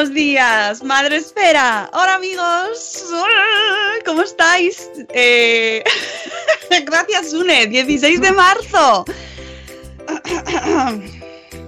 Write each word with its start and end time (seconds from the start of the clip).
Buenos 0.00 0.14
días, 0.14 0.82
Madre 0.82 1.16
Esfera. 1.16 1.90
Hola 1.92 2.14
amigos, 2.14 3.04
¿cómo 4.06 4.22
estáis? 4.22 4.88
Eh... 5.10 5.84
Gracias, 6.86 7.34
Une, 7.34 7.66
16 7.66 8.18
de 8.22 8.32
marzo. 8.32 9.04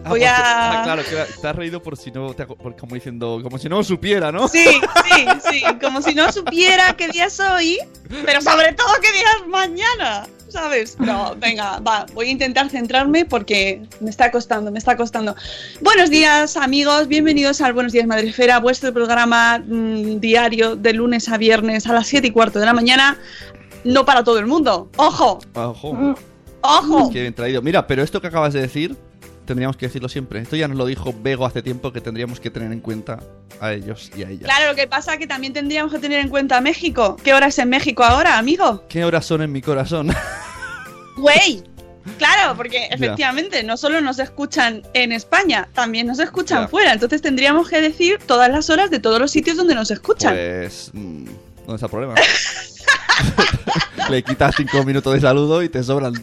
Voy 0.09 0.25
a... 0.25 0.81
Ah, 0.81 0.83
claro, 0.85 1.03
que 1.05 1.17
te 1.41 1.49
has 1.49 1.57
reído 1.57 1.83
por 1.83 1.97
si 1.97 2.11
no, 2.11 2.35
te, 2.35 2.47
por, 2.47 2.77
como 2.77 2.95
diciendo, 2.95 3.41
como 3.43 3.59
si 3.59 3.69
no 3.69 3.83
supiera, 3.85 4.33
¿no? 4.33 4.49
Sí, 4.49 4.65
sí, 4.65 5.27
sí, 5.51 5.63
como 5.81 6.03
si 6.03 6.15
no 6.15 6.31
supiera 6.33 6.95
qué 6.97 7.09
día 7.09 7.27
es 7.27 7.39
hoy, 7.39 7.79
pero 8.25 8.41
sobre 8.41 8.73
todo 8.73 8.89
qué 9.01 9.13
día 9.13 9.27
es 9.41 9.49
mañana, 9.49 10.27
¿sabes? 10.49 10.99
No, 10.99 11.37
venga, 11.37 11.79
va, 11.81 12.07
voy 12.15 12.29
a 12.29 12.31
intentar 12.31 12.69
centrarme 12.69 13.25
porque 13.25 13.83
me 14.01 14.11
está 14.11 14.31
costando, 14.31 14.71
me 14.73 14.79
está 14.79 14.97
costando. 14.97 15.37
Buenos 15.81 16.11
días, 16.11 16.57
amigos, 16.57 17.07
bienvenidos 17.07 17.61
al 17.61 17.73
Buenos 17.73 17.93
Días 17.93 18.07
Madrefera, 18.07 18.59
vuestro 18.59 18.93
programa 18.93 19.59
mmm, 19.59 20.19
diario 20.19 20.75
de 20.75 20.93
lunes 20.95 21.29
a 21.29 21.39
viernes 21.39 21.87
a 21.87 21.93
las 21.93 22.09
7 22.09 22.27
y 22.27 22.31
cuarto 22.33 22.59
de 22.59 22.67
la 22.67 22.73
mañana. 22.73 23.19
No 23.85 24.05
para 24.05 24.23
todo 24.25 24.39
el 24.39 24.47
mundo, 24.47 24.91
ojo. 24.97 25.39
Ojo. 25.55 26.15
Ojo. 26.63 27.11
Qué 27.13 27.23
bien 27.23 27.35
traído. 27.35 27.61
Mira, 27.63 27.87
pero 27.87 28.03
esto 28.03 28.21
que 28.21 28.29
acabas 28.29 28.53
de 28.53 28.61
decir, 28.61 28.97
tendríamos 29.45 29.77
que 29.77 29.87
decirlo 29.87 30.09
siempre. 30.09 30.41
Esto 30.41 30.57
ya 30.57 30.69
nos 30.69 30.77
lo 30.77 30.87
dijo 30.87 31.15
Bego 31.17 31.47
hace 31.47 31.63
tiempo 31.63 31.93
que 31.93 32.01
tendríamos 32.01 32.41
que 32.41 32.51
tener 32.51 32.73
en 32.73 32.81
cuenta 32.81 33.21
a 33.61 33.73
ellos 33.73 34.11
y 34.17 34.23
a 34.23 34.29
ellas. 34.29 34.45
Claro, 34.45 34.71
lo 34.71 34.77
que 34.77 34.87
pasa 34.87 35.15
es 35.15 35.19
que 35.19 35.27
también 35.27 35.53
tendríamos 35.53 35.93
que 35.93 35.99
tener 35.99 36.21
en 36.21 36.29
cuenta 36.29 36.59
a 36.59 36.61
México. 36.61 37.17
¿Qué 37.23 37.35
hora 37.35 37.47
es 37.47 37.59
en 37.59 37.69
México 37.69 38.05
ahora, 38.05 38.39
amigo? 38.39 38.85
¿Qué 38.89 39.05
horas 39.05 39.27
son 39.27 39.43
en 39.43 39.53
mi 39.53 39.63
corazón? 39.63 40.11
Güey. 41.17 41.63
Claro, 42.19 42.57
porque 42.57 42.87
efectivamente 42.91 43.59
yeah. 43.59 43.67
no 43.67 43.77
solo 43.77 44.01
nos 44.01 44.19
escuchan 44.19 44.83
en 44.93 45.13
España, 45.13 45.69
también 45.73 46.07
nos 46.07 46.19
escuchan 46.19 46.61
yeah. 46.61 46.69
fuera. 46.69 46.93
Entonces 46.93 47.23
tendríamos 47.23 47.69
que 47.69 47.81
decir 47.81 48.19
todas 48.27 48.51
las 48.51 48.71
horas 48.71 48.91
de 48.91 48.99
todos 48.99 49.21
los 49.21 49.31
sitios 49.31 49.57
donde 49.57 49.75
nos 49.75 49.91
escuchan. 49.91 50.35
Pues. 50.35 50.91
Mmm, 50.95 51.27
¿Dónde 51.59 51.75
está 51.75 51.87
el 51.87 51.91
problema? 51.91 52.15
Le 54.11 54.23
quitas 54.23 54.55
cinco 54.57 54.83
minutos 54.85 55.15
de 55.15 55.21
saludo 55.21 55.63
y 55.63 55.69
te 55.69 55.83
sobran. 55.83 56.15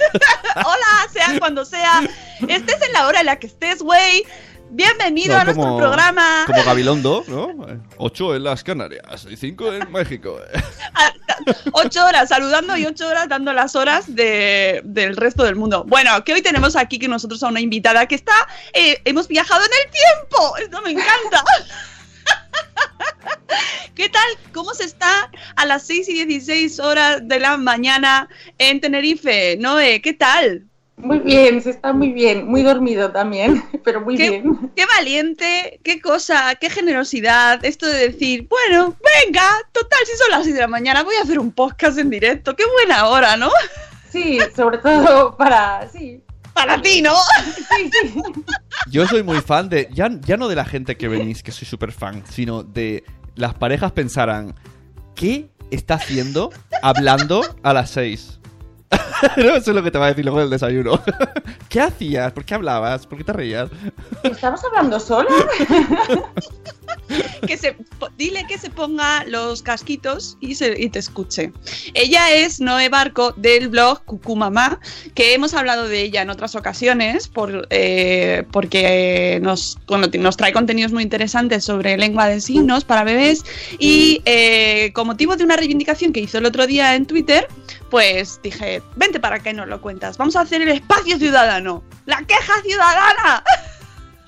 Hola, 0.56 1.12
sea 1.12 1.38
cuando 1.38 1.64
sea. 1.64 2.02
Estés 2.48 2.82
en 2.82 2.92
la 2.92 3.06
hora 3.06 3.20
en 3.20 3.26
la 3.26 3.38
que 3.38 3.46
estés, 3.46 3.82
güey. 3.82 4.24
Bienvenido 4.72 5.34
no, 5.34 5.40
a 5.40 5.44
nuestro 5.44 5.76
programa. 5.76 6.44
Como 6.46 6.62
Gabilondo, 6.62 7.24
¿no? 7.26 7.66
Ocho 7.96 8.36
en 8.36 8.44
las 8.44 8.62
Canarias 8.62 9.26
y 9.28 9.36
cinco 9.36 9.72
en 9.72 9.90
México. 9.90 10.38
ocho 11.72 12.06
horas 12.06 12.28
saludando 12.28 12.76
y 12.76 12.86
ocho 12.86 13.08
horas 13.08 13.28
dando 13.28 13.52
las 13.52 13.74
horas 13.74 14.14
de, 14.14 14.80
del 14.84 15.16
resto 15.16 15.42
del 15.42 15.56
mundo. 15.56 15.84
Bueno, 15.88 16.22
que 16.24 16.34
hoy 16.34 16.42
tenemos 16.42 16.76
aquí 16.76 17.00
que 17.00 17.08
nosotros 17.08 17.42
a 17.42 17.48
una 17.48 17.60
invitada 17.60 18.06
que 18.06 18.14
está. 18.14 18.46
Eh, 18.72 19.00
hemos 19.04 19.26
viajado 19.26 19.60
en 19.64 19.70
el 19.84 19.90
tiempo. 19.90 20.56
Esto 20.58 20.82
me 20.82 20.92
encanta. 20.92 21.44
¿Qué 23.94 24.08
tal? 24.08 24.52
¿Cómo 24.52 24.74
se 24.74 24.84
está 24.84 25.30
a 25.56 25.66
las 25.66 25.86
6 25.86 26.08
y 26.08 26.24
16 26.24 26.80
horas 26.80 27.26
de 27.26 27.40
la 27.40 27.56
mañana 27.56 28.28
en 28.58 28.80
Tenerife? 28.80 29.56
Noé, 29.58 30.00
¿qué 30.00 30.14
tal? 30.14 30.64
Muy 31.02 31.18
bien, 31.18 31.62
se 31.62 31.70
está 31.70 31.92
muy 31.92 32.12
bien, 32.12 32.46
muy 32.46 32.62
dormido 32.62 33.10
también, 33.10 33.62
pero 33.84 34.00
muy 34.00 34.16
qué, 34.16 34.30
bien. 34.30 34.70
Qué 34.76 34.84
valiente, 34.86 35.80
qué 35.82 36.00
cosa, 36.00 36.54
qué 36.60 36.68
generosidad, 36.68 37.64
esto 37.64 37.86
de 37.86 38.10
decir, 38.10 38.46
bueno, 38.48 38.94
venga, 39.24 39.48
total, 39.72 39.98
si 40.04 40.16
son 40.16 40.30
las 40.30 40.44
6 40.44 40.54
de 40.54 40.60
la 40.60 40.68
mañana, 40.68 41.02
voy 41.02 41.14
a 41.16 41.22
hacer 41.22 41.38
un 41.38 41.52
podcast 41.52 41.98
en 41.98 42.10
directo, 42.10 42.54
qué 42.54 42.64
buena 42.66 43.08
hora, 43.08 43.36
¿no? 43.36 43.50
Sí, 44.10 44.38
sobre 44.54 44.78
todo 44.78 45.36
para, 45.36 45.88
sí, 45.88 46.22
para 46.60 46.82
ti, 46.82 47.00
¿no? 47.00 47.14
Yo 48.90 49.06
soy 49.06 49.22
muy 49.22 49.40
fan 49.40 49.68
de, 49.68 49.88
ya, 49.92 50.10
ya 50.20 50.36
no 50.36 50.46
de 50.48 50.56
la 50.56 50.64
gente 50.64 50.96
que 50.96 51.08
venís, 51.08 51.42
que 51.42 51.52
soy 51.52 51.66
súper 51.66 51.90
fan, 51.90 52.22
sino 52.28 52.62
de 52.62 53.04
las 53.34 53.54
parejas 53.54 53.92
pensarán, 53.92 54.54
¿qué 55.14 55.48
está 55.70 55.94
haciendo 55.94 56.50
hablando 56.82 57.42
a 57.62 57.72
las 57.72 57.90
6? 57.90 58.39
no, 59.36 59.56
eso 59.56 59.70
es 59.70 59.76
lo 59.76 59.82
que 59.82 59.90
te 59.90 59.98
va 59.98 60.06
a 60.06 60.08
decir 60.08 60.24
luego 60.24 60.40
del 60.40 60.50
desayuno. 60.50 61.00
¿Qué 61.68 61.80
hacías? 61.80 62.32
¿Por 62.32 62.44
qué 62.44 62.54
hablabas? 62.54 63.06
¿Por 63.06 63.18
qué 63.18 63.24
te 63.24 63.32
reías? 63.32 63.70
¿Estamos 64.22 64.64
hablando 64.64 64.98
solo? 64.98 65.28
que 67.46 67.56
se, 67.56 67.76
dile 68.16 68.46
que 68.46 68.58
se 68.58 68.70
ponga 68.70 69.24
los 69.24 69.62
casquitos 69.62 70.36
y, 70.40 70.54
se, 70.54 70.80
y 70.80 70.90
te 70.90 70.98
escuche. 70.98 71.52
Ella 71.94 72.32
es 72.32 72.60
Noé 72.60 72.88
Barco 72.88 73.32
del 73.36 73.68
blog 73.68 74.04
Cucumamá, 74.04 74.80
que 75.14 75.34
hemos 75.34 75.54
hablado 75.54 75.88
de 75.88 76.02
ella 76.02 76.22
en 76.22 76.30
otras 76.30 76.54
ocasiones 76.54 77.28
por, 77.28 77.66
eh, 77.70 78.44
porque 78.50 79.38
nos, 79.42 79.78
bueno, 79.86 80.06
nos 80.18 80.36
trae 80.36 80.52
contenidos 80.52 80.92
muy 80.92 81.02
interesantes 81.02 81.64
sobre 81.64 81.96
lengua 81.96 82.26
de 82.26 82.40
signos 82.40 82.84
para 82.84 83.04
bebés 83.04 83.44
y 83.78 84.22
eh, 84.24 84.92
con 84.94 85.06
motivo 85.06 85.36
de 85.36 85.44
una 85.44 85.56
reivindicación 85.56 86.12
que 86.12 86.20
hizo 86.20 86.38
el 86.38 86.46
otro 86.46 86.66
día 86.66 86.94
en 86.94 87.06
Twitter, 87.06 87.48
pues 87.90 88.40
dije, 88.42 88.82
vente 88.96 89.20
para 89.20 89.38
y 89.38 89.52
nos 89.52 89.68
lo 89.68 89.80
cuentas. 89.80 90.16
Vamos 90.16 90.36
a 90.36 90.42
hacer 90.42 90.62
el 90.62 90.68
espacio 90.68 91.18
ciudadano, 91.18 91.82
la 92.06 92.22
queja 92.22 92.62
ciudadana. 92.62 93.44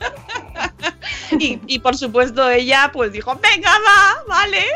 y, 1.39 1.61
y, 1.67 1.79
por 1.79 1.97
supuesto 1.97 2.51
ella 2.51 2.91
pues 2.93 3.13
dijo, 3.13 3.39
venga, 3.41 3.71
va, 3.71 4.25
vale. 4.27 4.67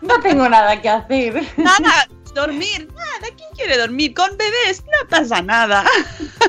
no 0.00 0.20
tengo 0.20 0.48
nada 0.48 0.80
que 0.80 0.88
hacer. 0.88 1.42
Nada, 1.56 2.08
dormir, 2.34 2.88
nada, 2.94 3.34
¿quién 3.36 3.48
quiere 3.54 3.78
dormir? 3.78 4.14
Con 4.14 4.36
bebés 4.36 4.82
no 4.84 5.08
pasa 5.08 5.42
nada. 5.42 5.84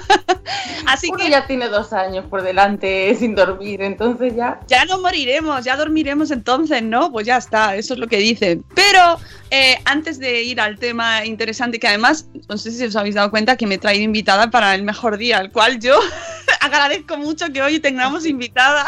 Así 0.88 1.10
Uno 1.10 1.18
que 1.18 1.30
ya 1.30 1.48
tiene 1.48 1.70
dos 1.70 1.94
años 1.94 2.26
por 2.30 2.42
delante 2.42 3.16
sin 3.16 3.36
dormir, 3.36 3.82
entonces 3.82 4.36
ya... 4.36 4.60
ya 4.68 4.86
no 4.86 5.00
moriremos, 5.00 5.64
ya 5.64 5.78
dormiremos 5.78 6.32
entonces, 6.32 6.84
¿no? 6.84 7.12
Pues 7.12 7.26
ya 7.26 7.38
está, 7.38 7.76
eso 7.76 7.94
es 7.94 8.00
lo 8.00 8.08
que 8.08 8.18
dicen. 8.18 8.64
Pero 8.76 9.20
eh, 9.50 9.78
antes 9.86 10.20
de 10.20 10.42
ir 10.42 10.60
al 10.60 10.78
tema 10.78 11.26
interesante, 11.26 11.80
que 11.80 11.88
además, 11.88 12.28
no 12.50 12.58
sé 12.58 12.72
si 12.72 12.84
os 12.86 12.96
habéis 12.96 13.16
dado 13.16 13.32
cuenta 13.32 13.56
que 13.56 13.68
me 13.68 13.76
he 13.76 13.78
traído 13.78 14.04
invitada 14.04 14.50
para 14.50 14.76
el 14.76 14.84
mejor 14.84 15.18
día, 15.18 15.38
al 15.38 15.52
cual 15.52 15.80
yo 15.80 16.00
agradezco 16.62 17.18
mucho 17.18 17.52
que 17.52 17.62
hoy 17.62 17.80
tengamos 17.80 18.26
invitada. 18.26 18.86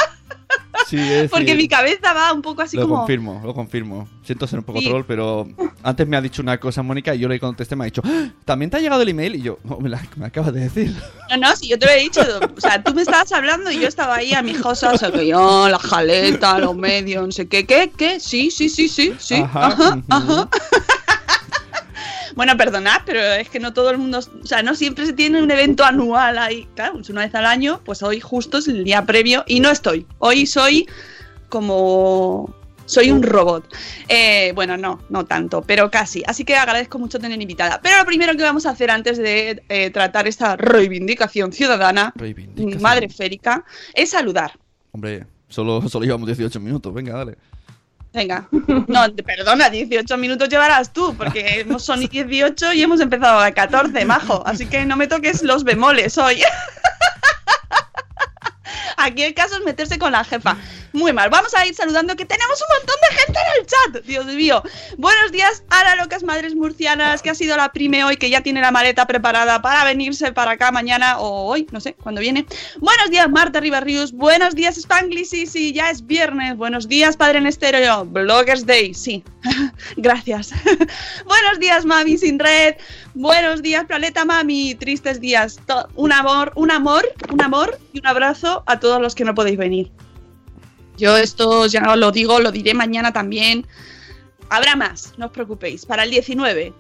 Sí, 0.87 0.97
es 0.99 1.31
Porque 1.31 1.55
mi 1.55 1.67
cabeza 1.67 2.13
va 2.13 2.31
un 2.33 2.41
poco 2.41 2.61
así 2.61 2.77
Lo 2.77 2.83
como. 2.83 2.97
confirmo, 2.97 3.41
lo 3.43 3.53
confirmo. 3.53 4.07
Siento 4.23 4.45
ser 4.47 4.59
un 4.59 4.65
poco 4.65 4.79
Sí. 4.79 4.85
troll, 4.87 5.03
pero 5.07 5.47
antes 5.83 6.07
me 6.07 6.15
ha 6.17 6.21
dicho 6.21 6.41
una 6.41 6.59
cosa 6.59 6.83
Mónica 6.83 7.15
y 7.15 7.19
yo 7.19 7.27
le 7.27 7.39
contesté, 7.39 7.75
me 7.75 7.83
ha 7.83 7.85
dicho, 7.85 8.01
"¡Ah! 8.05 8.27
¿también 8.45 8.69
te 8.69 8.77
ha 8.77 8.79
llegado 8.79 9.01
el 9.01 9.09
email? 9.09 9.35
Y 9.35 9.41
yo, 9.41 9.57
"No, 9.63 9.77
me, 9.79 9.89
la, 9.89 10.01
me 10.15 10.27
acabas 10.27 10.53
de 10.53 10.61
decir. 10.61 10.95
No, 11.31 11.37
no, 11.37 11.55
si 11.55 11.67
yo 11.67 11.79
te 11.79 11.87
lo 11.87 11.91
he 11.91 11.99
dicho. 12.01 12.21
O 12.55 12.61
sea, 12.61 12.83
tú 12.83 12.93
me 12.93 13.01
estabas 13.01 13.31
hablando 13.31 13.71
y 13.71 13.79
yo 13.79 13.87
estaba 13.87 14.15
ahí 14.17 14.33
a 14.33 14.43
mi 14.43 14.53
josa, 14.53 14.91
o 14.93 14.97
sea, 14.97 15.11
que 15.11 15.25
yo, 15.25 15.67
la 15.67 15.79
jaleta, 15.79 16.59
los 16.59 16.75
medios, 16.75 17.25
no 17.25 17.31
sé 17.31 17.47
qué, 17.47 17.65
qué, 17.65 17.91
qué, 17.97 18.19
sí, 18.19 18.51
sí, 18.51 18.69
sí, 18.69 18.87
sí, 18.87 19.11
sí. 19.17 19.35
Ajá, 19.41 19.97
ajá. 20.07 20.49
Bueno, 22.35 22.57
perdonad, 22.57 23.01
pero 23.05 23.21
es 23.21 23.49
que 23.49 23.59
no 23.59 23.73
todo 23.73 23.89
el 23.91 23.97
mundo, 23.97 24.19
o 24.19 24.45
sea, 24.45 24.61
no 24.61 24.75
siempre 24.75 25.05
se 25.05 25.13
tiene 25.13 25.41
un 25.41 25.49
evento 25.49 25.85
anual 25.85 26.37
ahí. 26.37 26.67
Claro, 26.75 26.99
es 26.99 27.09
una 27.09 27.21
vez 27.21 27.33
al 27.33 27.45
año, 27.45 27.81
pues 27.85 28.03
hoy 28.03 28.19
justo 28.19 28.57
es 28.57 28.67
el 28.67 28.83
día 28.83 29.05
previo 29.05 29.43
y 29.47 29.61
no 29.61 29.69
estoy. 29.69 30.05
Hoy 30.19 30.45
soy 30.45 30.85
como 31.49 32.53
soy 32.85 33.11
un 33.11 33.23
robot. 33.23 33.73
Eh, 34.07 34.51
bueno, 34.53 34.77
no, 34.77 35.01
no 35.09 35.25
tanto, 35.25 35.61
pero 35.61 35.89
casi. 35.89 36.23
Así 36.27 36.45
que 36.45 36.55
agradezco 36.55 36.99
mucho 36.99 37.19
tener 37.19 37.41
invitada. 37.41 37.79
Pero 37.81 37.97
lo 37.97 38.05
primero 38.05 38.35
que 38.35 38.43
vamos 38.43 38.65
a 38.65 38.71
hacer 38.71 38.91
antes 38.91 39.17
de 39.17 39.63
eh, 39.69 39.89
tratar 39.89 40.27
esta 40.27 40.55
reivindicación 40.55 41.51
ciudadana, 41.51 42.13
Reivindicación. 42.15 42.81
madre 42.81 43.09
férica, 43.09 43.65
es 43.93 44.11
saludar. 44.11 44.51
Hombre, 44.91 45.25
solo, 45.47 45.87
solo 45.89 46.05
llevamos 46.05 46.27
18 46.27 46.59
minutos, 46.59 46.93
venga, 46.93 47.13
dale. 47.13 47.37
Venga, 48.15 48.47
no, 48.87 49.13
perdona, 49.25 49.69
18 49.69 50.17
minutos 50.17 50.47
llevarás 50.47 50.93
tú, 50.93 51.13
porque 51.17 51.59
hemos- 51.59 51.83
son 51.83 51.99
18 52.09 52.71
y 52.73 52.81
hemos 52.81 53.01
empezado 53.01 53.39
a 53.39 53.51
14, 53.51 54.05
majo. 54.05 54.41
Así 54.47 54.65
que 54.67 54.85
no 54.85 54.95
me 54.95 55.07
toques 55.07 55.43
los 55.43 55.65
bemoles 55.65 56.17
hoy. 56.17 56.41
Aquí 58.97 59.23
el 59.23 59.33
caso 59.33 59.57
es 59.57 59.65
meterse 59.65 59.99
con 59.99 60.13
la 60.13 60.23
jefa. 60.23 60.55
Muy 60.95 61.11
mal. 61.11 61.29
Vamos 61.29 61.53
a 61.53 61.65
ir 61.65 61.75
saludando 61.75 62.15
que 62.15 62.25
tenemos 62.25 62.57
un 62.61 62.77
montón 62.77 62.95
de 63.01 63.17
gente 63.17 63.39
en 63.39 63.59
el 63.59 63.67
chat. 63.67 64.05
Dios 64.05 64.25
mío. 64.27 64.63
Buenos 64.97 65.33
días 65.33 65.61
a 65.69 65.83
las 65.83 65.97
locas 65.97 66.23
madres 66.23 66.55
murcianas, 66.55 67.21
que 67.21 67.29
ha 67.29 67.35
sido 67.35 67.57
la 67.57 67.73
prime 67.73 68.05
hoy, 68.05 68.15
que 68.15 68.29
ya 68.29 68.39
tiene 68.39 68.61
la 68.61 68.71
maleta 68.71 69.05
preparada 69.05 69.61
para 69.61 69.83
venirse 69.83 70.31
para 70.31 70.51
acá 70.51 70.71
mañana 70.71 71.19
o 71.19 71.47
hoy, 71.47 71.67
no 71.73 71.81
sé, 71.81 71.95
cuando 71.95 72.21
viene. 72.21 72.45
Buenos 72.79 73.09
días, 73.09 73.29
Marta 73.29 73.59
Ribarrius. 73.59 74.13
Buenos 74.13 74.55
días, 74.55 74.77
Spanglish. 74.77 75.27
Sí, 75.27 75.47
sí, 75.47 75.73
ya 75.73 75.89
es 75.89 76.07
viernes. 76.07 76.55
Buenos 76.55 76.87
días, 76.87 77.17
Padre 77.17 77.39
en 77.39 77.47
Estéreo. 77.47 78.05
Bloggers 78.05 78.65
Day. 78.65 78.93
Sí. 78.93 79.21
Gracias. 79.97 80.53
Buenos 81.25 81.59
días, 81.59 81.83
Mami 81.83 82.17
sin 82.17 82.39
red. 82.39 82.75
Buenos 83.15 83.61
días, 83.61 83.83
Planeta 83.83 84.23
Mami. 84.23 84.75
Tristes 84.75 85.19
días. 85.19 85.59
Un 85.95 86.13
amor, 86.13 86.53
un 86.55 86.71
amor, 86.71 87.05
un 87.33 87.41
amor 87.41 87.77
y 87.91 87.99
un 87.99 88.07
abrazo 88.07 88.63
a 88.65 88.79
todos 88.79 89.01
los 89.01 89.13
que 89.13 89.25
no 89.25 89.35
podéis 89.35 89.57
venir. 89.57 89.91
Yo 90.97 91.17
esto 91.17 91.65
ya 91.67 91.91
os 91.91 91.97
lo 91.97 92.11
digo, 92.11 92.39
lo 92.39 92.51
diré 92.51 92.73
mañana 92.73 93.11
también. 93.13 93.65
Habrá 94.49 94.75
más, 94.75 95.13
no 95.17 95.25
os 95.27 95.31
preocupéis. 95.31 95.85
Para 95.85 96.03
el 96.03 96.11
19. 96.11 96.73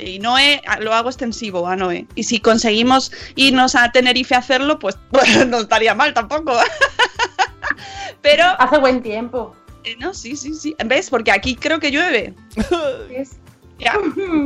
Y 0.00 0.18
Noé, 0.20 0.62
a- 0.66 0.78
lo 0.78 0.94
hago 0.94 1.08
extensivo 1.08 1.66
a 1.66 1.74
Noé. 1.74 2.06
Y 2.14 2.22
si 2.24 2.38
conseguimos 2.38 3.10
irnos 3.34 3.74
a 3.74 3.90
Tenerife 3.90 4.34
a 4.34 4.38
hacerlo, 4.38 4.78
pues, 4.78 4.96
pues 5.10 5.46
no 5.46 5.58
estaría 5.58 5.94
mal 5.94 6.14
tampoco. 6.14 6.52
Pero, 8.22 8.44
Hace 8.58 8.78
buen 8.78 9.02
tiempo. 9.02 9.54
eh, 9.84 9.96
no, 9.98 10.12
sí, 10.14 10.36
sí, 10.36 10.54
sí. 10.54 10.76
¿Ves? 10.84 11.10
Porque 11.10 11.30
aquí 11.32 11.54
creo 11.56 11.80
que 11.80 11.90
llueve. 11.90 12.34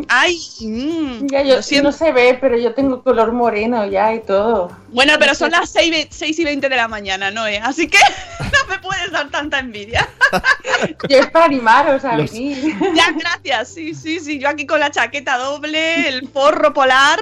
Ay, 0.09 0.39
mm, 0.61 1.27
Ya, 1.29 1.43
yo, 1.43 1.57
lo 1.57 1.63
siento. 1.63 1.89
no 1.91 1.93
se 1.97 2.13
ve, 2.13 2.37
pero 2.41 2.57
yo 2.57 2.75
tengo 2.75 3.03
color 3.03 3.33
moreno 3.33 3.87
ya 3.87 4.13
y 4.15 4.21
todo. 4.21 4.71
Bueno, 4.89 5.15
pero 5.19 5.35
son 5.35 5.51
las 5.53 5.71
6, 5.71 5.91
ve- 5.91 6.09
6 6.11 6.39
y 6.39 6.45
20 6.45 6.69
de 6.69 6.77
la 6.77 6.87
mañana, 6.89 7.31
Noé. 7.31 7.59
Así 7.59 7.89
que 7.89 7.99
no 8.41 8.69
me 8.69 8.79
puedes 8.81 9.11
dar 9.11 9.31
tanta 9.31 9.59
envidia. 9.59 10.09
Yo 11.09 11.19
es 11.19 11.31
para 11.31 11.47
animaros 11.47 12.05
a 12.05 12.17
Los- 12.17 12.31
venir. 12.33 12.75
Ya, 12.95 13.11
gracias. 13.13 13.69
Sí, 13.73 13.95
sí, 13.95 14.21
sí. 14.21 14.39
Yo 14.39 14.49
aquí 14.49 14.67
con 14.67 14.81
la 14.81 14.91
chaqueta 14.91 15.39
doble, 15.39 16.09
el 16.09 16.29
forro 16.29 16.73
polar. 16.75 17.21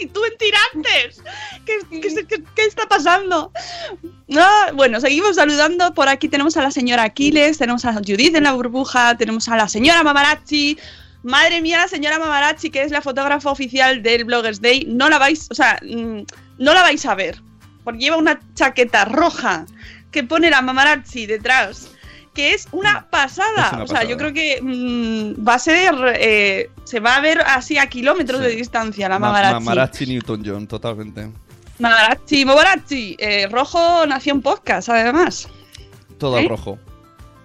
Y 0.00 0.06
tú 0.06 0.24
en 0.24 0.36
tirantes. 0.38 1.22
¿Qué, 1.64 2.00
qué 2.00 2.10
se- 2.10 2.26
qué- 2.26 2.42
qué 2.54 2.64
está 2.64 2.86
pasando? 2.86 3.52
Ah, 4.36 4.70
bueno, 4.74 5.00
seguimos 5.00 5.36
saludando. 5.36 5.94
Por 5.94 6.08
aquí 6.08 6.28
tenemos 6.28 6.56
a 6.56 6.62
la 6.62 6.70
señora 6.70 7.04
Aquiles, 7.04 7.58
tenemos 7.58 7.84
a 7.84 7.94
Judith 7.94 8.34
en 8.34 8.44
la 8.44 8.52
burbuja, 8.52 9.16
tenemos 9.16 9.48
a 9.48 9.56
la 9.56 9.68
señora 9.68 10.02
Mamarazzi. 10.02 10.78
Madre 11.22 11.60
mía, 11.60 11.78
la 11.78 11.88
señora 11.88 12.18
Mamarazzi, 12.18 12.70
que 12.70 12.82
es 12.82 12.92
la 12.92 13.02
fotógrafa 13.02 13.50
oficial 13.50 14.02
del 14.02 14.24
Bloggers 14.24 14.60
Day, 14.60 14.84
no 14.88 15.08
la 15.08 15.18
vais, 15.18 15.48
o 15.50 15.54
sea, 15.54 15.78
mm, 15.82 16.20
no 16.58 16.74
la 16.74 16.82
vais 16.82 17.04
a 17.06 17.14
ver. 17.14 17.40
Porque 17.84 18.00
lleva 18.00 18.16
una 18.16 18.40
chaqueta 18.54 19.04
roja 19.04 19.66
que 20.12 20.22
pone 20.24 20.50
la 20.50 20.62
Mamarazzi 20.62 21.26
detrás. 21.26 21.90
Que 22.36 22.52
es 22.54 22.68
una 22.70 23.06
pasada. 23.10 23.66
Es 23.68 23.72
una 23.72 23.84
o 23.84 23.86
sea, 23.88 24.04
yo 24.04 24.16
pasada. 24.16 24.16
creo 24.18 24.32
que 24.34 24.60
mm, 24.62 25.48
va 25.48 25.54
a 25.54 25.58
ser. 25.58 25.94
eh, 26.20 26.70
se 26.84 27.00
va 27.00 27.16
a 27.16 27.20
ver 27.20 27.40
así 27.40 27.78
a 27.78 27.86
kilómetros 27.88 28.40
Sí. 28.42 28.46
de 28.46 28.54
distancia 28.56 29.08
la 29.08 29.18
Ma- 29.18 29.28
Mamarazzi. 29.28 29.54
Mamarazzi 29.54 30.06
Newton 30.06 30.42
John, 30.46 30.66
totalmente. 30.68 31.30
Mamarazzi, 31.78 32.44
Mamarazzi. 32.44 33.16
Eh, 33.18 33.48
rojo 33.50 34.06
nació 34.06 34.34
en 34.34 34.42
podcast, 34.42 34.88
además. 34.90 35.48
Todo 36.18 36.36
¿Eh? 36.38 36.42
al 36.42 36.48
rojo. 36.50 36.78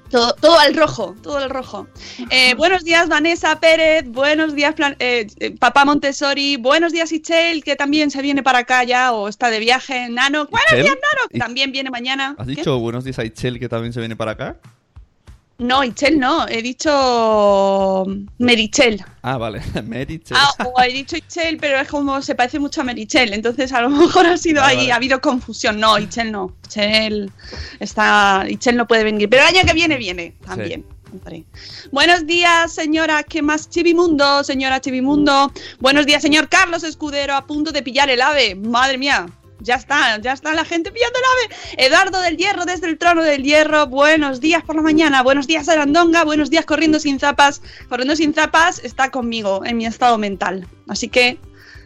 Todo, 0.09 0.33
todo 0.33 0.59
al 0.59 0.75
rojo, 0.75 1.15
todo 1.23 1.37
al 1.37 1.49
rojo. 1.49 1.87
Eh, 2.29 2.53
buenos 2.57 2.83
días, 2.83 3.07
Vanessa 3.07 3.57
Pérez. 3.61 4.03
Buenos 4.09 4.53
días, 4.55 4.75
Plan- 4.75 4.97
eh, 4.99 5.25
Papá 5.57 5.85
Montessori. 5.85 6.57
Buenos 6.57 6.91
días, 6.91 7.11
Ichel, 7.13 7.63
que 7.63 7.77
también 7.77 8.11
se 8.11 8.21
viene 8.21 8.43
para 8.43 8.59
acá 8.59 8.83
ya 8.83 9.13
o 9.13 9.29
está 9.29 9.49
de 9.49 9.59
viaje. 9.59 10.09
Nano. 10.09 10.47
Buenos 10.51 10.71
días, 10.73 10.95
Nano, 10.95 11.27
que 11.29 11.37
¿Y- 11.37 11.39
también 11.39 11.71
viene 11.71 11.89
mañana. 11.89 12.35
¿Has 12.37 12.45
¿Qué? 12.45 12.55
dicho 12.55 12.77
buenos 12.79 13.05
días 13.05 13.19
a 13.19 13.23
Ichel 13.23 13.57
que 13.57 13.69
también 13.69 13.93
se 13.93 13.99
viene 14.01 14.15
para 14.17 14.31
acá? 14.31 14.57
No, 15.61 15.83
Ichel 15.83 16.17
no. 16.17 16.47
He 16.47 16.63
dicho 16.63 18.05
Merichel. 18.39 19.05
Ah, 19.21 19.37
vale. 19.37 19.61
Merichel. 19.83 20.35
Ah, 20.35 20.51
o 20.65 20.81
he 20.81 20.91
dicho 20.91 21.15
Ichel, 21.15 21.57
pero 21.57 21.79
es 21.79 21.87
como 21.87 22.19
se 22.23 22.33
parece 22.33 22.59
mucho 22.59 22.81
a 22.81 22.83
Merichel. 22.83 23.31
Entonces 23.31 23.71
a 23.71 23.81
lo 23.81 23.89
mejor 23.89 24.25
ha 24.25 24.37
sido 24.37 24.61
Vale, 24.61 24.71
ahí, 24.71 24.77
vale. 24.77 24.91
ha 24.91 24.95
habido 24.95 25.21
confusión. 25.21 25.79
No, 25.79 25.99
Ichel 25.99 26.31
no. 26.31 26.55
Ichel 26.65 27.31
está. 27.79 28.43
Ichel 28.49 28.75
no 28.75 28.87
puede 28.87 29.03
venir. 29.03 29.29
Pero 29.29 29.43
el 29.43 29.55
año 29.55 29.65
que 29.67 29.73
viene 29.73 29.97
viene 29.97 30.33
también. 30.43 30.83
Buenos 31.91 32.25
días, 32.25 32.71
señora, 32.73 33.23
¿qué 33.23 33.41
más? 33.41 33.69
Chivimundo, 33.69 34.43
señora 34.43 34.79
Chivimundo. 34.79 35.51
Buenos 35.79 36.05
días, 36.05 36.21
señor 36.21 36.47
Carlos 36.47 36.83
Escudero, 36.83 37.35
a 37.35 37.45
punto 37.45 37.71
de 37.71 37.83
pillar 37.83 38.09
el 38.09 38.21
ave. 38.21 38.55
Madre 38.55 38.97
mía, 38.97 39.27
ya 39.61 39.75
está, 39.75 40.17
ya 40.19 40.33
está 40.33 40.53
la 40.53 40.65
gente 40.65 40.91
pillando 40.91 41.19
el 41.19 41.25
ave. 41.25 41.85
Eduardo 41.85 42.21
del 42.21 42.37
Hierro, 42.37 42.65
desde 42.65 42.87
el 42.87 42.97
trono 42.97 43.23
del 43.23 43.43
Hierro. 43.43 43.87
Buenos 43.87 44.41
días 44.41 44.63
por 44.63 44.75
la 44.75 44.81
mañana. 44.81 45.23
Buenos 45.23 45.47
días, 45.47 45.69
Arandonga. 45.69 46.23
Buenos 46.23 46.49
días, 46.49 46.65
corriendo 46.65 46.99
sin 46.99 47.19
zapas. 47.19 47.61
Corriendo 47.87 48.15
sin 48.15 48.33
zapas 48.33 48.79
está 48.83 49.11
conmigo 49.11 49.63
en 49.65 49.77
mi 49.77 49.85
estado 49.85 50.17
mental. 50.17 50.67
Así 50.87 51.07
que, 51.07 51.39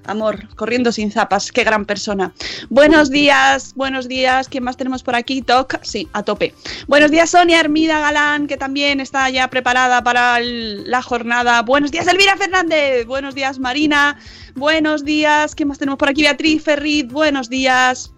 amor, 0.08 0.48
corriendo 0.56 0.92
sin 0.92 1.12
zapas. 1.12 1.52
Qué 1.52 1.64
gran 1.64 1.86
persona. 1.86 2.34
Buenos 2.70 3.10
días, 3.10 3.74
buenos 3.76 4.08
días. 4.08 4.48
¿Quién 4.50 4.64
más 4.64 4.78
tenemos 4.78 5.04
por 5.04 5.16
aquí? 5.16 5.42
Toc, 5.42 5.80
sí, 5.84 6.08
a 6.14 6.24
tope. 6.24 6.54
Buenos 6.88 7.12
días, 7.12 7.30
Sonia 7.30 7.60
Hermida 7.60 8.00
Galán, 8.00 8.48
que 8.48 8.58
también 8.58 9.00
está 9.00 9.30
ya 9.30 9.50
preparada 9.50 10.04
para 10.04 10.40
el- 10.40 10.90
la 10.90 11.02
jornada. 11.02 11.62
Buenos 11.62 11.92
días, 11.92 12.08
Elvira 12.08 12.38
Fernández. 12.38 13.06
Buenos 13.06 13.36
días, 13.36 13.60
Marina. 13.60 14.18
Buenos 14.56 15.04
días. 15.04 15.56
¿Quién 15.56 15.70
más 15.70 15.78
tenemos 15.78 15.98
por 15.98 16.10
aquí? 16.10 16.22
Beatriz 16.22 16.64
Ferrit. 16.64 17.12
Buenos 17.12 17.50
días. 17.50 18.12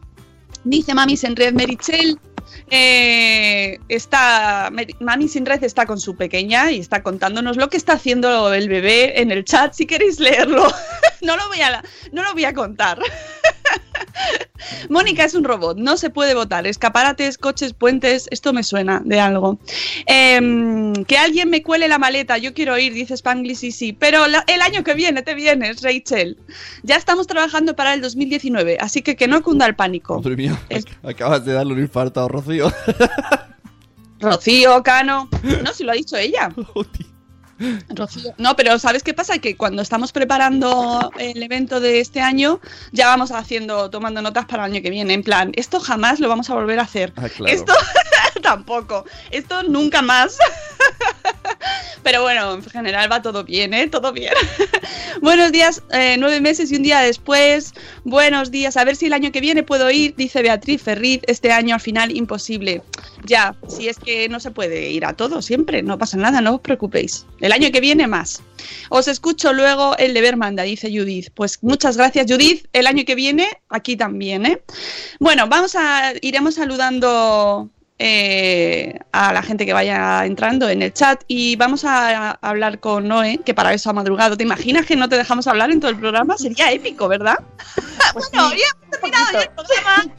Dice 0.63 0.93
Mami 0.93 1.17
Senred 1.17 1.53
Merichel. 1.53 2.19
Eh, 2.69 3.79
está 3.89 4.71
Mami 4.99 5.27
sin 5.27 5.45
red 5.45 5.63
está 5.63 5.85
con 5.85 5.99
su 5.99 6.15
pequeña 6.15 6.71
y 6.71 6.79
está 6.79 7.03
contándonos 7.03 7.57
lo 7.57 7.69
que 7.69 7.77
está 7.77 7.93
haciendo 7.93 8.53
el 8.53 8.69
bebé 8.69 9.21
en 9.21 9.31
el 9.31 9.45
chat. 9.45 9.73
Si 9.73 9.85
queréis 9.85 10.19
leerlo 10.19 10.67
no 11.21 11.37
lo 11.37 11.47
voy 11.47 11.61
a 11.61 11.83
no 12.11 12.23
lo 12.23 12.33
voy 12.33 12.45
a 12.45 12.53
contar 12.53 12.99
Mónica 14.89 15.23
es 15.23 15.33
un 15.35 15.43
robot, 15.43 15.77
no 15.77 15.97
se 15.97 16.09
puede 16.09 16.33
votar. 16.33 16.65
Escaparates, 16.67 17.37
coches, 17.37 17.73
puentes, 17.73 18.27
esto 18.31 18.53
me 18.53 18.63
suena 18.63 19.01
de 19.05 19.19
algo. 19.19 19.59
Em, 20.05 20.93
que 21.05 21.17
alguien 21.17 21.49
me 21.49 21.61
cuele 21.63 21.87
la 21.87 21.97
maleta, 21.99 22.37
yo 22.37 22.53
quiero 22.53 22.77
ir, 22.77 22.93
dice 22.93 23.13
Spanglish 23.13 23.63
y 23.63 23.71
sí. 23.71 23.93
Pero 23.93 24.27
la- 24.27 24.43
el 24.47 24.61
año 24.61 24.83
que 24.83 24.93
viene 24.93 25.21
te 25.21 25.35
vienes, 25.35 25.81
Rachel. 25.81 26.37
Ya 26.83 26.95
estamos 26.95 27.27
trabajando 27.27 27.75
para 27.75 27.93
el 27.93 28.01
2019, 28.01 28.77
así 28.79 29.01
que 29.01 29.15
que 29.15 29.27
no 29.27 29.41
cunda 29.43 29.65
el 29.65 29.75
pánico. 29.75 30.17
Madre 30.17 30.35
mía, 30.35 30.59
Es- 30.69 30.85
acabas 31.03 31.45
de 31.45 31.53
darle 31.53 31.73
un 31.73 31.79
infarto 31.79 32.21
a 32.23 32.27
Rocío. 32.27 32.71
Rocío, 34.19 34.81
Cano. 34.83 35.29
No, 35.63 35.73
si 35.73 35.83
lo 35.83 35.91
ha 35.91 35.95
dicho 35.95 36.17
ella. 36.17 36.51
Rocío. 37.89 38.33
No, 38.37 38.55
pero 38.55 38.77
¿sabes 38.79 39.03
qué 39.03 39.13
pasa? 39.13 39.39
Que 39.39 39.55
cuando 39.55 39.81
estamos 39.81 40.11
preparando 40.11 41.11
el 41.19 41.41
evento 41.41 41.79
de 41.79 41.99
este 41.99 42.21
año, 42.21 42.59
ya 42.91 43.07
vamos 43.07 43.31
haciendo, 43.31 43.89
tomando 43.89 44.21
notas 44.21 44.45
para 44.45 44.65
el 44.65 44.73
año 44.73 44.81
que 44.81 44.89
viene. 44.89 45.13
En 45.13 45.23
plan, 45.23 45.51
esto 45.55 45.79
jamás 45.79 46.19
lo 46.19 46.29
vamos 46.29 46.49
a 46.49 46.53
volver 46.53 46.79
a 46.79 46.83
hacer. 46.83 47.13
Ah, 47.15 47.29
claro. 47.29 47.53
Esto 47.53 47.73
tampoco. 48.41 49.05
Esto 49.31 49.63
nunca 49.63 50.01
más. 50.01 50.37
Pero 52.03 52.21
bueno, 52.21 52.53
en 52.53 52.63
general 52.63 53.11
va 53.11 53.21
todo 53.21 53.43
bien, 53.43 53.73
¿eh? 53.73 53.87
Todo 53.87 54.13
bien. 54.13 54.33
Buenos 55.21 55.51
días, 55.51 55.83
eh, 55.91 56.15
nueve 56.17 56.41
meses 56.41 56.71
y 56.71 56.75
un 56.75 56.83
día 56.83 56.99
después. 56.99 57.73
Buenos 58.03 58.51
días, 58.51 58.77
a 58.77 58.83
ver 58.83 58.95
si 58.95 59.07
el 59.07 59.13
año 59.13 59.31
que 59.31 59.41
viene 59.41 59.63
puedo 59.63 59.89
ir, 59.91 60.15
dice 60.15 60.41
Beatriz 60.41 60.81
Ferriz. 60.81 61.21
Este 61.27 61.51
año 61.51 61.75
al 61.75 61.81
final 61.81 62.15
imposible. 62.15 62.81
Ya, 63.25 63.55
si 63.67 63.87
es 63.87 63.97
que 63.97 64.29
no 64.29 64.39
se 64.39 64.51
puede 64.51 64.91
ir 64.91 65.05
a 65.05 65.13
todo 65.13 65.41
siempre, 65.41 65.83
no 65.83 65.97
pasa 65.97 66.17
nada, 66.17 66.41
no 66.41 66.55
os 66.55 66.61
preocupéis. 66.61 67.25
El 67.39 67.51
año 67.51 67.71
que 67.71 67.81
viene 67.81 68.07
más. 68.07 68.41
Os 68.89 69.07
escucho 69.07 69.53
luego 69.53 69.97
el 69.97 70.13
deber 70.13 70.37
manda, 70.37 70.63
dice 70.63 70.89
Judith. 70.89 71.29
Pues 71.33 71.61
muchas 71.61 71.97
gracias, 71.97 72.27
Judith. 72.29 72.67
El 72.73 72.87
año 72.87 73.03
que 73.05 73.15
viene, 73.15 73.47
aquí 73.69 73.97
también, 73.97 74.45
¿eh? 74.45 74.61
Bueno, 75.19 75.47
vamos 75.47 75.75
a, 75.75 76.13
iremos 76.21 76.55
saludando 76.55 77.69
eh, 77.99 78.99
a 79.11 79.33
la 79.33 79.41
gente 79.41 79.65
que 79.65 79.73
vaya 79.73 80.25
entrando 80.25 80.69
en 80.69 80.83
el 80.83 80.93
chat 80.93 81.23
y 81.27 81.55
vamos 81.55 81.83
a, 81.83 82.31
hablar 82.41 82.79
con 82.79 83.07
Noé, 83.07 83.39
que 83.39 83.53
para 83.53 83.73
eso 83.73 83.89
ha 83.89 83.93
madrugado. 83.93 84.37
¿Te 84.37 84.43
imaginas 84.43 84.85
que 84.85 84.95
no 84.95 85.09
te 85.09 85.17
dejamos 85.17 85.47
hablar 85.47 85.71
en 85.71 85.79
todo 85.79 85.89
el 85.89 85.97
programa? 85.97 86.37
Sería 86.37 86.71
épico, 86.71 87.07
¿verdad? 87.07 87.37
Pues 88.13 88.31
bueno, 88.31 88.49
sí, 88.51 88.57
ya 88.57 88.65
hemos 88.73 88.89
terminado 88.89 89.31
ya 89.33 89.41
el 89.41 89.49
programa. 89.49 90.15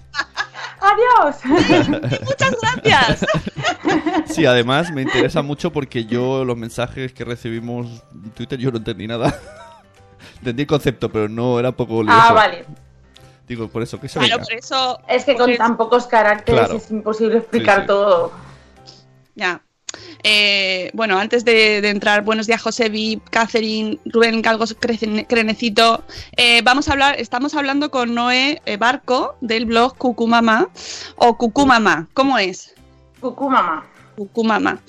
¡Adiós! 0.80 1.36
Muchas 2.24 2.56
gracias. 2.60 3.26
Sí, 4.26 4.44
además 4.44 4.92
me 4.92 5.02
interesa 5.02 5.42
mucho 5.42 5.72
porque 5.72 6.04
yo 6.04 6.44
los 6.44 6.56
mensajes 6.56 7.12
que 7.12 7.24
recibimos 7.24 7.86
en 8.12 8.30
Twitter 8.30 8.58
yo 8.58 8.70
no 8.70 8.76
entendí 8.76 9.06
nada. 9.06 9.34
Entendí 10.38 10.62
el 10.62 10.66
concepto, 10.68 11.08
pero 11.08 11.28
no 11.28 11.58
era 11.58 11.72
poco 11.72 12.02
lioso. 12.02 12.18
Ah, 12.20 12.32
vale. 12.32 12.64
Digo, 13.48 13.68
por 13.68 13.82
eso, 13.82 13.98
que 14.00 14.08
se 14.08 14.18
Claro, 14.18 14.42
por 14.42 14.52
eso. 14.52 15.00
Es 15.08 15.24
que 15.24 15.34
con 15.36 15.50
eso- 15.50 15.58
tan 15.58 15.76
pocos 15.76 16.06
caracteres 16.06 16.60
Claro. 16.66 16.76
es 16.76 16.90
imposible 16.90 17.38
explicar 17.38 17.76
Sí, 17.76 17.80
sí. 17.82 17.86
todo. 17.86 18.32
Ya. 19.34 19.62
Eh, 20.22 20.90
bueno, 20.92 21.18
antes 21.18 21.44
de, 21.44 21.80
de 21.80 21.88
entrar, 21.90 22.22
buenos 22.22 22.46
días, 22.46 22.60
Josebi, 22.60 23.22
Catherine, 23.30 23.98
Rubén 24.04 24.42
Calgos, 24.42 24.76
Crecen- 24.78 25.26
Crenecito. 25.26 26.04
Eh, 26.36 26.60
vamos 26.62 26.88
a 26.88 26.92
hablar, 26.92 27.18
estamos 27.18 27.54
hablando 27.54 27.90
con 27.90 28.14
Noé 28.14 28.60
eh, 28.66 28.76
Barco 28.76 29.36
del 29.40 29.64
blog 29.64 29.96
Cucumama 29.96 30.68
o 31.16 31.38
Cucumama. 31.38 32.08
¿Cómo 32.14 32.36
es? 32.38 32.74
Cucú, 33.20 33.48
mamá. 33.48 33.86
Cucumama. 34.16 34.80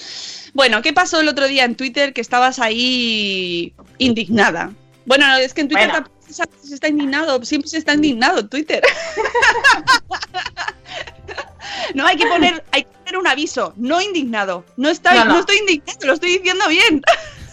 Bueno, 0.54 0.82
¿qué 0.82 0.92
pasó 0.92 1.22
el 1.22 1.28
otro 1.30 1.48
día 1.48 1.63
en 1.63 1.75
Twitter 1.75 2.13
que 2.13 2.22
estabas 2.22 2.60
ahí 2.60 3.74
indignada? 4.00 4.72
Bueno, 5.06 5.28
no, 5.28 5.38
es 5.38 5.54
que 5.54 5.62
en 5.62 5.68
Twitter 5.70 5.89
Bueno. 5.92 6.08
Se 6.33 6.43
se 6.62 6.74
está 6.75 6.88
indignado, 6.88 7.43
siempre 7.43 7.69
se 7.69 7.77
está 7.77 7.93
indignado 7.93 8.39
en 8.39 8.50
Twitter. 8.50 8.83
no, 11.95 12.05
hay 12.05 12.17
que 12.17 12.27
poner, 12.27 12.63
hay 12.71 12.83
que 12.83 12.89
poner 13.05 13.17
un 13.17 13.27
aviso, 13.27 13.74
no 13.77 14.01
indignado. 14.01 14.63
No, 14.77 14.89
está, 14.89 15.13
No, 15.13 15.25
no, 15.25 15.33
no. 15.33 15.39
estoy 15.39 15.57
indignado, 15.57 16.00
lo 16.05 16.13
estoy 16.13 16.38
diciendo 16.38 16.67
bien. 16.67 17.01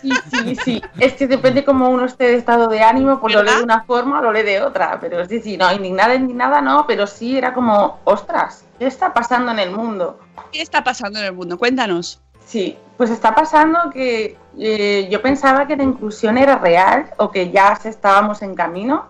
Sí, 0.01 0.11
sí, 0.31 0.57
sí. 0.65 0.83
Es 1.01 1.15
que 1.15 1.27
depende 1.27 1.65
cómo 1.65 1.89
uno 1.89 2.05
esté 2.05 2.25
de 2.25 2.37
estado 2.37 2.69
de 2.69 2.81
ánimo, 2.81 3.21
pues 3.21 3.35
lo 3.35 3.43
lee 3.43 3.55
de 3.57 3.63
una 3.63 3.83
forma 3.85 4.21
o 4.21 4.23
lo 4.23 4.33
lee 4.33 4.43
de 4.43 4.61
otra. 4.61 4.99
Pero 5.01 5.27
sí, 5.27 5.41
sí, 5.41 5.57
no, 5.57 5.73
indignada, 5.73 6.15
indignada 6.15 6.61
no, 6.61 6.87
pero 6.87 7.07
sí 7.07 7.37
era 7.37 7.55
como, 7.55 8.01
ostras, 8.05 8.65
¿qué 8.79 8.87
está 8.87 9.15
pasando 9.15 9.53
en 9.53 9.59
el 9.59 9.71
mundo? 9.71 10.21
¿Qué 10.53 10.63
está 10.63 10.85
pasando 10.85 11.19
en 11.19 11.27
el 11.27 11.33
mundo? 11.33 11.59
Cuéntanos. 11.59 12.21
Sí, 12.47 12.79
pues 12.97 13.11
está 13.11 13.35
pasando 13.35 13.91
que 13.93 14.37
eh, 14.59 15.09
yo 15.11 15.21
pensaba 15.21 15.67
que 15.67 15.77
la 15.77 15.83
inclusión 15.83 16.39
era 16.39 16.57
real 16.59 17.11
o 17.19 17.31
que 17.31 17.51
ya 17.51 17.79
estábamos 17.85 18.41
en 18.41 18.55
camino 18.55 19.07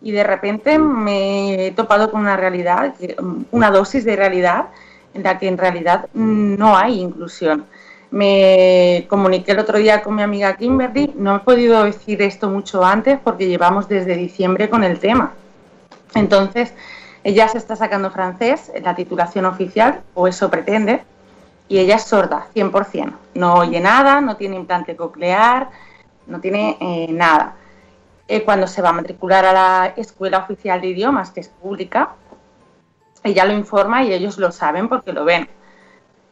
y 0.00 0.10
de 0.10 0.24
repente 0.24 0.78
me 0.78 1.66
he 1.66 1.70
topado 1.72 2.10
con 2.10 2.22
una 2.22 2.36
realidad, 2.36 2.94
que- 2.96 3.14
una 3.52 3.70
dosis 3.70 4.04
de 4.04 4.16
realidad 4.16 4.66
en 5.14 5.22
la 5.22 5.38
que 5.38 5.46
en 5.46 5.58
realidad 5.58 6.08
no 6.14 6.76
hay 6.76 7.00
inclusión. 7.00 7.66
Me 8.10 9.06
comuniqué 9.08 9.52
el 9.52 9.58
otro 9.60 9.78
día 9.78 10.02
con 10.02 10.14
mi 10.14 10.22
amiga 10.22 10.56
Kimberly, 10.56 11.12
no 11.16 11.36
he 11.36 11.40
podido 11.40 11.84
decir 11.84 12.20
esto 12.22 12.48
mucho 12.48 12.84
antes 12.84 13.18
porque 13.22 13.46
llevamos 13.46 13.88
desde 13.88 14.16
diciembre 14.16 14.68
con 14.68 14.82
el 14.82 14.98
tema. 14.98 15.32
Entonces, 16.14 16.74
ella 17.24 17.48
se 17.48 17.58
está 17.58 17.76
sacando 17.76 18.10
francés, 18.10 18.72
la 18.82 18.94
titulación 18.94 19.44
oficial, 19.46 20.00
o 20.14 20.26
eso 20.26 20.50
pretende, 20.50 21.02
y 21.72 21.78
ella 21.78 21.96
es 21.96 22.04
sorda, 22.04 22.48
100%. 22.54 23.14
No 23.32 23.54
oye 23.54 23.80
nada, 23.80 24.20
no 24.20 24.36
tiene 24.36 24.56
implante 24.56 24.94
coclear, 24.94 25.70
no 26.26 26.38
tiene 26.38 26.76
eh, 26.78 27.06
nada. 27.10 27.54
Eh, 28.28 28.42
cuando 28.42 28.66
se 28.66 28.82
va 28.82 28.90
a 28.90 28.92
matricular 28.92 29.46
a 29.46 29.54
la 29.54 29.94
Escuela 29.96 30.40
Oficial 30.40 30.82
de 30.82 30.88
Idiomas, 30.88 31.30
que 31.30 31.40
es 31.40 31.48
pública, 31.48 32.10
ella 33.24 33.46
lo 33.46 33.54
informa 33.54 34.04
y 34.04 34.12
ellos 34.12 34.36
lo 34.36 34.52
saben 34.52 34.90
porque 34.90 35.14
lo 35.14 35.24
ven. 35.24 35.48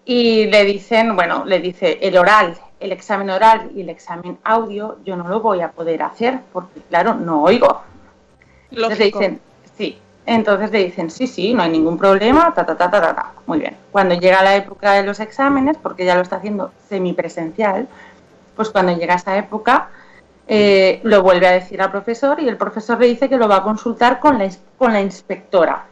Y 0.05 0.45
le 0.49 0.67
dicen, 0.67 1.17
bueno, 1.17 1.47
le 1.47 1.59
dice 1.59 1.99
el 2.03 2.19
oral, 2.19 2.59
el 2.79 2.93
examen 2.93 3.31
oral 3.31 3.71
y 3.75 3.81
el 3.81 3.89
examen 3.89 4.39
audio, 4.45 4.99
yo 5.07 5.17
no 5.17 5.27
lo 5.27 5.41
voy 5.41 5.63
a 5.63 5.73
poder 5.73 6.03
hacer 6.03 6.41
porque, 6.53 6.83
claro, 6.91 7.15
no 7.15 7.45
oigo. 7.45 7.81
Entonces 8.71 8.99
le 8.99 9.05
Lógico. 9.07 9.19
dicen, 9.21 9.41
sí. 9.79 9.99
Entonces 10.31 10.71
le 10.71 10.85
dicen, 10.85 11.11
sí, 11.11 11.27
sí, 11.27 11.55
no 11.55 11.65
hay 11.65 11.71
ningún 11.71 11.99
problema, 11.99 12.55
ta, 12.55 12.65
ta, 12.65 12.77
ta, 12.77 12.89
ta, 12.89 13.01
ta, 13.01 13.15
ta. 13.17 13.33
Muy 13.47 13.59
bien. 13.59 13.77
Cuando 13.91 14.15
llega 14.15 14.45
la 14.45 14.55
época 14.55 14.93
de 14.93 15.03
los 15.03 15.19
exámenes, 15.19 15.77
porque 15.77 16.05
ya 16.05 16.15
lo 16.15 16.21
está 16.21 16.37
haciendo 16.37 16.71
semipresencial, 16.89 17.89
pues 18.55 18.71
cuando 18.71 18.97
llega 18.97 19.17
esa 19.17 19.37
época, 19.37 19.89
eh, 20.47 21.01
lo 21.03 21.25
vuelve 21.25 21.49
a 21.49 21.51
decir 21.51 21.83
al 21.83 21.91
profesor 21.91 22.39
y 22.39 22.47
el 22.47 22.57
profesor 22.57 23.01
le 23.01 23.09
dice 23.09 23.29
que 23.29 23.39
lo 23.39 23.49
va 23.49 23.57
a 23.57 23.63
consultar 23.65 24.21
con 24.21 24.39
la, 24.39 24.49
con 24.79 24.93
la 24.93 25.01
inspectora. 25.01 25.87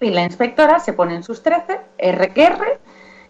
Y 0.00 0.08
la 0.12 0.22
inspectora 0.22 0.80
se 0.80 0.94
pone 0.94 1.14
en 1.14 1.22
sus 1.22 1.42
13, 1.42 1.78
R 1.98 2.30
que 2.30 2.42
R, 2.42 2.78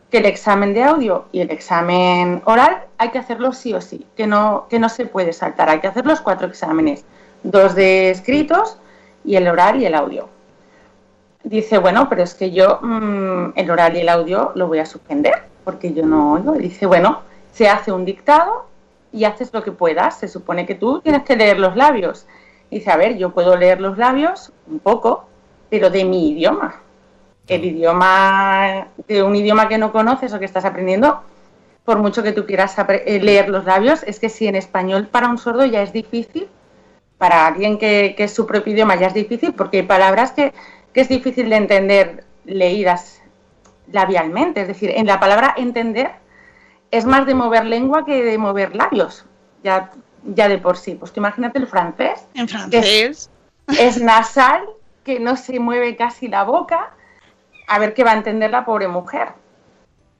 que 0.08 0.18
el 0.18 0.26
examen 0.26 0.72
de 0.72 0.84
audio 0.84 1.24
y 1.32 1.40
el 1.40 1.50
examen 1.50 2.42
oral 2.44 2.84
hay 2.98 3.10
que 3.10 3.18
hacerlo 3.18 3.52
sí 3.52 3.74
o 3.74 3.80
sí, 3.80 4.06
que 4.16 4.28
no, 4.28 4.68
que 4.70 4.78
no 4.78 4.88
se 4.88 5.04
puede 5.06 5.32
saltar, 5.32 5.68
hay 5.68 5.80
que 5.80 5.88
hacer 5.88 6.06
los 6.06 6.20
cuatro 6.20 6.46
exámenes, 6.46 7.04
dos 7.42 7.74
de 7.74 8.10
escritos 8.10 8.78
y 9.26 9.36
el 9.36 9.48
oral 9.48 9.80
y 9.82 9.86
el 9.86 9.94
audio. 9.94 10.28
Dice, 11.42 11.78
bueno, 11.78 12.08
pero 12.08 12.22
es 12.22 12.34
que 12.34 12.50
yo 12.50 12.78
mm, 12.80 13.52
el 13.56 13.70
oral 13.70 13.96
y 13.96 14.00
el 14.00 14.08
audio 14.08 14.52
lo 14.54 14.68
voy 14.68 14.78
a 14.78 14.86
suspender 14.86 15.44
porque 15.64 15.92
yo 15.92 16.06
no 16.06 16.32
oigo. 16.32 16.56
Y 16.56 16.60
dice, 16.60 16.86
bueno, 16.86 17.20
se 17.52 17.68
hace 17.68 17.92
un 17.92 18.04
dictado 18.04 18.66
y 19.12 19.24
haces 19.24 19.52
lo 19.52 19.62
que 19.62 19.72
puedas. 19.72 20.18
Se 20.18 20.28
supone 20.28 20.64
que 20.64 20.74
tú 20.74 21.00
tienes 21.00 21.24
que 21.24 21.36
leer 21.36 21.58
los 21.58 21.76
labios. 21.76 22.26
Dice, 22.70 22.90
a 22.90 22.96
ver, 22.96 23.16
yo 23.16 23.30
puedo 23.30 23.56
leer 23.56 23.80
los 23.80 23.98
labios 23.98 24.52
un 24.66 24.78
poco, 24.78 25.26
pero 25.68 25.90
de 25.90 26.04
mi 26.04 26.30
idioma. 26.30 26.80
El 27.48 27.64
idioma, 27.64 28.88
de 29.06 29.22
un 29.22 29.36
idioma 29.36 29.68
que 29.68 29.78
no 29.78 29.92
conoces 29.92 30.32
o 30.32 30.38
que 30.38 30.44
estás 30.44 30.64
aprendiendo, 30.64 31.20
por 31.84 31.98
mucho 31.98 32.24
que 32.24 32.32
tú 32.32 32.44
quieras 32.44 32.76
eh, 32.78 33.20
leer 33.20 33.48
los 33.48 33.64
labios, 33.64 34.02
es 34.02 34.18
que 34.18 34.28
si 34.28 34.48
en 34.48 34.56
español 34.56 35.06
para 35.06 35.28
un 35.28 35.38
sordo 35.38 35.64
ya 35.64 35.82
es 35.82 35.92
difícil, 35.92 36.48
para 37.18 37.46
alguien 37.46 37.78
que, 37.78 38.14
que 38.16 38.24
es 38.24 38.34
su 38.34 38.46
propio 38.46 38.72
idioma 38.72 38.96
ya 38.96 39.08
es 39.08 39.14
difícil, 39.14 39.54
porque 39.54 39.78
hay 39.78 39.82
palabras 39.84 40.32
que, 40.32 40.52
que 40.92 41.00
es 41.00 41.08
difícil 41.08 41.48
de 41.48 41.56
entender 41.56 42.24
leídas 42.44 43.22
labialmente. 43.90 44.62
Es 44.62 44.68
decir, 44.68 44.90
en 44.94 45.06
la 45.06 45.20
palabra 45.20 45.54
entender 45.56 46.10
es 46.90 47.04
más 47.04 47.26
de 47.26 47.34
mover 47.34 47.64
lengua 47.64 48.04
que 48.04 48.22
de 48.22 48.38
mover 48.38 48.74
labios, 48.74 49.24
ya, 49.62 49.90
ya 50.24 50.48
de 50.48 50.58
por 50.58 50.76
sí. 50.76 50.94
Pues 50.94 51.12
tú 51.12 51.20
imagínate 51.20 51.58
el 51.58 51.66
francés, 51.66 52.26
En 52.34 52.48
francés. 52.48 53.30
es 53.78 54.00
nasal, 54.00 54.62
que 55.04 55.20
no 55.20 55.36
se 55.36 55.60
mueve 55.60 55.96
casi 55.96 56.28
la 56.28 56.44
boca, 56.44 56.92
a 57.68 57.78
ver 57.78 57.94
qué 57.94 58.04
va 58.04 58.12
a 58.12 58.16
entender 58.16 58.50
la 58.50 58.64
pobre 58.64 58.88
mujer. 58.88 59.28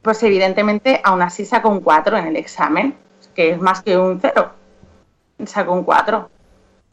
Pues 0.03 0.23
evidentemente, 0.23 1.00
aún 1.05 1.23
así 1.23 1.45
sacó 1.45 1.69
un 1.69 1.81
4 1.81 2.17
en 2.19 2.26
el 2.29 2.37
examen, 2.37 2.97
que 3.35 3.50
es 3.50 3.61
más 3.61 3.83
que 3.83 3.97
un 3.97 4.21
0. 4.21 4.53
Sacó 5.45 5.73
un 5.73 5.83
4, 5.83 6.31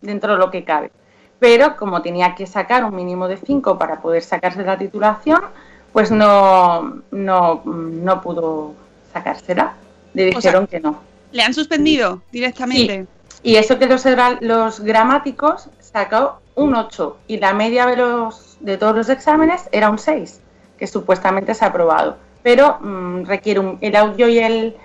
dentro 0.04 0.34
de 0.34 0.40
lo 0.40 0.52
que 0.52 0.64
cabe. 0.64 0.92
Pero 1.40 1.76
como 1.76 2.02
tenía 2.02 2.36
que 2.36 2.46
sacar 2.46 2.86
un 2.86 2.96
mínimo 2.96 3.28
de 3.28 3.38
5 3.38 3.78
para 3.80 4.02
poder 4.02 4.22
sacarse 4.24 4.64
la 4.64 4.78
titulación, 4.78 5.42
pues 5.92 6.12
no, 6.12 7.02
no, 7.12 7.62
no 7.66 8.22
pudo 8.22 8.74
sacársela. 9.12 9.74
Le 10.14 10.30
O 10.30 10.32
sea, 10.42 10.52
dijeron 10.52 10.68
que 10.68 10.80
no. 10.80 11.00
Le 11.32 11.42
han 11.44 11.54
suspendido 11.54 12.22
directamente. 12.32 13.06
Y 13.42 13.56
eso 13.56 13.78
que 13.80 13.88
los, 13.88 14.06
gra- 14.06 14.38
los 14.42 14.80
gramáticos 14.80 15.70
sacó 15.80 16.40
un 16.56 16.76
8 16.76 17.18
y 17.28 17.38
la 17.40 17.54
media 17.54 17.86
de, 17.88 17.98
los, 17.98 18.58
de 18.60 18.78
todos 18.78 18.96
los 18.96 19.10
exámenes 19.10 19.68
era 19.72 19.90
un 19.90 19.98
6, 19.98 20.40
que 20.78 20.88
supuestamente 20.88 21.54
se 21.54 21.66
ha 21.66 21.70
aprobado. 21.70 22.16
Pero 22.44 22.78
mm, 22.80 23.26
requiere 23.26 23.60
un- 23.60 23.78
el 23.82 23.96
audio 23.96 24.30
y 24.30 24.40
el 24.40 24.76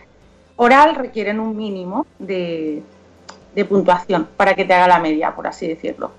oral 0.57 0.97
requieren 0.97 1.39
un 1.39 1.57
mínimo 1.57 2.05
de, 2.19 2.83
de 3.55 3.65
puntuación 3.65 4.29
para 4.37 4.55
que 4.55 4.65
te 4.65 4.75
haga 4.75 4.89
la 4.89 4.99
media, 4.99 5.35
por 5.35 5.47
así 5.47 5.67
decirlo. 5.69 6.13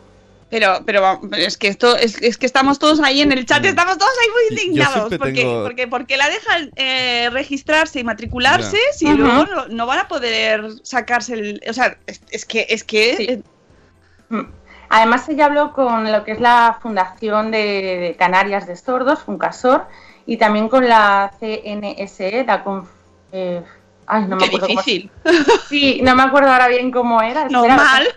Pero, 0.49 0.79
pero 0.83 1.21
es 1.37 1.57
que 1.57 1.67
esto, 1.67 1.95
es, 1.95 2.19
es 2.23 2.37
que 2.39 2.47
estamos 2.47 2.79
todos 2.79 2.99
ahí 3.01 3.21
en 3.21 3.31
el 3.31 3.45
chat, 3.45 3.63
estamos 3.63 3.99
todos 3.99 4.11
ahí 4.19 4.27
muy 4.29 4.57
indignados. 4.57 5.13
Porque, 5.15 5.33
tengo- 5.43 5.63
porque, 5.63 5.87
porque 5.87 6.17
la 6.17 6.27
dejan 6.27 6.71
eh, 6.75 7.29
registrarse 7.31 7.99
y 7.99 8.03
matricularse 8.03 8.77
si 8.93 9.07
luego 9.13 9.45
no, 9.45 9.67
no 9.67 9.85
van 9.85 9.99
a 9.99 10.07
poder 10.07 10.63
sacarse 10.81 11.35
el. 11.35 11.61
O 11.69 11.73
sea, 11.73 11.97
es, 12.07 12.21
es 12.31 12.45
que, 12.45 12.65
es 12.69 12.83
que 12.83 13.15
Sí. 13.17 13.23
eh, 13.29 13.41
Mm. 14.29 14.41
Además, 14.89 15.27
ella 15.29 15.45
habló 15.45 15.71
con 15.73 16.11
lo 16.11 16.23
que 16.23 16.31
es 16.31 16.39
la 16.39 16.77
Fundación 16.81 17.51
de, 17.51 17.57
de 17.99 18.15
Canarias 18.17 18.65
de 18.67 18.75
Sordos, 18.75 19.19
Funcasor, 19.19 19.85
y 20.25 20.37
también 20.37 20.67
con 20.69 20.87
la 20.89 21.31
CNSE, 21.39 22.43
la 22.45 22.63
Conf- 22.63 22.87
eh, 23.31 23.61
Ay, 24.11 24.23
no 24.25 24.35
me 24.35 24.39
Qué 24.39 24.45
acuerdo 24.47 24.67
cómo- 24.67 24.79
difícil. 24.81 25.11
Sí, 25.69 26.01
no 26.03 26.15
me 26.15 26.23
acuerdo 26.23 26.51
ahora 26.51 26.67
bien 26.67 26.89
cómo 26.91 27.21
era. 27.21 27.43
Espera, 27.43 27.59
Normal. 27.61 28.07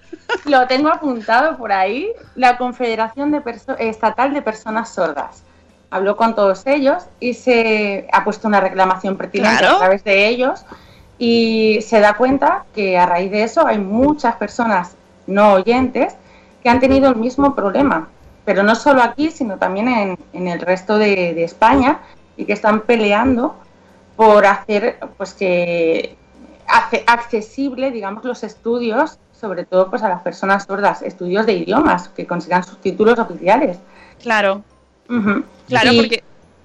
Lo 0.47 0.67
tengo 0.67 0.89
apuntado 0.89 1.57
por 1.59 1.71
ahí. 1.73 2.09
La 2.35 2.57
Confederación 2.57 3.31
de 3.31 3.41
Perso- 3.43 3.77
Estatal 3.79 4.33
de 4.33 4.41
Personas 4.43 4.89
Sordas. 4.95 5.43
Habló 5.91 6.17
con 6.17 6.35
todos 6.35 6.67
ellos 6.67 7.05
y 7.21 7.35
se 7.35 8.09
ha 8.11 8.25
puesto 8.25 8.49
una 8.49 8.61
reclamación 8.61 9.17
pertinente 9.19 9.59
Claro. 9.59 9.77
a 9.77 9.79
través 9.81 10.03
de 10.05 10.27
ellos 10.29 10.65
y 11.19 11.81
se 11.83 12.01
da 12.01 12.15
cuenta 12.15 12.65
que 12.75 12.97
a 12.99 13.05
raíz 13.05 13.31
de 13.31 13.43
eso 13.43 13.67
hay 13.67 13.79
muchas 13.79 14.37
personas 14.37 14.97
no 15.27 15.53
oyentes 15.53 16.15
que 16.63 16.71
han 16.71 16.81
tenido 16.81 17.11
el 17.11 17.17
mismo 17.17 17.55
problema, 17.55 18.09
pero 18.47 18.63
no 18.63 18.75
solo 18.75 19.03
aquí, 19.03 19.31
sino 19.31 19.59
también 19.59 19.89
en, 19.89 20.19
en 20.33 20.49
el 20.49 20.61
resto 20.61 20.97
de, 20.97 21.35
de 21.35 21.45
España 21.45 21.99
y 22.39 22.47
que 22.47 22.55
están 22.55 22.81
peleando 22.81 23.55
por 24.17 24.47
hacer 24.47 24.99
pues 25.17 25.33
que 25.35 26.17
hace 26.69 27.05
accesible, 27.07 27.91
digamos, 27.91 28.25
los 28.25 28.43
estudios, 28.45 29.19
sobre 29.39 29.65
todo 29.65 29.91
pues 29.91 30.03
a 30.03 30.09
las 30.09 30.23
personas 30.23 30.65
sordas, 30.65 31.03
estudios 31.03 31.47
de 31.47 31.55
idiomas 31.55 32.09
que 32.09 32.27
consigan 32.27 32.65
sus 32.65 32.81
títulos 32.81 33.19
oficiales. 33.19 33.79
Claro, 34.23 34.63
claro, 35.69 35.93
Y- 35.93 35.97
porque 35.97 36.23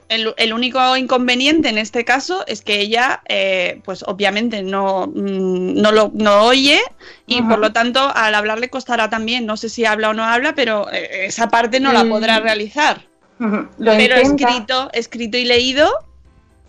el, 0.09 0.33
el 0.37 0.53
único 0.53 0.95
inconveniente 0.95 1.67
en 1.67 1.77
este 1.77 2.05
caso 2.05 2.45
es 2.47 2.61
que 2.61 2.79
ella, 2.79 3.21
eh, 3.27 3.81
pues 3.83 4.03
obviamente 4.07 4.63
no, 4.63 5.07
mm, 5.07 5.81
no 5.81 5.91
lo 5.91 6.11
no 6.13 6.43
oye 6.43 6.79
y 7.25 7.41
por 7.41 7.59
lo 7.59 7.73
tanto 7.73 7.99
al 8.15 8.33
hablar 8.35 8.59
le 8.59 8.69
costará 8.69 9.09
también, 9.09 9.45
no 9.45 9.57
sé 9.57 9.67
si 9.67 9.83
habla 9.83 10.11
o 10.11 10.13
no 10.13 10.23
habla, 10.23 10.53
pero 10.55 10.89
eh, 10.93 11.25
esa 11.25 11.49
parte 11.49 11.79
no 11.81 11.91
la 11.91 12.03
Mm. 12.05 12.09
podrá 12.09 12.39
realizar. 12.39 13.01
Ujú. 13.39 13.67
Lo 13.79 13.91
Pero 13.97 14.15
intenta- 14.21 14.45
escrito, 14.49 14.89
escrito 14.93 15.37
y 15.37 15.45
leído, 15.45 15.89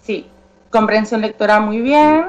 Sí, 0.03 0.27
comprensión 0.71 1.21
lectora 1.21 1.61
muy 1.61 1.81
bien, 1.81 2.27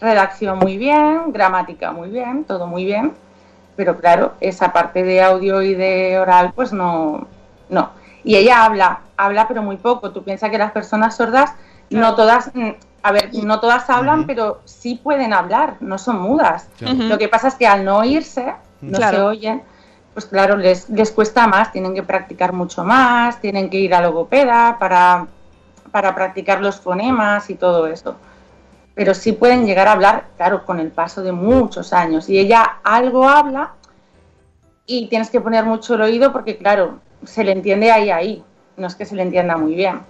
redacción 0.00 0.58
muy 0.58 0.76
bien, 0.78 1.32
gramática 1.32 1.92
muy 1.92 2.08
bien, 2.10 2.44
todo 2.44 2.66
muy 2.66 2.84
bien, 2.84 3.12
pero 3.76 3.96
claro, 3.96 4.34
esa 4.40 4.72
parte 4.72 5.02
de 5.02 5.22
audio 5.22 5.62
y 5.62 5.74
de 5.74 6.18
oral, 6.18 6.52
pues 6.54 6.72
no, 6.72 7.26
no. 7.68 7.90
Y 8.24 8.36
ella 8.36 8.64
habla, 8.64 9.00
habla 9.16 9.46
pero 9.48 9.62
muy 9.62 9.76
poco. 9.76 10.10
Tú 10.10 10.22
piensas 10.24 10.50
que 10.50 10.58
las 10.58 10.72
personas 10.72 11.16
sordas, 11.16 11.52
no 11.90 12.14
todas, 12.14 12.50
mm, 12.54 12.70
a 13.02 13.12
ver, 13.12 13.30
no 13.44 13.60
todas 13.60 13.88
hablan, 13.88 14.26
pero 14.26 14.60
sí 14.64 15.00
pueden 15.02 15.32
hablar, 15.32 15.76
no 15.80 15.96
son 15.98 16.20
mudas. 16.20 16.68
Lo 16.80 17.16
que 17.18 17.28
pasa 17.28 17.48
es 17.48 17.54
que 17.54 17.66
al 17.66 17.84
no 17.84 17.98
oírse, 17.98 18.52
no 18.80 18.98
Claro. 18.98 19.16
se 19.16 19.22
oyen, 19.22 19.62
pues 20.12 20.26
claro, 20.26 20.56
les, 20.56 20.90
les 20.90 21.12
cuesta 21.12 21.46
más, 21.46 21.70
tienen 21.70 21.94
que 21.94 22.02
practicar 22.02 22.52
mucho 22.52 22.84
más, 22.84 23.40
tienen 23.40 23.70
que 23.70 23.78
ir 23.78 23.94
a 23.94 24.02
logopeda 24.02 24.76
para, 24.78 25.26
para 25.90 26.14
practicar 26.14 26.60
los 26.60 26.80
fonemas 26.80 27.50
y 27.50 27.54
todo 27.54 27.86
eso. 27.86 28.16
Pero 28.94 29.14
sí 29.14 29.32
pueden 29.32 29.66
llegar 29.66 29.88
a 29.88 29.92
hablar, 29.92 30.26
claro, 30.36 30.64
con 30.64 30.80
el 30.80 30.90
paso 30.90 31.22
de 31.22 31.32
muchos 31.32 31.92
años. 31.92 32.28
Y 32.28 32.38
ella 32.38 32.78
algo 32.82 33.28
habla 33.28 33.72
y 34.86 35.06
tienes 35.08 35.30
que 35.30 35.40
poner 35.40 35.64
mucho 35.64 35.94
el 35.94 36.02
oído 36.02 36.32
porque, 36.32 36.56
claro, 36.56 37.00
se 37.24 37.44
le 37.44 37.52
entiende 37.52 37.90
ahí, 37.92 38.10
ahí. 38.10 38.44
No 38.76 38.86
es 38.86 38.94
que 38.94 39.04
se 39.04 39.14
le 39.14 39.22
entienda 39.22 39.56
muy 39.56 39.74
bien. 39.74 40.00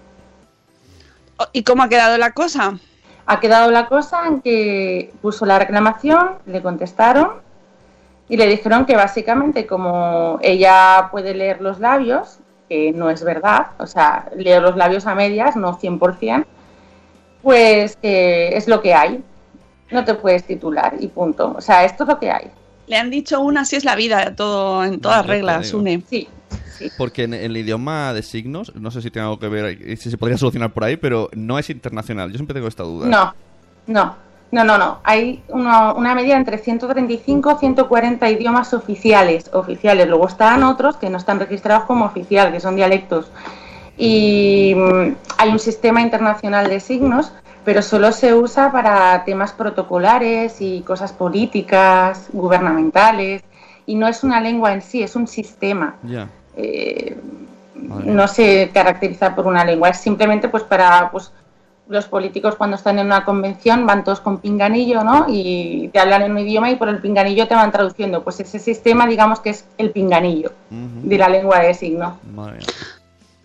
¿y 1.53 1.63
cómo 1.63 1.83
ha 1.83 1.89
quedado 1.89 2.19
la 2.19 2.33
cosa? 2.33 2.79
Ha 3.27 3.41
quedado 3.41 3.71
la 3.71 3.87
cosa 3.87 4.27
en 4.27 4.41
que 4.41 5.13
puso 5.21 5.47
la 5.47 5.59
reclamación, 5.59 6.39
le 6.47 6.63
contestaron 6.63 7.33
y 8.29 8.37
le 8.37 8.47
dijeron 8.47 8.87
que 8.87 8.97
básicamente 8.97 9.67
como 9.67 10.39
ella 10.43 11.09
puede 11.11 11.35
leer 11.35 11.61
los 11.61 11.79
labios, 11.79 12.39
que 12.69 12.93
no 12.93 13.11
es 13.11 13.23
verdad, 13.25 13.69
o 13.79 13.87
sea, 13.87 14.31
leo 14.37 14.61
los 14.61 14.77
labios 14.77 15.07
a 15.07 15.15
medias, 15.15 15.57
no 15.57 15.79
100%, 15.79 16.45
pues 17.43 17.97
que 17.97 18.57
es 18.57 18.69
lo 18.69 18.83
que 18.83 18.95
hay. 18.95 19.23
No 19.91 20.05
te 20.05 20.15
puedes 20.15 20.45
titular 20.45 20.97
y 21.01 21.09
punto. 21.09 21.55
O 21.57 21.61
sea, 21.61 21.85
esto 21.85 22.05
es 22.05 22.09
lo 22.09 22.19
que 22.19 22.31
hay. 22.31 22.51
Le 22.87 22.97
han 22.97 23.11
dicho 23.11 23.41
una, 23.41 23.63
así 23.63 23.77
es 23.77 23.85
la 23.85 23.97
vida, 23.97 24.35
todo 24.35 24.85
en 24.85 25.01
todas 25.01 25.23
te 25.23 25.29
reglas, 25.29 25.73
une. 25.73 26.03
Sí, 26.09 26.29
sí. 26.77 26.91
Porque 26.99 27.25
en 27.25 27.35
el 27.35 27.57
idioma 27.57 28.13
de 28.13 28.23
signos, 28.23 28.75
no 28.75 28.91
sé 28.91 29.01
si 29.01 29.11
tiene 29.11 29.27
algo 29.27 29.39
que 29.39 29.49
ver, 29.49 29.79
eh, 29.81 29.97
si 29.97 30.11
se 30.11 30.19
podría 30.19 30.37
solucionar 30.37 30.73
por 30.73 30.85
ahí, 30.85 30.97
pero 30.97 31.31
no 31.35 31.59
es 31.59 31.71
internacional. 31.71 32.31
Yo 32.31 32.37
siempre 32.37 32.55
tengo 32.55 32.69
esta 32.69 32.83
duda. 32.83 33.07
No, 33.07 33.35
no, 33.87 34.17
no, 34.51 34.65
no, 34.65 34.79
no. 34.79 34.99
Hay 35.05 35.43
una, 35.49 35.93
una 35.93 36.15
media 36.15 36.37
entre 36.37 36.59
135 36.59 37.53
y 37.53 37.59
140 37.59 38.31
idiomas 38.31 38.73
oficiales, 38.75 39.51
oficiales. 39.53 40.09
Luego 40.09 40.29
están 40.29 40.63
otros 40.63 40.97
que 40.97 41.11
no 41.11 41.19
están 41.19 41.39
registrados 41.39 41.85
como 41.85 42.05
oficial, 42.07 42.53
que 42.53 42.61
son 42.61 42.77
dialectos. 42.77 43.31
Y 43.97 44.75
mm, 44.77 45.15
hay 45.39 45.51
un 45.51 45.59
sistema 45.59 46.01
internacional 46.01 46.69
de 46.69 46.81
signos, 46.81 47.33
pero 47.65 47.83
solo 47.83 48.13
se 48.13 48.33
usa 48.35 48.73
para 48.73 49.25
temas 49.25 49.53
protocolares 49.53 50.61
y 50.61 50.81
cosas 50.81 51.13
políticas, 51.13 52.29
gubernamentales. 52.33 53.43
Y 53.85 53.97
no 53.97 54.09
es 54.09 54.23
una 54.23 54.41
lengua 54.41 54.73
en 54.73 54.83
sí, 54.83 55.03
es 55.03 55.17
un 55.17 55.27
sistema 55.27 55.97
eh, 56.59 57.17
no 58.05 58.27
se 58.27 58.71
caracteriza 58.75 59.35
por 59.35 59.47
una 59.47 59.65
lengua, 59.65 59.91
es 59.91 59.99
simplemente 59.99 60.49
pues 60.49 60.65
para 60.65 61.09
pues 61.11 61.31
los 61.89 62.05
políticos 62.07 62.55
cuando 62.57 62.77
están 62.77 62.99
en 62.99 63.07
una 63.07 63.25
convención 63.25 63.87
van 63.87 64.05
todos 64.05 64.21
con 64.21 64.39
pinganillo, 64.41 65.03
¿no? 65.05 65.27
Y 65.29 65.89
te 65.93 65.99
hablan 65.99 66.23
en 66.23 66.33
un 66.33 66.39
idioma 66.41 66.71
y 66.71 66.77
por 66.77 66.89
el 66.89 66.99
pinganillo 67.01 67.49
te 67.49 67.55
van 67.55 67.73
traduciendo. 67.73 68.23
Pues 68.23 68.41
ese 68.41 68.59
sistema, 68.59 69.07
digamos 69.07 69.41
que 69.41 69.51
es 69.51 69.65
el 69.79 69.91
pinganillo 69.91 70.53
de 70.71 71.19
la 71.19 71.29
lengua 71.29 71.61
de 71.61 71.73
signos. 71.75 72.15
Madre. 72.35 72.61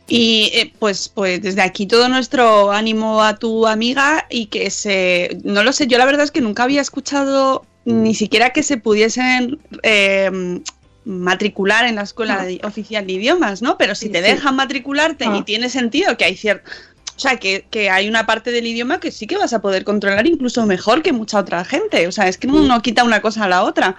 Y 0.08 0.52
eh, 0.54 0.74
pues, 0.78 1.08
pues 1.08 1.42
desde 1.42 1.62
aquí 1.62 1.88
todo 1.88 2.10
nuestro 2.10 2.72
ánimo 2.72 3.24
a 3.24 3.38
tu 3.38 3.66
amiga 3.66 4.26
y 4.30 4.48
que 4.48 4.70
se... 4.70 5.38
No 5.46 5.64
lo 5.64 5.72
sé, 5.72 5.88
yo 5.88 5.98
la 5.98 6.06
verdad 6.06 6.24
es 6.26 6.32
que 6.32 6.42
nunca 6.42 6.64
había 6.64 6.82
escuchado 6.82 7.66
ni 7.86 8.14
siquiera 8.14 8.50
que 8.52 8.64
se 8.64 8.78
pudiesen 8.78 9.60
eh, 9.84 10.60
matricular 11.06 11.86
en 11.86 11.96
la 11.96 12.02
escuela 12.04 12.46
oficial 12.64 13.06
de 13.08 13.14
idiomas, 13.14 13.62
¿no? 13.62 13.78
Pero 13.78 13.96
si 13.96 14.08
Sí, 14.08 14.12
te 14.12 14.20
sí. 14.20 14.24
dejan 14.26 14.56
matricularte 14.56 15.26
y 15.26 15.30
Ah. 15.30 15.44
tiene 15.46 15.70
sentido 15.70 16.18
que 16.18 16.26
hay 16.26 16.36
cierto... 16.36 16.70
O 17.16 17.20
sea, 17.20 17.38
que, 17.38 17.66
que 17.70 17.90
hay 17.92 18.10
una 18.10 18.26
parte 18.26 18.52
del 18.52 18.66
idioma 18.66 19.00
que 19.00 19.12
sí 19.12 19.28
que 19.28 19.38
vas 19.38 19.54
a 19.54 19.62
poder 19.62 19.84
controlar 19.84 20.26
incluso 20.26 20.66
mejor 20.66 21.02
que 21.04 21.14
mucha 21.14 21.40
otra 21.40 21.64
gente. 21.64 22.08
O 22.08 22.12
sea, 22.12 22.28
es 22.28 22.38
que 22.38 22.48
no, 22.48 22.62
no 22.62 22.82
quita 22.82 23.04
una 23.04 23.22
cosa 23.22 23.46
a 23.46 23.48
la 23.48 23.64
otra. 23.64 23.96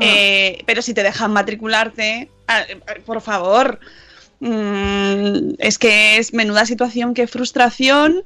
Eh, 0.00 0.62
pero 0.66 0.82
si 0.82 0.92
te 0.92 1.02
dejan 1.02 1.32
matricularte, 1.32 2.30
ah, 2.48 2.62
eh, 2.68 2.80
por 3.06 3.20
favor, 3.20 3.78
mm, 4.40 5.54
es 5.58 5.78
que 5.78 6.18
es 6.18 6.34
menuda 6.34 6.66
situación, 6.66 7.14
qué 7.14 7.26
frustración. 7.26 8.22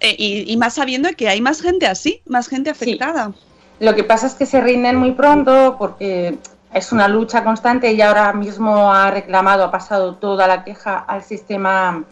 eh, 0.00 0.14
y, 0.18 0.52
y 0.52 0.56
más 0.56 0.74
sabiendo 0.74 1.08
que 1.16 1.28
hay 1.28 1.40
más 1.40 1.60
gente 1.62 1.86
así, 1.86 2.20
más 2.26 2.48
gente 2.48 2.70
afectada. 2.70 3.32
Lo 3.80 3.94
que 3.94 4.04
pasa 4.04 4.26
es 4.26 4.34
que 4.34 4.46
se 4.46 4.60
rinden 4.60 4.96
muy 4.96 5.12
pronto 5.12 5.76
porque 5.78 6.38
es 6.72 6.92
una 6.92 7.08
lucha 7.08 7.42
constante. 7.42 7.88
Ella 7.88 8.08
ahora 8.08 8.32
mismo 8.32 8.92
ha 8.92 9.10
reclamado, 9.10 9.64
ha 9.64 9.70
pasado 9.70 10.16
toda 10.16 10.46
la 10.46 10.62
queja 10.64 10.98
al 10.98 11.22
sistema 11.24 12.04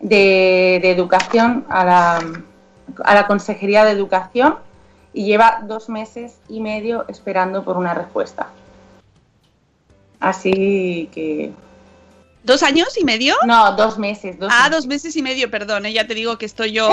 de, 0.00 0.78
de 0.82 0.90
educación, 0.90 1.64
a 1.68 1.84
la, 1.84 2.22
a 3.04 3.14
la 3.14 3.26
Consejería 3.26 3.84
de 3.84 3.92
Educación 3.92 4.56
y 5.12 5.24
lleva 5.24 5.60
dos 5.62 5.88
meses 5.88 6.34
y 6.48 6.60
medio 6.60 7.04
esperando 7.08 7.64
por 7.64 7.76
una 7.76 7.94
respuesta. 7.94 8.48
Así 10.20 11.08
que... 11.12 11.52
¿Dos 12.42 12.62
años 12.62 12.96
y 12.96 13.04
medio? 13.04 13.34
No, 13.44 13.72
dos 13.74 13.98
meses. 13.98 14.38
Dos 14.38 14.52
Ah, 14.54 14.64
meses. 14.64 14.70
dos 14.76 14.86
meses 14.86 15.16
y 15.16 15.22
medio, 15.22 15.50
perdón, 15.50 15.84
eh, 15.86 15.92
ya 15.92 16.06
te 16.06 16.14
digo 16.14 16.38
que 16.38 16.46
estoy 16.46 16.70
yo. 16.72 16.90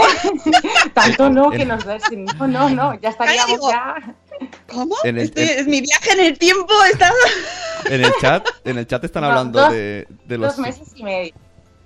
Tanto 0.96 1.30
no 1.30 1.52
que 1.52 1.63
nos 1.63 1.86
da 1.86 1.98
ese- 1.98 2.16
No, 2.18 2.48
no, 2.48 2.70
no, 2.70 3.00
ya 3.00 3.10
estaríamos 3.10 3.52
digo, 3.52 3.70
ya... 3.70 4.16
¿Cómo? 4.68 4.96
En 5.04 5.18
el- 5.20 5.26
Este 5.26 5.54
en- 5.54 5.60
es 5.60 5.68
mi 5.68 5.82
viaje 5.82 6.12
en 6.13 6.20
el 6.22 6.39
tiempo. 6.39 6.74
Está... 6.92 7.12
En 7.86 8.04
el 8.04 8.12
chat, 8.20 8.48
en 8.66 8.80
el 8.80 8.88
chat 8.88 9.04
están 9.04 9.22
No, 9.22 9.30
hablando 9.30 9.60
dos- 9.60 9.72
de, 9.74 10.08
de 10.26 10.38
los 10.39 10.56
Dos 10.56 10.66
meses 10.66 10.88
y 10.96 11.04
medio. 11.04 11.34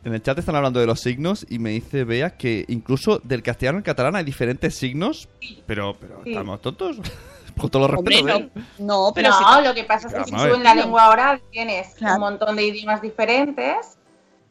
En 0.08 0.14
el 0.14 0.22
chat 0.24 0.40
están 0.40 0.56
hablando 0.56 0.80
de 0.80 0.86
los 0.86 1.02
signos 1.02 1.46
y 1.50 1.60
me 1.60 1.72
dice 1.72 2.06
Bea 2.06 2.38
que 2.38 2.64
incluso 2.70 3.20
del 3.24 3.44
castellano 3.44 3.80
al 3.80 3.84
catalán 3.84 4.16
hay 4.16 4.24
diferentes 4.24 4.74
signos, 4.76 5.28
pero 5.66 5.96
pero 6.00 6.22
Sí. 6.24 6.32
estamos 6.32 6.62
tontos. 6.62 6.98
Con 7.58 7.72
todos 7.72 7.90
los 7.90 7.98
Hombre, 8.00 8.18
respetos, 8.22 8.42
no, 8.42 8.46
¿eh? 8.62 8.66
no, 8.78 9.12
pero 9.16 9.30
no, 9.30 9.58
si- 9.58 9.64
lo 9.68 9.74
que 9.74 9.84
pasa 9.84 10.08
es 10.10 10.14
que 10.14 10.24
si 10.26 10.32
tú 10.32 10.54
en 10.54 10.64
la 10.64 10.76
lengua 10.76 11.10
oral 11.10 11.42
tienes 11.52 11.96
Claro. 11.96 12.16
un 12.16 12.20
montón 12.22 12.56
de 12.56 12.66
idiomas 12.68 13.02
diferentes, 13.02 13.98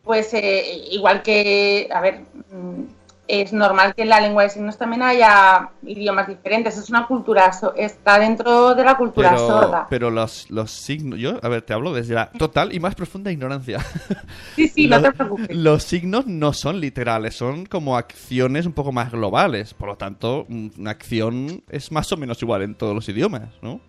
pues 0.03 0.35
eh, 0.35 0.89
igual 0.91 1.23
que, 1.23 1.89
a 1.93 2.01
ver, 2.01 2.23
mm, 2.53 2.83
es 3.29 3.53
normal 3.53 3.95
que 3.95 4.03
en 4.03 4.09
la 4.09 4.21
lengua 4.21 4.45
de 4.45 4.51
signos 4.51 4.79
también 4.79 5.03
haya 5.03 5.71
idiomas 5.83 6.29
diferentes. 6.29 6.77
Es 6.79 6.91
una 6.91 7.07
cultura, 7.07 7.53
so- 7.53 7.75
está 7.75 8.19
dentro 8.19 8.75
de 8.75 8.85
la 8.85 8.97
cultura 8.97 9.31
Pero, 9.31 9.47
sorda. 9.47 9.87
pero 9.91 10.11
los, 10.11 10.51
los 10.51 10.71
signos, 10.71 11.19
yo, 11.19 11.39
a 11.43 11.49
ver, 11.49 11.63
te 11.63 11.73
hablo 11.73 11.93
desde 11.93 12.15
la 12.15 12.31
total 12.31 12.73
y 12.75 12.81
más 12.81 12.95
profunda 12.95 13.33
ignorancia. 13.33 13.81
sí, 14.57 14.69
sí, 14.69 14.87
no 14.89 14.97
los, 14.97 15.03
te 15.05 15.13
preocupes. 15.13 15.57
los 15.57 15.83
signos 15.83 16.27
no 16.27 16.53
son 16.53 16.81
literales, 16.81 17.35
son 17.37 17.67
como 17.67 17.97
acciones 17.97 18.67
un 18.67 18.73
poco 18.73 18.93
más 18.93 19.11
globales. 19.11 19.75
Por 19.75 19.89
lo 19.89 19.97
tanto, 19.97 20.47
mm, 20.49 20.69
una 20.79 20.91
acción 20.93 21.63
es 21.69 21.91
más 21.93 22.11
o 22.13 22.17
menos 22.17 22.41
igual 22.43 22.63
en 22.63 22.75
todos 22.75 22.95
los 22.95 23.09
idiomas, 23.09 23.49
¿no? 23.63 23.81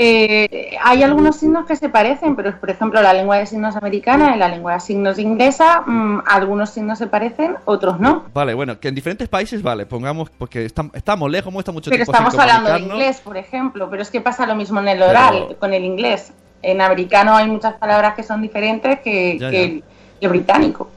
Eh, 0.00 0.76
hay 0.80 1.02
algunos 1.02 1.34
signos 1.38 1.66
que 1.66 1.74
se 1.74 1.88
parecen, 1.88 2.36
pero 2.36 2.56
por 2.60 2.70
ejemplo 2.70 3.02
la 3.02 3.12
lengua 3.12 3.38
de 3.38 3.46
signos 3.46 3.74
americana 3.74 4.36
y 4.36 4.38
la 4.38 4.48
lengua 4.48 4.74
de 4.74 4.80
signos 4.80 5.18
inglesa, 5.18 5.80
mm, 5.84 6.20
algunos 6.24 6.70
signos 6.70 6.98
se 6.98 7.08
parecen, 7.08 7.56
otros 7.64 7.98
no. 7.98 8.26
Vale, 8.32 8.54
bueno, 8.54 8.78
que 8.78 8.86
en 8.86 8.94
diferentes 8.94 9.28
países, 9.28 9.60
vale, 9.60 9.86
pongamos, 9.86 10.30
porque 10.30 10.66
estam- 10.72 10.92
estamos 10.94 11.28
lejos, 11.28 11.48
hemos 11.52 11.62
estado 11.62 11.72
mucho 11.74 11.90
Pero 11.90 12.04
tiempo 12.04 12.12
sin 12.16 12.26
estamos 12.26 12.38
hablando 12.40 12.72
de 12.72 12.78
inglés, 12.94 13.20
por 13.24 13.36
ejemplo, 13.36 13.90
pero 13.90 14.02
es 14.02 14.10
que 14.10 14.20
pasa 14.20 14.46
lo 14.46 14.54
mismo 14.54 14.78
en 14.78 14.86
el 14.86 15.02
oral, 15.02 15.46
Pero- 15.48 15.58
con 15.58 15.74
el 15.74 15.84
inglés. 15.84 16.32
En 16.62 16.80
americano 16.80 17.34
hay 17.36 17.48
muchas 17.48 17.74
palabras 17.74 18.14
que 18.14 18.22
son 18.22 18.40
diferentes 18.40 19.00
que, 19.00 19.36
Ya, 19.36 19.50
que 19.50 19.56
ya. 19.56 19.62
el- 19.64 19.84
el 20.20 20.28
británico. 20.28 20.88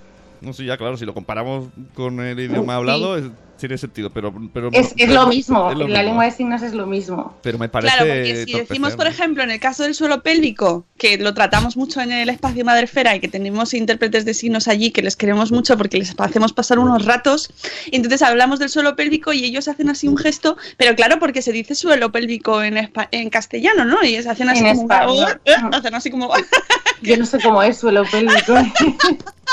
No 0.42 0.54
sé, 0.54 0.64
ya 0.66 0.78
claro, 0.78 0.96
si 0.96 1.06
lo 1.08 1.16
comparamos 1.16 1.70
con 1.96 2.20
el 2.20 2.40
idioma 2.40 2.76
hablado, 2.76 3.18
es- 3.18 3.32
tiene 3.62 3.78
sentido, 3.78 4.10
pero... 4.10 4.34
pero 4.54 4.70
Es, 4.74 4.94
es 4.98 5.10
lo 5.10 5.28
mismo, 5.28 5.72
es 5.72 5.78
lo 5.78 5.88
la 5.88 6.00
mismo. 6.00 6.04
lengua 6.04 6.26
de 6.26 6.32
signos 6.32 6.62
es 6.62 6.74
lo 6.74 6.86
mismo. 6.86 7.38
Pero 7.42 7.58
me 7.58 7.70
parece 7.70 7.96
Claro, 7.96 8.12
porque 8.12 8.46
si 8.46 8.54
decimos, 8.60 8.96
por 8.98 9.08
ejemplo, 9.08 9.44
en 9.44 9.52
el 9.52 9.60
caso 9.62 9.84
del 9.84 9.96
suelo 9.96 10.22
pélvico, 10.24 10.86
que 10.98 11.18
lo 11.18 11.34
tratamos 11.34 11.78
mucho 11.78 12.02
en 12.02 12.12
el 12.12 12.28
espacio 12.30 12.66
Madrefera 12.66 13.16
y 13.16 13.20
que 13.22 13.30
tenemos 13.30 13.74
intérpretes 13.74 14.26
de 14.26 14.34
signos 14.34 14.68
allí 14.68 14.92
que 14.92 15.02
les 15.02 15.16
queremos 15.16 15.52
mucho 15.54 15.78
porque 15.78 15.98
les 15.98 16.14
hacemos 16.18 16.52
pasar 16.52 16.80
unos 16.80 17.06
ratos, 17.06 17.54
y 17.90 17.96
entonces 17.96 18.22
hablamos 18.22 18.60
del 18.60 18.70
suelo 18.70 18.96
pélvico 18.98 19.32
y 19.32 19.46
ellos 19.46 19.68
hacen 19.70 19.90
así 19.90 20.08
un 20.08 20.18
gesto, 20.18 20.58
pero 20.78 20.96
claro, 20.96 21.20
porque 21.20 21.42
se 21.42 21.52
dice 21.54 21.76
suelo 21.76 22.12
pélvico 22.12 22.62
en, 22.64 22.76
espa- 22.76 23.08
en 23.12 23.30
castellano, 23.30 23.86
¿no? 23.86 24.04
Y 24.04 24.16
ellos 24.16 24.28
hacen 24.28 24.50
así 24.50 24.66
En 24.66 24.76
como... 24.76 24.92
español. 24.92 25.42
"Eh", 25.46 25.54
hacen 25.72 25.96
así 25.96 26.10
como... 26.12 26.32
Yo 27.04 27.18
no 27.18 27.26
sé 27.26 27.40
cómo 27.42 27.64
es 27.64 27.78
suelo 27.80 28.04
pélvico. 28.12 28.54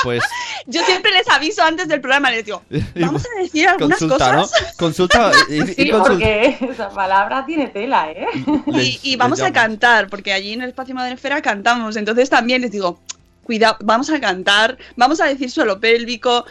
Pues 0.03 0.23
Yo 0.67 0.83
siempre 0.85 1.11
les 1.11 1.27
aviso 1.29 1.63
antes 1.63 1.87
del 1.87 1.99
programa, 1.99 2.29
les 2.31 2.45
digo, 2.45 2.61
vamos 2.95 3.23
a 3.25 3.41
decir 3.41 3.67
algunas 3.67 3.98
consulta, 3.99 4.33
¿no? 4.35 4.47
Consulta 4.77 5.31
y, 5.49 5.55
y 5.61 5.65
Sí, 5.73 5.91
consul- 5.91 6.07
porque 6.07 6.57
esa 6.71 6.89
palabra 6.89 7.45
tiene 7.45 7.67
tela, 7.67 8.09
¿eh? 8.11 8.27
y, 8.67 8.71
les- 8.71 9.05
y 9.05 9.15
vamos 9.15 9.41
a 9.41 9.51
cantar, 9.51 10.07
porque 10.09 10.33
allí 10.33 10.53
en 10.53 10.61
el 10.61 10.69
espacio 10.69 10.95
Madrefera 10.95 11.41
cantamos, 11.41 11.95
entonces 11.97 12.29
también 12.29 12.61
les 12.61 12.71
digo, 12.71 12.99
cuidado, 13.43 13.77
vamos 13.81 14.09
a 14.09 14.19
cantar, 14.19 14.77
vamos 14.95 15.19
a 15.21 15.25
decir 15.25 15.49
suelo 15.51 15.79
pélvico. 15.79 16.45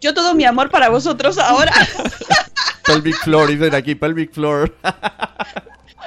Yo 0.00 0.14
todo 0.14 0.34
mi 0.34 0.44
amor 0.44 0.70
para 0.70 0.88
vosotros 0.88 1.36
ahora. 1.38 1.72
Pelvic 2.86 3.16
floor, 3.22 3.48
dicen 3.50 3.74
aquí, 3.74 3.94
pelvic 3.94 4.32
floor. 4.32 4.74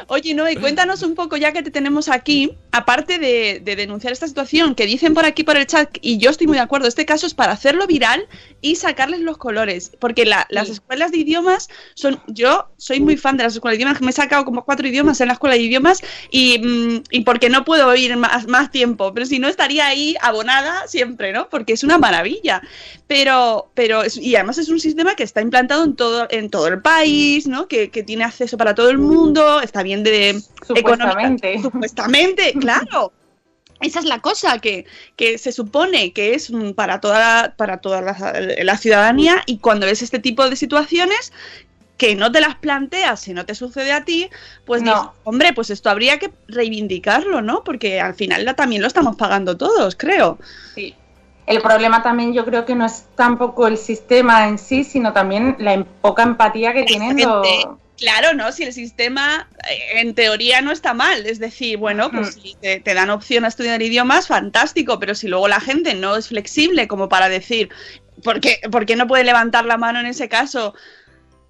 Oye, 0.07 0.33
Noé, 0.33 0.57
cuéntanos 0.57 1.01
un 1.03 1.15
poco, 1.15 1.37
ya 1.37 1.53
que 1.53 1.63
te 1.63 1.71
tenemos 1.71 2.09
aquí, 2.09 2.57
aparte 2.71 3.19
de, 3.19 3.61
de 3.63 3.75
denunciar 3.75 4.11
esta 4.13 4.27
situación 4.27 4.75
que 4.75 4.85
dicen 4.85 5.13
por 5.13 5.25
aquí 5.25 5.43
por 5.43 5.55
el 5.57 5.65
chat, 5.65 5.97
y 6.01 6.17
yo 6.17 6.29
estoy 6.29 6.47
muy 6.47 6.57
de 6.57 6.63
acuerdo, 6.63 6.87
este 6.87 7.05
caso 7.05 7.25
es 7.25 7.33
para 7.33 7.53
hacerlo 7.53 7.87
viral 7.87 8.27
y 8.61 8.75
sacarles 8.75 9.21
los 9.21 9.37
colores, 9.37 9.91
porque 9.99 10.25
la- 10.25 10.45
las 10.49 10.69
escuelas 10.69 11.11
de 11.11 11.19
idiomas 11.19 11.69
son, 11.95 12.21
yo 12.27 12.67
soy 12.77 12.99
muy 12.99 13.17
fan 13.17 13.37
de 13.37 13.43
las 13.43 13.53
escuelas 13.53 13.77
de 13.77 13.83
idiomas, 13.83 14.01
me 14.01 14.09
he 14.09 14.13
sacado 14.13 14.45
como 14.45 14.65
cuatro 14.65 14.87
idiomas 14.87 15.21
en 15.21 15.27
la 15.27 15.33
escuela 15.33 15.55
de 15.55 15.61
idiomas 15.61 16.01
y, 16.29 16.59
mm, 16.59 17.03
y 17.11 17.21
porque 17.21 17.49
no 17.49 17.63
puedo 17.63 17.95
ir 17.95 18.15
más, 18.17 18.47
más 18.47 18.71
tiempo, 18.71 19.13
pero 19.13 19.25
si 19.25 19.39
no 19.39 19.47
estaría 19.47 19.87
ahí 19.87 20.15
abonada 20.21 20.87
siempre, 20.87 21.31
¿no? 21.31 21.49
Porque 21.49 21.73
es 21.73 21.83
una 21.83 21.97
maravilla. 21.97 22.61
Pero, 23.07 23.69
pero 23.73 24.01
y 24.15 24.35
además 24.35 24.57
es 24.57 24.69
un 24.69 24.79
sistema 24.79 25.15
que 25.15 25.23
está 25.23 25.41
implantado 25.41 25.83
en 25.83 25.95
todo, 25.95 26.25
en 26.29 26.49
todo 26.49 26.67
el 26.67 26.81
país, 26.81 27.47
¿no? 27.47 27.67
Que, 27.67 27.89
que 27.91 28.01
tiene 28.01 28.23
acceso 28.23 28.57
para 28.57 28.73
todo 28.75 28.89
el 28.89 28.97
mundo, 28.97 29.61
está 29.61 29.83
bien 29.83 30.03
de 30.03 30.41
Supuestamente. 30.65 31.59
supuestamente, 31.61 32.53
claro. 32.59 33.11
Esa 33.81 33.99
es 33.99 34.05
la 34.05 34.19
cosa, 34.19 34.59
que, 34.59 34.85
que 35.17 35.37
se 35.37 35.51
supone 35.51 36.13
que 36.13 36.33
es 36.35 36.49
mm, 36.49 36.71
para 36.71 37.01
toda, 37.01 37.19
la, 37.19 37.53
para 37.57 37.79
toda 37.79 38.01
la, 38.01 38.15
la 38.63 38.77
ciudadanía 38.77 39.43
y 39.45 39.57
cuando 39.57 39.85
ves 39.85 40.01
este 40.01 40.19
tipo 40.19 40.49
de 40.49 40.55
situaciones 40.55 41.33
que 41.97 42.15
no 42.15 42.31
te 42.31 42.39
las 42.39 42.55
planteas 42.55 43.19
si 43.19 43.33
no 43.33 43.45
te 43.45 43.53
sucede 43.53 43.91
a 43.91 44.05
ti, 44.05 44.29
pues 44.65 44.81
No. 44.81 44.93
dices, 44.93 45.09
hombre, 45.25 45.53
pues 45.53 45.69
esto 45.69 45.89
habría 45.89 46.17
que 46.17 46.31
reivindicarlo, 46.47 47.41
¿no? 47.41 47.63
Porque 47.65 47.99
al 47.99 48.15
final 48.15 48.45
la- 48.45 48.55
también 48.55 48.81
lo 48.81 48.87
estamos 48.87 49.17
pagando 49.17 49.57
todos, 49.57 49.95
creo. 49.97 50.39
Sí. 50.73 50.95
El 51.45 51.61
problema 51.61 52.01
también 52.01 52.33
yo 52.33 52.45
creo 52.45 52.65
que 52.65 52.75
no 52.75 52.85
es 52.85 53.05
tampoco 53.15 53.67
el 53.67 53.77
sistema 53.77 54.47
en 54.47 54.57
sí, 54.57 54.83
sino 54.83 55.11
también 55.13 55.55
la 55.59 55.73
em- 55.73 55.85
poca 56.01 56.23
empatía 56.23 56.73
que 56.73 56.83
tienen 56.83 57.17
los... 57.21 57.45
Claro, 57.97 58.33
¿no? 58.33 58.51
Si 58.51 58.63
el 58.63 58.73
sistema 58.73 59.47
eh, 59.69 60.01
en 60.01 60.15
teoría 60.15 60.61
no 60.61 60.71
está 60.71 60.93
mal, 60.93 61.25
es 61.25 61.39
decir, 61.39 61.77
bueno, 61.77 62.09
pues 62.11 62.33
si 62.41 62.55
te, 62.59 62.79
te 62.79 62.93
dan 62.93 63.09
opción 63.11 63.45
a 63.45 63.49
estudiar 63.49 63.81
idiomas, 63.81 64.27
fantástico, 64.27 64.99
pero 64.99 65.15
si 65.15 65.27
luego 65.27 65.47
la 65.47 65.59
gente 65.59 65.93
no 65.93 66.15
es 66.15 66.29
flexible 66.29 66.87
como 66.87 67.07
para 67.07 67.29
decir, 67.29 67.69
¿por 68.23 68.39
qué, 68.39 68.59
por 68.71 68.85
qué 68.85 68.95
no 68.95 69.07
puede 69.07 69.23
levantar 69.23 69.65
la 69.65 69.77
mano 69.77 69.99
en 69.99 70.07
ese 70.07 70.27
caso 70.27 70.73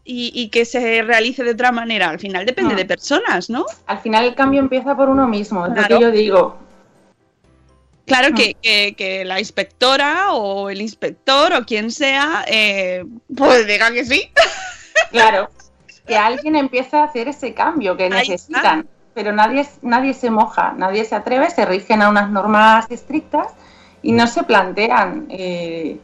y, 0.03 0.31
y 0.35 0.49
que 0.49 0.65
se 0.65 1.01
realice 1.01 1.43
de 1.43 1.51
otra 1.51 1.71
manera? 1.71 2.09
Al 2.09 2.19
final 2.19 2.45
depende 2.45 2.75
de 2.75 2.85
personas, 2.85 3.49
¿no? 3.49 3.65
Al 3.87 3.99
final 3.99 4.25
el 4.25 4.35
cambio 4.35 4.59
empieza 4.59 4.95
por 4.97 5.09
uno 5.09 5.27
mismo, 5.27 5.65
es 5.65 5.73
lo 5.75 5.87
que 5.87 5.99
yo 5.99 6.11
digo. 6.11 6.57
Claro 8.05 8.29
Ah. 8.31 8.35
que, 8.35 8.55
que- 8.61 8.95
que 8.97 9.25
la 9.25 9.39
inspectora 9.39 10.33
o 10.33 10.69
el 10.69 10.81
inspector 10.81 11.53
o 11.53 11.65
quien 11.65 11.89
sea, 11.91 12.43
eh, 12.47 13.05
pues 13.35 13.65
diga 13.65 13.91
que 13.91 14.03
sí. 14.05 14.29
Claro, 15.11 15.49
que 16.07 16.17
alguien 16.17 16.55
empiece 16.55 16.97
a 16.97 17.05
hacer 17.05 17.27
ese 17.29 17.53
cambio 17.53 17.95
que 17.95 18.09
necesitan, 18.09 18.87
pero 19.13 19.31
nadie, 19.31 19.65
nadie 19.81 20.13
se 20.13 20.29
moja, 20.29 20.73
nadie 20.75 21.05
se 21.05 21.15
atreve, 21.15 21.49
se 21.49 21.65
rigen 21.65 22.01
a 22.01 22.09
unas 22.09 22.29
normas 22.29 22.85
estrictas 22.89 23.47
y 24.01 24.11
no 24.11 24.27
se 24.27 24.43
plantean 24.43 25.27
eh, 25.29 25.97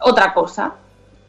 otra 0.00 0.34
cosa, 0.34 0.74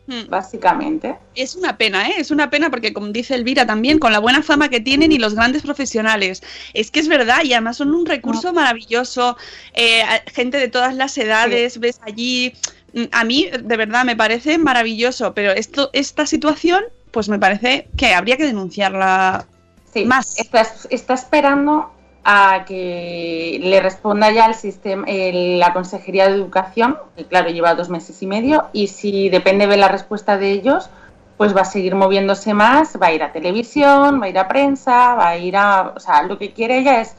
Hmm. 0.10 0.28
básicamente. 0.28 1.15
Es 1.36 1.56
una 1.56 1.78
pena, 1.78 2.10
¿eh? 2.10 2.15
Es 2.17 2.32
una 2.32 2.50
pena 2.50 2.72
porque, 2.72 2.93
como 2.93 3.10
dice 3.10 3.36
Elvira 3.36 3.67
también, 3.67 4.00
con 4.00 4.12
la 4.12 4.17
buena 4.17 4.41
fama 4.41 4.67
que 4.67 4.80
tienen 4.80 5.12
y 5.12 5.19
los 5.19 5.36
grandes 5.36 5.62
profesionales, 5.62 6.41
es 6.74 6.89
que 6.89 7.00
es 7.00 7.08
verdad 7.08 7.43
y 7.43 7.54
además 7.54 7.78
son 7.78 7.93
un 7.93 8.08
recurso 8.08 8.52
maravilloso, 8.52 9.38
eh, 9.76 10.02
gente 10.34 10.58
de 10.58 10.67
todas 10.67 10.95
las 10.95 11.15
edades, 11.19 11.80
ves 11.80 12.00
allí, 12.02 12.54
mm, 12.93 13.04
a 13.12 13.24
mí 13.24 13.52
de 13.52 13.78
verdad 13.78 14.04
me 14.04 14.15
parece 14.15 14.58
maravilloso, 14.58 15.36
pero 15.36 15.52
esto, 15.52 15.91
esta 15.93 16.26
situación, 16.26 16.86
pues 17.12 17.30
me 17.30 17.38
parece 17.38 17.88
que 17.95 18.15
habría 18.15 18.36
que 18.36 18.48
denunciarla. 18.48 19.45
Sí, 19.93 20.06
Más. 20.06 20.39
Está, 20.39 20.67
está 20.89 21.13
esperando 21.13 21.91
a 22.24 22.66
que 22.66 23.60
le 23.62 23.80
responda 23.82 24.32
ya 24.32 24.46
el 24.46 24.54
sistema, 24.56 25.06
el- 25.08 25.60
la 25.60 25.74
Consejería 25.74 26.28
de 26.28 26.36
Educación, 26.36 26.98
que 27.16 27.26
claro, 27.26 27.50
lleva 27.50 27.76
dos 27.76 27.90
meses 27.90 28.22
y 28.22 28.28
medio, 28.28 28.66
y 28.74 28.88
si 28.88 29.30
depende 29.30 29.68
de 29.68 29.78
la 29.78 29.88
respuesta 29.88 30.38
de 30.38 30.52
ellos, 30.52 30.90
pues 31.38 31.56
va 31.56 31.62
a 31.62 31.66
seguir 31.66 31.96
moviéndose 31.96 32.54
más, 32.54 32.98
va 33.02 33.08
a 33.08 33.14
ir 33.14 33.24
a 33.24 33.32
televisión, 33.32 34.22
va 34.22 34.26
a 34.26 34.30
ir 34.30 34.38
a 34.38 34.48
prensa, 34.50 35.16
va 35.16 35.30
a 35.30 35.38
ir 35.38 35.56
a... 35.56 35.94
O 35.96 36.00
sea, 36.00 36.24
lo 36.24 36.38
que 36.38 36.52
quiere 36.52 36.80
ella 36.80 37.00
es... 37.00 37.16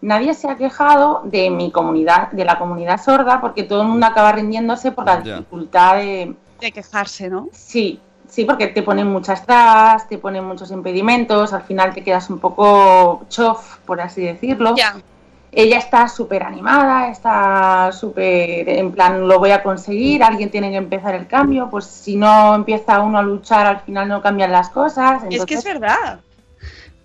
Nadie 0.00 0.34
se 0.34 0.48
ha 0.48 0.56
quejado 0.56 1.22
de 1.24 1.50
mi 1.50 1.70
comunidad, 1.72 2.30
de 2.30 2.44
la 2.44 2.58
comunidad 2.58 3.00
sorda, 3.02 3.40
porque 3.40 3.62
todo 3.64 3.82
el 3.82 3.88
mundo 3.88 4.06
acaba 4.06 4.32
rindiéndose 4.32 4.92
por 4.92 5.06
la 5.06 5.22
Ya. 5.22 5.36
dificultad 5.38 5.96
de, 5.96 6.36
De 6.60 6.70
quejarse, 6.72 7.28
¿no? 7.30 7.48
Sí, 7.52 7.98
sí, 8.34 8.44
porque 8.44 8.66
te 8.66 8.82
ponen 8.82 9.06
muchas 9.06 9.46
trabas, 9.46 10.08
te 10.08 10.18
ponen 10.18 10.44
muchos 10.44 10.72
impedimentos, 10.72 11.52
al 11.52 11.62
final 11.62 11.94
te 11.94 12.02
quedas 12.02 12.28
un 12.30 12.40
poco 12.40 13.24
chof, 13.28 13.78
por 13.86 14.00
así 14.00 14.22
decirlo. 14.22 14.74
Ya. 14.76 14.96
Ella 15.52 15.78
está 15.78 16.08
súper 16.08 16.42
animada, 16.42 17.10
está 17.10 17.92
súper 17.92 18.68
en 18.68 18.90
plan, 18.90 19.28
lo 19.28 19.38
voy 19.38 19.52
a 19.52 19.62
conseguir, 19.62 20.24
alguien 20.24 20.50
tiene 20.50 20.70
que 20.70 20.78
empezar 20.78 21.14
el 21.14 21.28
cambio, 21.28 21.70
pues 21.70 21.84
si 21.84 22.16
no 22.16 22.56
empieza 22.56 22.98
uno 23.00 23.18
a 23.18 23.22
luchar, 23.22 23.66
al 23.66 23.80
final 23.82 24.08
no 24.08 24.20
cambian 24.20 24.50
las 24.50 24.68
cosas. 24.68 25.22
Es 25.30 25.44
que 25.44 25.54
es 25.54 25.62
verdad. 25.62 26.18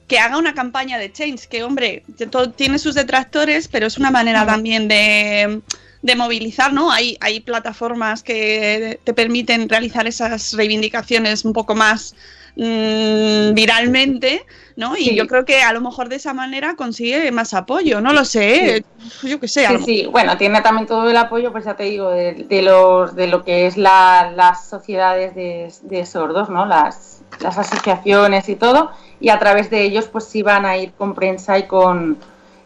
Que 0.08 0.18
haga 0.18 0.40
una 0.40 0.56
campaña 0.56 0.98
de 0.98 1.14
change, 1.14 1.48
que 1.48 1.64
hombre, 1.64 2.04
todo 2.32 2.50
tiene 2.50 2.80
sus 2.80 2.96
detractores, 2.96 3.68
pero 3.68 3.86
es 3.86 4.00
una 4.00 4.10
manera 4.10 4.48
también 4.48 4.88
de, 4.88 5.62
de 6.02 6.16
movilizar, 6.16 6.72
¿no? 6.74 6.92
Hay, 6.92 7.18
hay 7.20 7.42
plataformas 7.42 8.24
que 8.24 9.00
te 9.04 9.14
permiten 9.14 9.68
realizar 9.68 10.08
esas 10.08 10.54
reivindicaciones 10.54 11.44
un 11.46 11.52
poco 11.54 11.76
más 11.76 12.16
mm, 12.56 13.54
viralmente, 13.54 14.46
¿no? 14.76 14.96
Y 14.98 15.06
Sí. 15.10 15.16
yo 15.16 15.28
creo 15.28 15.46
que 15.46 15.62
a 15.62 15.74
lo 15.74 15.82
mejor 15.82 16.08
de 16.10 16.16
esa 16.16 16.34
manera 16.34 16.76
consigue 16.76 17.32
más 17.32 17.54
apoyo, 17.54 18.00
no 18.02 18.14
lo 18.14 18.24
sé, 18.26 18.78
¿eh? 18.78 18.84
yo 19.24 19.40
qué 19.40 19.48
sé. 19.48 19.68
Sí, 19.68 19.78
sí, 19.86 20.06
bueno, 20.10 20.38
tiene 20.38 20.62
también 20.62 20.88
todo 20.88 21.10
el 21.10 21.18
apoyo, 21.18 21.52
pues 21.52 21.66
ya 21.66 21.76
te 21.76 21.84
digo, 21.84 22.10
de, 22.12 22.34
de 22.34 22.62
los, 22.62 23.16
de 23.16 23.28
lo 23.28 23.44
que 23.44 23.68
es 23.68 23.78
la- 23.78 24.32
las 24.36 24.68
sociedades 24.70 25.36
de, 25.36 25.72
de 25.84 26.06
sordos, 26.06 26.50
¿no? 26.50 26.66
Las, 26.66 27.22
las 27.42 27.58
asociaciones 27.58 28.48
y 28.50 28.56
todo, 28.56 28.92
y 29.20 29.30
a 29.30 29.40
través 29.40 29.70
de 29.70 29.84
ellos 29.84 30.06
pues 30.08 30.26
sí 30.26 30.42
van 30.44 30.66
a 30.66 30.78
ir 30.78 30.94
con 30.94 31.14
prensa 31.14 31.58
y 31.60 31.64
con, 31.68 32.18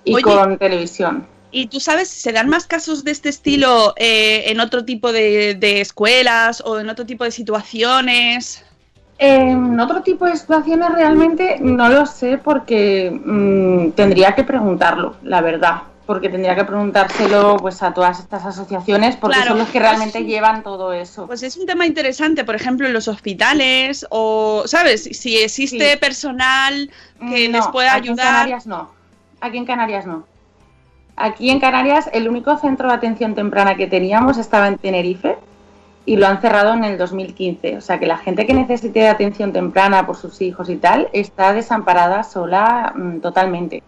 y 0.05 0.13
Oye. 0.13 0.23
con 0.23 0.57
televisión. 0.57 1.27
¿Y 1.53 1.67
tú 1.67 1.79
sabes 1.79 2.09
si 2.09 2.19
se 2.19 2.31
dan 2.33 2.49
más 2.49 2.65
casos 2.65 3.03
de 3.03 3.11
este 3.11 3.29
estilo 3.29 3.93
eh, 3.97 4.45
en 4.47 4.59
otro 4.59 4.83
tipo 4.85 5.11
de, 5.11 5.53
de 5.55 5.81
escuelas 5.81 6.61
o 6.65 6.79
en 6.79 6.89
otro 6.89 7.05
tipo 7.05 7.23
de 7.23 7.31
situaciones? 7.31 8.65
En 9.19 9.79
otro 9.79 10.01
tipo 10.01 10.25
de 10.25 10.35
situaciones 10.35 10.91
realmente 10.91 11.57
no 11.61 11.87
lo 11.89 12.05
sé 12.07 12.39
porque 12.39 13.11
mm, 13.23 13.91
tendría 13.91 14.33
que 14.35 14.43
preguntarlo, 14.43 15.15
la 15.23 15.41
verdad. 15.41 15.83
Porque 16.05 16.27
tendría 16.27 16.55
que 16.55 16.65
preguntárselo 16.65 17.55
pues 17.61 17.81
a 17.81 17.93
todas 17.93 18.19
estas 18.19 18.45
asociaciones 18.45 19.15
porque 19.15 19.35
Claro, 19.37 19.51
son 19.51 19.59
los 19.59 19.67
que 19.69 19.79
pues 19.79 19.83
realmente 19.83 20.25
llevan 20.25 20.61
todo 20.63 20.91
eso. 20.91 21.27
Pues 21.27 21.43
es 21.43 21.55
un 21.55 21.65
tema 21.65 21.85
interesante, 21.85 22.43
por 22.43 22.55
ejemplo, 22.55 22.85
en 22.87 22.91
los 22.93 23.07
hospitales 23.07 24.05
o, 24.09 24.63
¿sabes? 24.65 25.03
Si 25.03 25.37
existe 25.37 25.91
Sí. 25.91 25.97
personal 25.97 26.89
que 27.19 27.47
Mm, 27.47 27.51
No, 27.51 27.57
les 27.59 27.67
pueda 27.67 27.95
aquí 27.95 28.07
en 28.09 28.13
ayudar. 28.19 28.33
Canarias 28.33 28.65
no. 28.67 28.91
aquí 29.39 29.57
en 29.57 29.65
Canarias 29.65 30.05
no. 30.05 30.27
Aquí 31.15 31.51
en 31.51 31.59
Canarias 31.59 32.09
el 32.11 32.27
único 32.27 32.57
centro 32.57 32.87
de 32.87 32.95
atención 32.95 33.35
temprana 33.35 33.75
que 33.75 33.87
teníamos 33.87 34.37
estaba 34.37 34.67
en 34.67 34.77
Tenerife 34.77 35.37
y 36.05 36.17
lo 36.17 36.27
han 36.27 36.41
cerrado 36.41 36.73
en 36.73 36.83
el 36.83 36.97
2015. 36.97 37.77
O 37.77 37.81
sea 37.81 37.99
que 37.99 38.07
la 38.07 38.17
gente 38.17 38.45
que 38.45 38.53
necesite 38.53 39.07
atención 39.07 39.53
temprana 39.53 40.05
por 40.05 40.15
sus 40.17 40.41
hijos 40.41 40.69
y 40.69 40.75
tal 40.75 41.09
está 41.13 41.53
desamparada 41.53 42.23
sola 42.23 42.93
mm, 42.95 43.19
totalmente. 43.19 43.83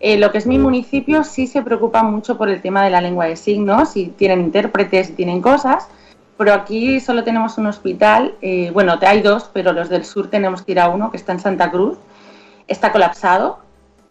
Eh, 0.00 0.16
lo 0.16 0.30
que 0.30 0.38
es 0.38 0.46
mi 0.46 0.58
municipio 0.58 1.24
sí 1.24 1.46
se 1.46 1.62
preocupa 1.62 2.02
mucho 2.02 2.38
por 2.38 2.48
el 2.48 2.62
tema 2.62 2.84
de 2.84 2.90
la 2.90 3.00
lengua 3.00 3.26
de 3.26 3.36
signos 3.36 3.96
y 3.96 4.06
tienen 4.06 4.40
intérpretes 4.40 5.10
y 5.10 5.12
tienen 5.12 5.42
cosas, 5.42 5.88
pero 6.36 6.54
aquí 6.54 7.00
solo 7.00 7.24
tenemos 7.24 7.58
un 7.58 7.66
hospital, 7.66 8.36
eh, 8.40 8.70
bueno, 8.72 8.96
hay 9.00 9.22
dos, 9.22 9.50
pero 9.52 9.72
los 9.72 9.88
del 9.88 10.04
sur 10.04 10.30
tenemos 10.30 10.62
que 10.62 10.72
ir 10.72 10.80
a 10.80 10.88
uno 10.88 11.10
que 11.10 11.16
está 11.16 11.32
en 11.32 11.40
Santa 11.40 11.72
Cruz, 11.72 11.98
está 12.68 12.92
colapsado 12.92 13.58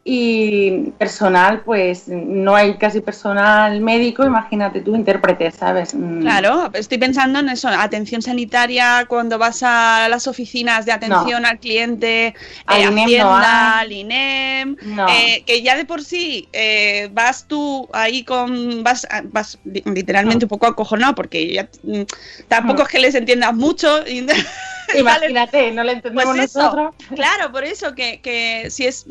y 0.10 0.94
personal, 0.98 1.64
pues 1.66 2.08
no 2.08 2.56
hay 2.56 2.76
casi 2.78 3.02
personal 3.02 3.82
médico, 3.82 4.26
imagínate 4.26 4.80
tú, 4.80 4.96
intérprete, 4.96 5.52
¿sabes? 5.52 5.94
Mm. 5.94 6.22
Claro, 6.22 6.70
estoy 6.74 6.98
pensando 6.98 7.40
en 7.40 7.50
eso, 7.50 7.68
atención 7.68 8.22
sanitaria 8.22 9.06
cuando 9.10 9.38
vas 9.38 9.64
a 9.64 10.08
las 10.10 10.26
oficinas 10.28 10.86
de 10.86 10.94
atención 10.94 11.46
al 11.46 11.60
cliente, 11.60 12.34
Al 12.68 12.78
eh, 12.80 12.86
INEM 12.86 13.04
Hacienda, 13.04 13.80
al 13.80 13.92
INEM, 13.92 14.78
No. 14.96 15.08
eh, 15.10 15.44
que 15.46 15.62
ya 15.62 15.76
de 15.76 15.84
por 15.84 16.02
sí 16.02 16.48
eh, 16.54 17.10
vas 17.12 17.46
tú 17.46 17.90
ahí 17.92 18.24
con, 18.24 18.84
vas, 18.86 19.06
vas 19.26 19.60
li- 19.66 19.84
literalmente 19.94 20.46
un 20.46 20.50
poco 20.50 20.68
acojonado 20.68 21.16
porque 21.16 21.52
ya 21.54 21.68
mm, 21.84 22.04
tampoco 22.48 22.84
es 22.84 22.88
que 22.88 23.00
les 23.00 23.14
entiendas 23.14 23.54
mucho. 23.54 24.08
y- 24.08 24.26
Imagínate, 24.96 25.72
no 25.72 25.84
lo 25.84 25.92
entendemos 25.92 26.36
Pues 26.36 26.50
eso, 26.52 26.60
nosotros. 26.62 26.96
claro, 27.16 27.52
por 27.52 27.64
eso 27.64 27.94
que, 27.96 28.22
que 28.22 28.70
si 28.70 28.86
es 28.86 29.06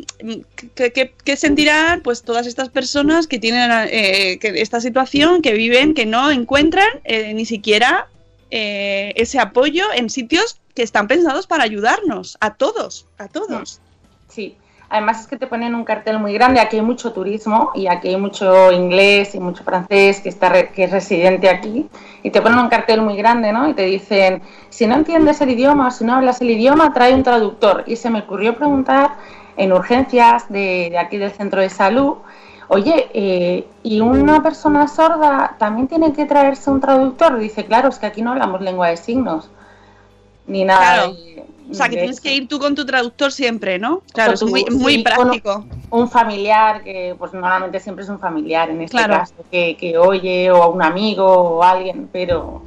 que, 0.75 0.93
que- 0.93 1.13
que 1.25 1.37
sentirán 1.37 2.01
pues 2.03 2.23
todas 2.23 2.47
estas 2.47 2.69
personas 2.69 3.27
que 3.27 3.39
tienen 3.39 3.71
eh, 3.91 4.39
que 4.41 4.61
esta 4.61 4.81
situación, 4.81 5.43
que 5.43 5.53
viven, 5.53 5.95
que 5.95 6.07
no 6.07 6.31
encuentran 6.31 6.89
eh, 7.05 7.35
ni 7.35 7.45
siquiera 7.47 8.09
eh, 8.51 9.13
ese 9.17 9.39
apoyo 9.39 9.85
en 9.95 10.09
sitios 10.11 10.59
que 10.75 10.83
están 10.83 11.09
pensados 11.09 11.47
para 11.47 11.65
ayudarnos 11.65 12.37
a 12.41 12.55
todos, 12.55 13.07
a 13.19 13.29
todos. 13.29 13.81
Sí, 14.29 14.57
además 14.89 15.21
es 15.21 15.27
que 15.27 15.37
te 15.37 15.47
ponen 15.47 15.75
un 15.75 15.85
cartel 15.85 16.19
muy 16.19 16.33
grande, 16.35 16.61
aquí 16.61 16.77
hay 16.77 16.83
mucho 16.83 17.13
turismo 17.13 17.71
y 17.75 17.87
aquí 17.89 18.09
hay 18.09 18.17
mucho 18.17 18.71
inglés 18.73 19.35
y 19.35 19.41
mucho 19.41 19.65
francés 19.65 20.21
que, 20.21 20.29
está 20.29 20.49
re- 20.49 20.69
que 20.71 20.85
es 20.85 20.91
residente 20.91 21.49
aquí 21.49 21.89
y 22.23 22.31
te 22.31 22.41
ponen 22.43 22.59
un 22.59 22.69
cartel 22.69 23.03
muy 23.03 23.17
grande, 23.17 23.53
¿no? 23.53 23.69
Y 23.69 23.75
te 23.75 23.83
dicen, 23.83 24.43
si 24.71 24.87
no 24.87 24.95
entiendes 24.97 25.41
el 25.41 25.51
idioma 25.51 25.89
o 25.89 25.91
si 25.91 26.05
no 26.05 26.15
hablas 26.15 26.41
el 26.41 26.51
idioma, 26.51 26.93
trae 26.93 27.15
un 27.15 27.23
traductor. 27.23 27.85
Y 27.87 27.97
se 27.97 28.11
me 28.11 28.21
ocurrió 28.21 28.57
preguntar 28.57 29.13
en 29.57 29.73
urgencias 29.73 30.49
de, 30.49 30.89
de 30.91 30.99
aquí 30.99 31.17
del 31.17 31.31
centro 31.33 31.61
de 31.61 31.71
salud, 31.71 32.15
oye, 32.69 33.09
eh, 33.15 33.67
¿y 33.83 34.01
una 34.01 34.43
persona 34.43 34.89
sorda 34.89 35.57
también 35.59 35.89
tiene 35.89 36.13
que 36.13 36.27
traerse 36.27 36.71
un 36.71 36.81
traductor? 36.81 37.39
Dice, 37.39 37.65
claro, 37.65 37.89
es 37.89 37.99
que 37.99 38.07
aquí 38.07 38.23
no 38.23 38.33
hablamos 38.33 38.61
lengua 38.61 38.89
de 38.89 38.97
signos, 38.97 39.49
ni 40.47 40.65
nada. 40.65 40.95
Claro. 40.95 41.13
de- 41.15 41.45
O 41.71 41.75
sea, 41.75 41.89
que 41.89 41.97
tienes 41.97 42.21
que 42.21 42.35
ir 42.35 42.49
tú 42.49 42.59
con 42.59 42.75
tu 42.75 42.87
traductor 42.87 43.33
siempre, 43.33 43.79
¿no? 43.79 44.03
Claro, 44.13 44.35
es 44.35 44.43
muy, 44.43 44.65
muy 44.71 44.95
sí, 44.97 45.05
con- 45.05 45.15
práctico. 45.29 45.65
un 45.91 46.09
familiar 46.09 46.83
que 46.85 47.15
pues 47.19 47.33
normalmente 47.33 47.81
siempre 47.81 48.05
es 48.05 48.11
un 48.11 48.19
familiar 48.21 48.71
en 48.71 48.83
este 48.83 48.97
Claro. 48.97 49.15
caso 49.15 49.35
que, 49.51 49.77
que 49.77 49.99
oye 49.99 50.51
o 50.51 50.71
un 50.71 50.83
amigo 50.83 51.27
o 51.27 51.63
alguien 51.63 52.09
pero 52.13 52.63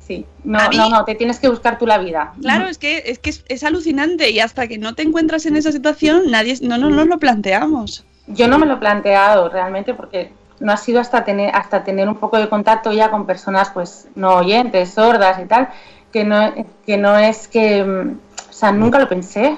sí 0.00 0.24
no 0.44 0.68
mí- 0.68 0.76
no 0.76 0.88
no 0.90 1.04
te 1.04 1.14
tienes 1.14 1.38
que 1.38 1.48
buscar 1.48 1.78
tú 1.78 1.86
la 1.86 1.98
vida 1.98 2.32
Claro, 2.40 2.66
es 2.66 2.78
que, 2.78 3.02
es, 3.06 3.18
que 3.18 3.30
es, 3.30 3.44
es 3.48 3.64
alucinante 3.64 4.30
y 4.30 4.40
hasta 4.40 4.66
que 4.68 4.78
no 4.78 4.94
te 4.94 5.02
encuentras 5.02 5.46
en 5.46 5.56
esa 5.56 5.72
situación, 5.72 6.30
nadie 6.30 6.54
no, 6.62 6.76
no 6.78 6.90
nos 6.90 7.06
lo 7.06 7.18
planteamos. 7.18 8.04
yo 8.26 8.48
no 8.48 8.58
me 8.58 8.66
lo 8.66 8.74
he 8.74 8.78
planteado 8.78 9.48
realmente 9.48 9.94
porque 9.94 10.32
no 10.60 10.72
ha 10.72 10.76
sido 10.76 11.00
hasta 11.00 11.24
tener 11.24 11.54
hasta 11.54 11.84
tener 11.84 12.08
un 12.08 12.16
poco 12.16 12.36
de 12.38 12.48
contacto 12.48 12.92
ya 12.92 13.10
con 13.10 13.26
personas 13.26 13.70
pues 13.70 14.08
no 14.14 14.34
oyentes 14.36 14.90
sordas 14.90 15.38
y 15.42 15.46
tal 15.46 15.68
que 16.12 16.24
no 16.24 16.52
que 16.84 16.96
no 16.98 17.16
es 17.16 17.46
que 17.48 17.82
mm, 17.84 18.18
o 18.50 18.52
sea 18.52 18.72
nunca 18.72 18.98
lo 18.98 19.08
pensé 19.08 19.56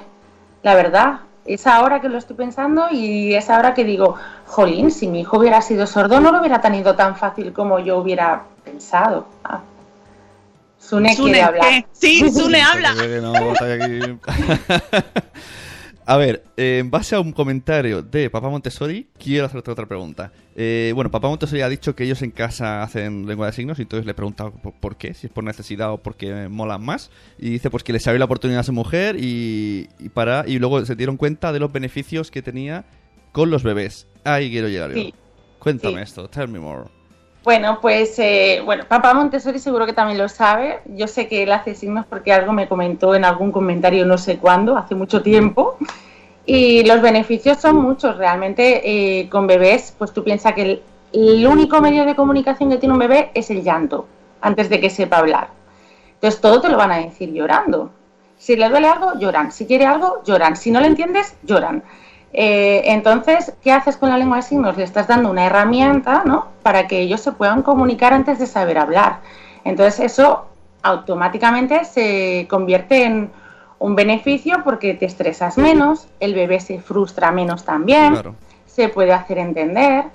la 0.61 0.75
verdad 0.75 1.19
es 1.45 1.67
ahora 1.67 1.99
que 1.99 2.09
lo 2.09 2.17
estoy 2.17 2.35
pensando 2.35 2.87
y 2.91 3.33
es 3.33 3.49
ahora 3.49 3.73
que 3.73 3.83
digo, 3.83 4.15
jolín, 4.45 4.91
si 4.91 5.07
mi 5.07 5.21
hijo 5.21 5.37
hubiera 5.37 5.61
sido 5.61 5.85
sordo 5.87 6.19
no 6.19 6.31
lo 6.31 6.39
hubiera 6.39 6.61
tenido 6.61 6.95
tan 6.95 7.15
fácil 7.15 7.51
como 7.53 7.79
yo 7.79 7.97
hubiera 7.97 8.43
pensado. 8.63 9.27
Ah. 9.43 9.59
Sune, 10.79 11.15
Sune, 11.15 11.31
quiere 11.31 11.43
hablar. 11.43 11.69
¿qué? 11.69 11.85
Sí, 11.91 12.31
Sune 12.31 12.61
habla. 12.61 12.93
A 16.05 16.17
ver, 16.17 16.43
eh, 16.57 16.79
en 16.79 16.91
base 16.91 17.15
a 17.15 17.21
un 17.21 17.31
comentario 17.31 18.01
de 18.01 18.29
Papá 18.29 18.49
Montessori, 18.49 19.07
quiero 19.17 19.45
hacerte 19.45 19.71
otra 19.71 19.85
pregunta. 19.85 20.33
Eh, 20.53 20.91
bueno, 20.93 21.09
Papá 21.09 21.29
Montessori 21.29 21.61
ha 21.61 21.69
dicho 21.69 21.95
que 21.95 22.03
ellos 22.03 22.21
en 22.21 22.31
casa 22.31 22.83
hacen 22.83 23.25
lengua 23.25 23.47
de 23.47 23.53
signos 23.53 23.79
y 23.79 23.83
entonces 23.83 24.05
le 24.05 24.11
he 24.11 24.15
preguntado 24.15 24.51
por, 24.51 24.73
por 24.73 24.97
qué, 24.97 25.13
si 25.13 25.27
es 25.27 25.33
por 25.33 25.45
necesidad 25.45 25.93
o 25.93 25.97
porque 25.99 26.49
molan 26.49 26.83
más. 26.83 27.09
Y 27.39 27.51
dice 27.51 27.69
pues 27.69 27.83
que 27.83 27.93
les 27.93 28.05
abrió 28.05 28.19
la 28.19 28.25
oportunidad 28.25 28.59
a 28.59 28.63
su 28.63 28.73
mujer 28.73 29.15
y, 29.17 29.87
y 29.97 30.09
para 30.09 30.43
y 30.45 30.59
luego 30.59 30.85
se 30.85 30.95
dieron 30.95 31.15
cuenta 31.15 31.53
de 31.53 31.59
los 31.59 31.71
beneficios 31.71 32.31
que 32.31 32.41
tenía 32.41 32.83
con 33.31 33.49
los 33.49 33.63
bebés. 33.63 34.07
Ahí 34.25 34.49
quiero 34.51 34.67
llegar 34.67 34.89
yo. 34.91 34.95
Sí. 34.97 35.13
Cuéntame 35.59 35.97
Sí. 35.99 36.01
esto, 36.03 36.27
tell 36.29 36.49
me 36.49 36.59
more. 36.59 36.89
Bueno, 37.43 37.79
pues 37.81 38.17
eh, 38.19 38.61
bueno, 38.63 38.85
papá 38.87 39.13
Montessori 39.13 39.59
seguro 39.59 39.85
que 39.85 39.91
también 39.91 40.17
lo 40.17 40.29
sabe. 40.29 40.79
Yo 40.85 41.07
sé 41.07 41.27
que 41.27 41.43
él 41.43 41.51
hace 41.51 41.75
signos 41.75 42.05
porque 42.05 42.31
algo 42.31 42.53
me 42.53 42.69
comentó 42.69 43.15
en 43.15 43.25
algún 43.25 43.51
comentario 43.51 44.05
no 44.05 44.17
sé 44.17 44.37
cuándo, 44.37 44.77
hace 44.77 44.95
mucho 44.95 45.21
tiempo. 45.21 45.77
Y 46.45 46.83
los 46.85 47.01
beneficios 47.01 47.59
son 47.59 47.77
muchos. 47.77 48.17
Realmente 48.17 48.81
eh, 49.19 49.29
con 49.29 49.45
bebés, 49.45 49.93
pues 49.97 50.13
tú 50.13 50.23
piensas 50.23 50.53
que 50.53 50.61
el, 50.61 50.81
el 51.11 51.45
único 51.45 51.81
medio 51.81 52.05
de 52.05 52.15
comunicación 52.15 52.69
que 52.69 52.77
tiene 52.77 52.93
un 52.93 52.99
bebé 52.99 53.31
es 53.33 53.49
el 53.49 53.61
llanto, 53.61 54.07
antes 54.39 54.69
de 54.69 54.79
que 54.79 54.89
sepa 54.89 55.17
hablar. 55.17 55.49
Entonces 56.13 56.39
todo 56.39 56.61
te 56.61 56.69
lo 56.69 56.77
van 56.77 56.91
a 56.91 56.97
decir 56.97 57.33
llorando. 57.33 57.91
Si 58.37 58.55
le 58.55 58.69
duele 58.69 58.87
algo, 58.87 59.19
lloran. 59.19 59.51
Si 59.51 59.65
quiere 59.65 59.85
algo, 59.85 60.23
lloran. 60.23 60.55
Si 60.55 60.71
no 60.71 60.79
le 60.79 60.87
entiendes, 60.87 61.35
lloran. 61.43 61.83
Eh, 62.33 62.81
entonces, 62.85 63.53
¿qué 63.63 63.71
haces 63.71 63.95
con 63.95 64.09
la 64.09 64.17
lengua 64.17 64.37
de 64.37 64.43
signos? 64.43 64.75
Le 64.75 64.83
estás 64.83 65.07
dando 65.07 65.29
una 65.29 65.45
herramienta, 65.45 66.23
¿no? 66.25 66.47
Para 66.63 66.87
que 66.87 66.99
ellos 66.99 67.21
se 67.21 67.31
puedan 67.31 67.61
comunicar 67.61 68.11
antes 68.13 68.39
de 68.39 68.47
saber 68.47 68.79
hablar. 68.79 69.19
Entonces, 69.63 69.99
eso 69.99 70.45
automáticamente 70.81 71.85
se 71.85 72.47
convierte 72.49 73.03
en 73.03 73.31
un 73.79 73.95
beneficio 73.95 74.63
porque 74.63 74.93
te 74.93 75.05
estresas 75.05 75.57
menos, 75.57 76.07
el 76.19 76.33
bebé 76.33 76.59
se 76.59 76.79
frustra 76.79 77.31
menos 77.31 77.63
también, 77.65 78.13
Claro. 78.13 78.35
se 78.65 78.89
puede 78.89 79.13
hacer 79.13 79.37
entender. 79.37 80.05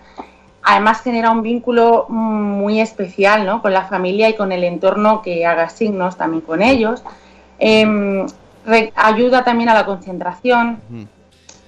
Además 0.62 1.02
genera 1.02 1.30
un 1.30 1.42
vínculo 1.42 2.06
muy 2.08 2.80
especial 2.80 3.46
¿no? 3.46 3.62
con 3.62 3.72
la 3.72 3.84
familia 3.84 4.28
y 4.28 4.34
con 4.34 4.52
el 4.52 4.64
entorno 4.64 5.22
que 5.22 5.46
haga 5.46 5.68
signos 5.68 6.16
también 6.16 6.40
con 6.42 6.62
ellos. 6.62 7.02
Em, 7.58 8.26
ayuda 8.96 9.44
también 9.44 9.68
a 9.70 9.74
la 9.74 9.86
concentración. 9.86 10.80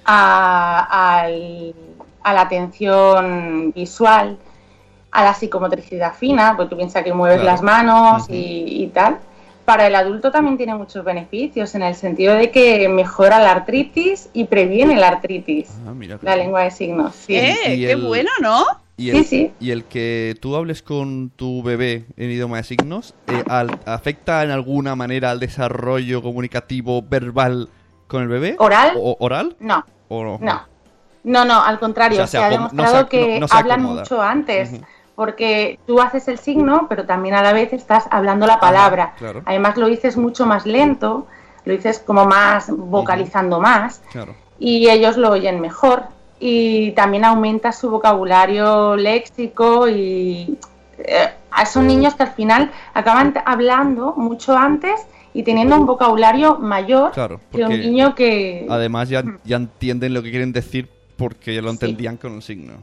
A, 0.05 1.19
al- 1.21 1.73
a 2.23 2.33
la 2.33 2.41
atención 2.41 3.71
visual, 3.73 4.37
a 5.11 5.23
la 5.23 5.33
psicomotricidad 5.33 6.13
fina, 6.13 6.55
porque 6.55 6.69
tú 6.69 6.77
piensas 6.77 7.03
que 7.03 7.13
mueves 7.13 7.39
Claro. 7.41 7.51
las 7.51 7.61
manos 7.61 8.29
y, 8.29 8.83
y 8.83 8.87
tal. 8.93 9.17
Para 9.65 9.87
el 9.87 9.95
adulto 9.95 10.31
también 10.31 10.57
tiene 10.57 10.73
muchos 10.75 11.03
beneficios, 11.05 11.75
en 11.75 11.83
el 11.83 11.95
sentido 11.95 12.33
de 12.33 12.49
que 12.51 12.89
mejora 12.89 13.39
la 13.39 13.51
artritis 13.51 14.29
y 14.33 14.45
previene 14.45 14.95
la 14.97 15.09
artritis, 15.09 15.69
Ah, 15.87 15.91
mira 15.93 16.17
la 16.21 16.33
bien. 16.35 16.45
lengua 16.45 16.63
de 16.63 16.71
signos. 16.71 17.15
Sí. 17.15 17.35
Eh, 17.35 17.55
qué 17.65 17.91
el- 17.91 18.01
bueno, 18.01 18.29
¿no? 18.41 18.63
Y 18.97 19.09
el, 19.11 19.17
Sí, 19.17 19.23
sí. 19.23 19.51
y 19.59 19.71
el 19.71 19.85
que 19.85 20.35
tú 20.41 20.55
hables 20.55 20.81
con 20.83 21.31
tu 21.35 21.63
bebé 21.63 22.05
en 22.17 22.29
idioma 22.31 22.57
de 22.57 22.63
signos, 22.63 23.15
eh, 23.27 23.43
al- 23.47 23.79
¿afecta 23.85 24.43
en 24.43 24.51
alguna 24.51 24.95
manera 24.95 25.31
al 25.31 25.39
desarrollo 25.39 26.21
comunicativo 26.21 27.01
verbal 27.01 27.69
con 28.11 28.21
el 28.23 28.27
bebé? 28.27 28.55
¿Oral? 28.59 28.93
¿O, 28.97 29.15
oral? 29.19 29.55
No, 29.59 29.83
¿O 30.09 30.23
no? 30.23 30.37
no. 30.41 30.61
No, 31.23 31.45
no, 31.45 31.61
al 31.63 31.79
contrario, 31.79 32.23
O 32.23 32.27
sea, 32.27 32.41
se 32.41 32.45
ha 32.45 32.49
no 32.49 32.55
demostrado 32.69 33.03
se 33.03 33.07
que 33.09 33.39
no- 33.39 33.45
hablan 33.51 33.83
mucho 33.83 34.21
antes, 34.21 34.71
porque 35.15 35.79
tú 35.85 36.01
haces 36.01 36.27
el 36.27 36.39
signo, 36.39 36.87
pero 36.89 37.05
también 37.05 37.35
a 37.35 37.43
la 37.43 37.53
vez 37.53 37.73
estás 37.73 38.05
hablando 38.09 38.47
la 38.47 38.59
palabra. 38.59 39.13
claro. 39.19 39.43
Además 39.45 39.77
lo 39.77 39.85
dices 39.87 40.17
mucho 40.17 40.45
más 40.47 40.65
lento, 40.65 41.27
lo 41.65 41.73
dices 41.73 41.99
como 41.99 42.25
más 42.25 42.71
vocalizando 42.75 43.59
más, 43.59 44.01
Claro. 44.11 44.33
y 44.57 44.89
ellos 44.89 45.15
lo 45.17 45.29
oyen 45.29 45.59
mejor. 45.61 46.03
Y 46.39 46.91
también 46.93 47.23
aumenta 47.23 47.71
su 47.71 47.91
vocabulario 47.91 48.95
léxico 48.95 49.87
y 49.87 50.57
eh, 50.97 51.29
son 51.71 51.85
niños 51.85 52.15
que 52.15 52.23
al 52.23 52.31
final 52.31 52.71
acaban 52.95 53.35
hablando 53.45 54.13
mucho 54.17 54.57
antes 54.57 55.05
y 55.33 55.43
teniendo 55.43 55.75
un 55.77 55.85
vocabulario 55.85 56.57
mayor 56.59 57.11
Claro, 57.11 57.39
que 57.51 57.63
un 57.63 57.79
niño 57.79 58.15
que... 58.15 58.65
Además 58.69 59.09
ya, 59.09 59.23
ya 59.45 59.57
entienden 59.57 60.13
lo 60.13 60.23
que 60.23 60.29
quieren 60.31 60.51
decir 60.51 60.87
porque 61.17 61.61
lo 61.61 61.69
entendían 61.69 62.17
con 62.17 62.35
el 62.35 62.41
signo. 62.41 62.73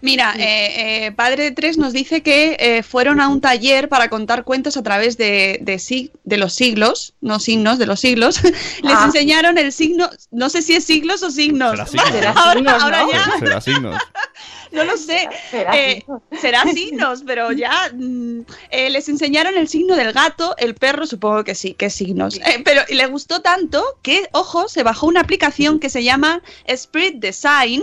Mira, 0.00 0.34
eh, 0.36 1.06
eh, 1.06 1.12
Padre 1.12 1.44
de 1.44 1.50
Tres 1.52 1.76
nos 1.78 1.92
dice 1.92 2.22
que 2.22 2.56
eh, 2.58 2.82
fueron 2.82 3.20
a 3.20 3.28
un 3.28 3.40
taller 3.40 3.88
para 3.88 4.08
contar 4.08 4.44
cuentos 4.44 4.76
a 4.76 4.82
través 4.82 5.16
de, 5.16 5.58
de, 5.62 5.74
sig- 5.76 6.10
de 6.24 6.36
los 6.38 6.54
siglos, 6.54 7.14
no 7.20 7.38
signos, 7.38 7.78
de 7.78 7.86
los 7.86 8.00
siglos. 8.00 8.42
Les 8.82 8.94
Ah. 8.96 9.04
enseñaron 9.06 9.58
el 9.58 9.72
signo, 9.72 10.08
no 10.30 10.48
sé 10.48 10.62
si 10.62 10.74
es 10.74 10.84
siglos 10.84 11.22
o 11.22 11.30
signos. 11.30 11.72
Será 11.72 11.86
signos. 11.86 12.08
Será 12.12 12.30
ahora 12.32 12.54
signos, 12.54 12.82
ahora 12.82 13.02
¿no? 13.02 13.10
ya, 13.12 13.38
Será 13.38 13.60
signos. 13.60 13.96
no 14.72 14.84
lo 14.84 14.96
sé. 14.96 15.28
Será 15.50 15.76
Eh, 15.76 16.00
signos. 16.00 16.22
será 16.40 16.62
signos, 16.64 17.22
pero 17.26 17.52
ya 17.52 17.90
mm, 17.94 18.40
eh, 18.70 18.90
les 18.90 19.08
enseñaron 19.08 19.56
el 19.56 19.68
signo 19.68 19.96
del 19.96 20.12
gato, 20.12 20.54
el 20.58 20.74
perro, 20.74 21.06
supongo 21.06 21.44
que 21.44 21.54
sí, 21.54 21.74
que 21.74 21.90
signos. 21.90 22.36
Eh, 22.36 22.62
pero 22.64 22.82
le 22.88 23.06
gustó 23.06 23.42
tanto 23.42 23.84
que, 24.02 24.28
ojo, 24.32 24.68
se 24.68 24.82
bajó 24.82 25.06
una 25.06 25.20
aplicación 25.20 25.78
que 25.78 25.90
se 25.90 26.02
llama 26.02 26.42
Spirit 26.66 27.16
Design 27.16 27.82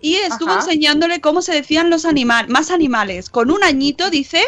y 0.00 0.16
estuvo 0.16 0.50
Ajá. 0.50 0.60
enseñándole 0.60 1.20
cómo 1.20 1.42
se 1.42 1.52
decían 1.52 1.90
los 1.90 2.04
animales, 2.04 2.50
más 2.50 2.70
animales. 2.70 3.28
Con 3.30 3.50
un 3.50 3.62
añito 3.64 4.10
dice 4.10 4.42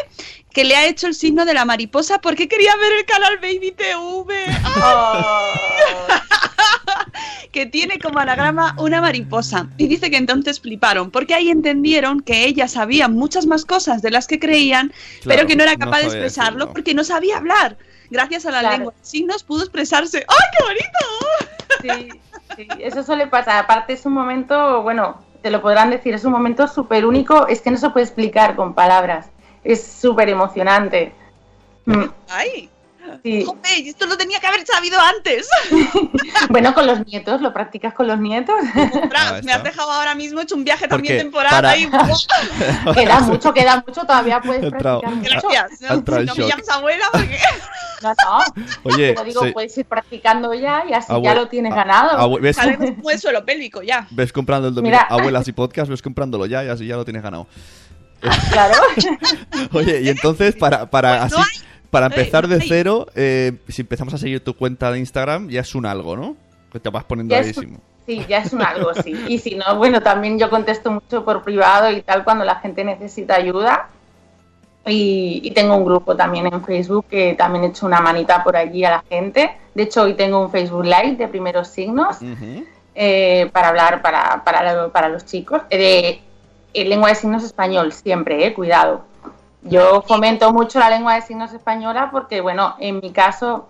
que 0.51 0.63
le 0.63 0.75
ha 0.75 0.85
hecho 0.87 1.07
el 1.07 1.15
signo 1.15 1.45
de 1.45 1.53
la 1.53 1.65
mariposa 1.65 2.19
porque 2.21 2.47
quería 2.47 2.75
ver 2.77 2.93
el 2.93 3.05
canal 3.05 3.37
Baby 3.39 3.71
TV. 3.71 4.35
que 7.51 7.65
tiene 7.65 7.99
como 7.99 8.19
anagrama 8.19 8.75
una 8.77 9.01
mariposa. 9.01 9.67
Y 9.77 9.87
dice 9.87 10.09
que 10.11 10.17
entonces 10.17 10.59
fliparon, 10.59 11.11
porque 11.11 11.33
ahí 11.33 11.49
entendieron 11.49 12.19
que 12.21 12.45
ella 12.45 12.67
sabía 12.67 13.07
muchas 13.07 13.45
más 13.45 13.65
cosas 13.65 14.01
de 14.01 14.11
las 14.11 14.27
que 14.27 14.39
creían, 14.39 14.89
Claro, 15.21 15.37
pero 15.37 15.47
que 15.47 15.55
no 15.55 15.63
era 15.63 15.73
no 15.73 15.79
capaz 15.79 15.99
de 15.99 16.05
expresarlo 16.05 16.51
decirlo. 16.59 16.73
porque 16.73 16.93
no 16.93 17.03
sabía 17.03 17.37
hablar. 17.37 17.77
Gracias 18.09 18.45
a 18.45 18.51
la 18.51 18.59
Claro. 18.59 18.75
lengua 18.77 18.93
de 18.99 19.05
signos 19.05 19.43
pudo 19.43 19.61
expresarse. 19.63 20.25
¡Ay, 20.27 20.47
qué 20.57 20.63
bonito! 20.63 22.09
Sí, 22.09 22.19
sí, 22.55 22.67
eso 22.79 23.03
suele 23.03 23.27
pasar. 23.27 23.63
Aparte 23.63 23.93
es 23.93 24.05
un 24.05 24.13
momento, 24.13 24.83
bueno, 24.83 25.23
te 25.41 25.49
lo 25.49 25.61
podrán 25.61 25.89
decir, 25.89 26.13
es 26.13 26.23
un 26.23 26.31
momento 26.31 26.67
súper 26.67 27.05
único, 27.05 27.47
es 27.47 27.61
que 27.61 27.71
no 27.71 27.77
se 27.77 27.89
puede 27.89 28.05
explicar 28.05 28.55
con 28.55 28.73
palabras. 28.73 29.27
Es 29.63 29.83
súper 29.85 30.29
emocionante. 30.29 31.13
Mm, 31.85 32.03
¡Ay! 32.29 32.69
Sí. 33.23 33.43
¡Joder! 33.45 33.87
Esto 33.87 34.05
lo 34.05 34.17
tenía 34.17 34.39
que 34.39 34.47
haber 34.47 34.65
sabido 34.65 34.99
antes. 34.99 35.47
Bueno, 36.49 36.73
con 36.73 36.85
los 36.85 37.05
nietos, 37.05 37.41
¿lo 37.41 37.53
practicas 37.53 37.93
con 37.93 38.07
los 38.07 38.19
nietos? 38.19 38.55
Ostras, 38.75 39.33
Ah, 39.33 39.39
me 39.43 39.53
has 39.53 39.63
dejado 39.63 39.91
ahora 39.91 40.13
mismo 40.13 40.41
hecho 40.41 40.55
un 40.55 40.63
viaje 40.65 40.87
también 40.87 41.13
Porque 41.15 41.23
temporal. 41.23 41.51
para- 41.51 41.69
ahí. 41.71 41.89
queda 42.93 43.19
mucho, 43.21 43.53
queda 43.53 43.83
mucho, 43.87 44.01
todavía 44.01 44.41
puedes 44.41 44.69
practicar 44.69 45.15
mucho. 45.15 45.29
Gracias. 45.49 45.81
En 45.81 46.03
No 46.25 46.35
me 46.35 46.47
llames 46.47 46.69
abuela 46.69 47.05
porque... 47.11 47.37
No, 48.01 48.09
no, 48.09 48.65
Oye, 48.83 49.13
pero 49.13 49.23
digo, 49.23 49.41
se- 49.43 49.51
puedes 49.53 49.77
ir 49.77 49.85
practicando 49.85 50.53
ya 50.53 50.83
y 50.89 50.93
así 50.93 51.13
ya 51.23 51.33
lo 51.33 51.47
tienes 51.47 51.73
ganado. 51.73 52.17
abue- 52.19 52.41
¿ves, 52.41 52.57
es 53.13 53.21
suelo 53.21 53.45
pélvico 53.45 53.81
ya. 53.81 54.05
ves 54.11 54.33
comprando 54.33 54.67
el 54.67 54.75
dominio 54.75 54.97
Mira. 54.99 55.07
Abuelas 55.09 55.47
y 55.47 55.53
Podcast, 55.53 55.89
ves 55.89 56.01
comprándolo 56.01 56.45
ya 56.45 56.63
y 56.63 56.67
así 56.69 56.85
ya 56.85 56.97
lo 56.97 57.05
tienes 57.05 57.23
ganado. 57.23 57.47
Claro. 58.51 58.75
Oye, 59.73 60.01
y 60.01 60.09
entonces 60.09 60.55
para, 60.55 60.89
para 60.89 61.19
Pues 61.19 61.33
así... 61.33 61.35
no 61.35 61.43
hay. 61.43 61.72
Para 61.93 62.07
Eh, 62.07 62.09
empezar 62.09 62.47
de 62.47 62.59
cero, 62.59 63.05
eh, 63.15 63.53
si 63.69 63.83
empezamos 63.83 64.13
a 64.13 64.17
seguir 64.17 64.43
tu 64.43 64.55
cuenta 64.55 64.91
de 64.91 64.97
Instagram, 64.99 65.47
ya 65.49 65.61
es 65.61 65.73
un 65.75 65.85
algo, 65.85 66.17
¿no? 66.17 66.35
Que 66.71 66.79
te 66.79 66.89
vas 66.89 67.03
poniendo 67.05 67.31
Ya 67.33 67.41
ahí. 67.41 67.49
es, 67.51 67.55
sí, 68.05 68.25
ya 68.27 68.39
es 68.39 68.51
un 68.51 68.61
algo, 68.63 68.93
sí. 68.95 69.13
Y 69.27 69.37
si 69.37 69.55
no, 69.55 69.77
bueno, 69.77 70.01
también 70.01 70.37
yo 70.39 70.49
contesto 70.49 70.91
mucho 70.91 71.23
por 71.23 71.43
privado 71.43 71.89
y 71.91 72.01
tal 72.01 72.23
cuando 72.23 72.43
la 72.45 72.55
gente 72.55 72.83
necesita 72.83 73.35
ayuda. 73.35 73.87
Y, 74.85 75.39
y 75.43 75.51
tengo 75.51 75.77
un 75.77 75.85
grupo 75.85 76.13
también 76.13 76.47
en 76.47 76.61
Facebook 76.65 77.05
que 77.09 77.35
también 77.35 77.63
he 77.63 77.67
hecho 77.67 77.85
una 77.85 78.01
manita 78.01 78.43
por 78.43 78.57
allí 78.57 78.83
a 78.83 78.89
la 78.91 79.03
gente. 79.07 79.51
De 79.73 79.83
hecho, 79.83 80.01
hoy 80.01 80.15
tengo 80.15 80.41
un 80.41 80.51
Facebook 80.51 80.83
Live 80.83 81.15
de 81.15 81.27
primeros 81.29 81.69
signos 81.69 82.17
eh, 82.95 83.49
para 83.53 83.69
hablar 83.69 84.01
para, 84.01 84.43
para, 84.43 84.89
para 84.89 85.07
los 85.09 85.23
chicos. 85.25 85.61
Eh, 85.69 86.19
De 86.73 86.85
lengua 86.85 87.09
de 87.09 87.15
signos 87.15 87.43
español, 87.45 87.93
siempre, 87.93 88.45
eh, 88.45 88.53
cuidado. 88.53 89.05
Yo 89.65 90.01
fomento 90.01 90.51
mucho 90.51 90.79
la 90.79 90.89
lengua 90.89 91.15
de 91.15 91.21
signos 91.21 91.53
española 91.53 92.09
porque, 92.11 92.41
bueno, 92.41 92.75
en 92.79 92.99
mi 92.99 93.11
caso, 93.11 93.69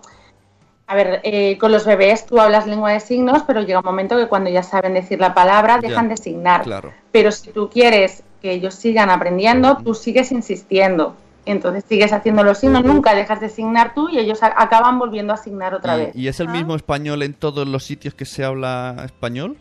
a 0.86 0.94
ver, 0.94 1.20
eh, 1.22 1.56
con 1.58 1.72
los 1.72 1.84
bebés 1.86 2.26
tú 2.26 2.40
hablas 2.40 2.66
lengua 2.66 2.92
de 2.92 3.00
signos, 3.00 3.42
pero 3.46 3.60
llega 3.62 3.78
un 3.78 3.84
momento 3.84 4.16
que 4.16 4.26
cuando 4.26 4.50
ya 4.50 4.62
saben 4.62 4.94
decir 4.94 5.20
la 5.20 5.34
palabra, 5.34 5.76
Ya, 5.80 5.88
dejan 5.88 6.08
de 6.08 6.16
signar. 6.16 6.62
Claro. 6.62 6.92
Pero 7.12 7.30
si 7.30 7.50
tú 7.52 7.70
quieres 7.70 8.22
que 8.42 8.52
ellos 8.52 8.74
sigan 8.74 9.08
aprendiendo, 9.08 9.78
tú 9.84 9.94
sigues 9.94 10.32
insistiendo. 10.32 11.16
Entonces 11.46 11.84
sigues 11.86 12.12
haciendo 12.12 12.42
los 12.42 12.58
signos, 12.58 12.84
nunca 12.84 13.14
dejas 13.14 13.40
de 13.40 13.50
signar 13.50 13.92
tú 13.94 14.08
y 14.08 14.18
ellos 14.18 14.42
acaban 14.42 14.98
volviendo 14.98 15.32
a 15.32 15.36
signar 15.36 15.74
otra 15.74 15.96
vez. 15.96 16.14
¿Y, 16.14 16.22
y 16.22 16.28
es 16.28 16.40
el 16.40 16.48
mismo 16.48 16.74
español 16.74 17.22
en 17.22 17.34
todos 17.34 17.68
los 17.68 17.84
sitios 17.84 18.14
que 18.14 18.24
se 18.24 18.44
habla 18.44 18.96
español? 19.04 19.58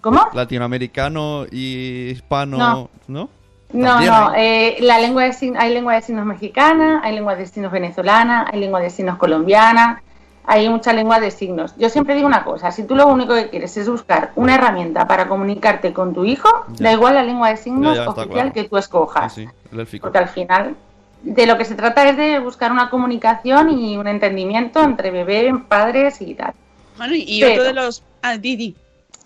¿Cómo? 0.00 0.26
Latinoamericano 0.32 1.46
y 1.50 2.10
hispano, 2.10 2.58
No. 2.58 2.90
¿no? 3.06 3.28
No, 3.74 4.00
no, 4.00 4.28
hay. 4.30 4.42
eh, 4.46 4.76
la 4.80 4.98
lengua 4.98 5.24
de 5.24 5.32
signos, 5.32 5.62
hay 5.62 5.74
lengua 5.74 5.94
de 5.94 6.02
signos 6.02 6.24
mexicana, 6.26 7.00
hay 7.02 7.14
lengua 7.14 7.34
de 7.36 7.44
signos 7.46 7.72
venezolana, 7.72 8.46
hay 8.52 8.60
lengua 8.60 8.80
de 8.80 8.88
signos 8.90 9.18
colombiana, 9.18 10.00
hay 10.46 10.68
mucha 10.68 10.92
lengua 10.92 11.18
de 11.20 11.30
signos. 11.30 11.74
Yo 11.76 11.88
siempre 11.88 12.14
digo 12.14 12.26
una 12.26 12.44
cosa, 12.44 12.70
si 12.70 12.84
tú 12.84 12.94
lo 12.94 13.06
único 13.08 13.34
que 13.34 13.48
quieres 13.50 13.76
es 13.76 13.88
buscar 13.88 14.30
una 14.36 14.54
herramienta 14.54 15.06
para 15.08 15.26
comunicarte 15.28 15.92
con 15.92 16.14
tu 16.14 16.24
hijo, 16.24 16.48
Ya. 16.74 16.84
da 16.84 16.92
igual 16.92 17.14
la 17.14 17.22
lengua 17.22 17.48
de 17.50 17.56
signos 17.56 17.96
Ya, 17.96 18.04
ya, 18.04 18.10
está 18.10 18.22
oficial 18.22 18.32
claro. 18.34 18.52
que 18.52 18.64
tú 18.68 18.76
escojas. 18.76 19.34
Sí, 19.34 19.48
sí. 19.88 19.98
Porque 20.00 20.18
al 20.18 20.28
final 20.28 20.76
de 21.22 21.46
lo 21.46 21.56
que 21.58 21.64
se 21.64 21.74
trata 21.74 22.08
es 22.08 22.16
de 22.16 22.38
buscar 22.38 22.70
una 22.70 22.90
comunicación 22.90 23.70
y 23.70 23.96
un 23.96 24.06
entendimiento 24.06 24.82
entre 24.82 25.10
bebé, 25.10 25.52
padres 25.66 26.20
y 26.20 26.34
tal. 26.34 26.52
Bueno, 26.98 27.14
y 27.16 27.40
Pero- 27.40 27.52
otro 27.54 27.64
de 27.64 27.72
los... 27.72 28.02
Ah, 28.22 28.36
Didi. 28.36 28.76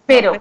Pero 0.07 0.33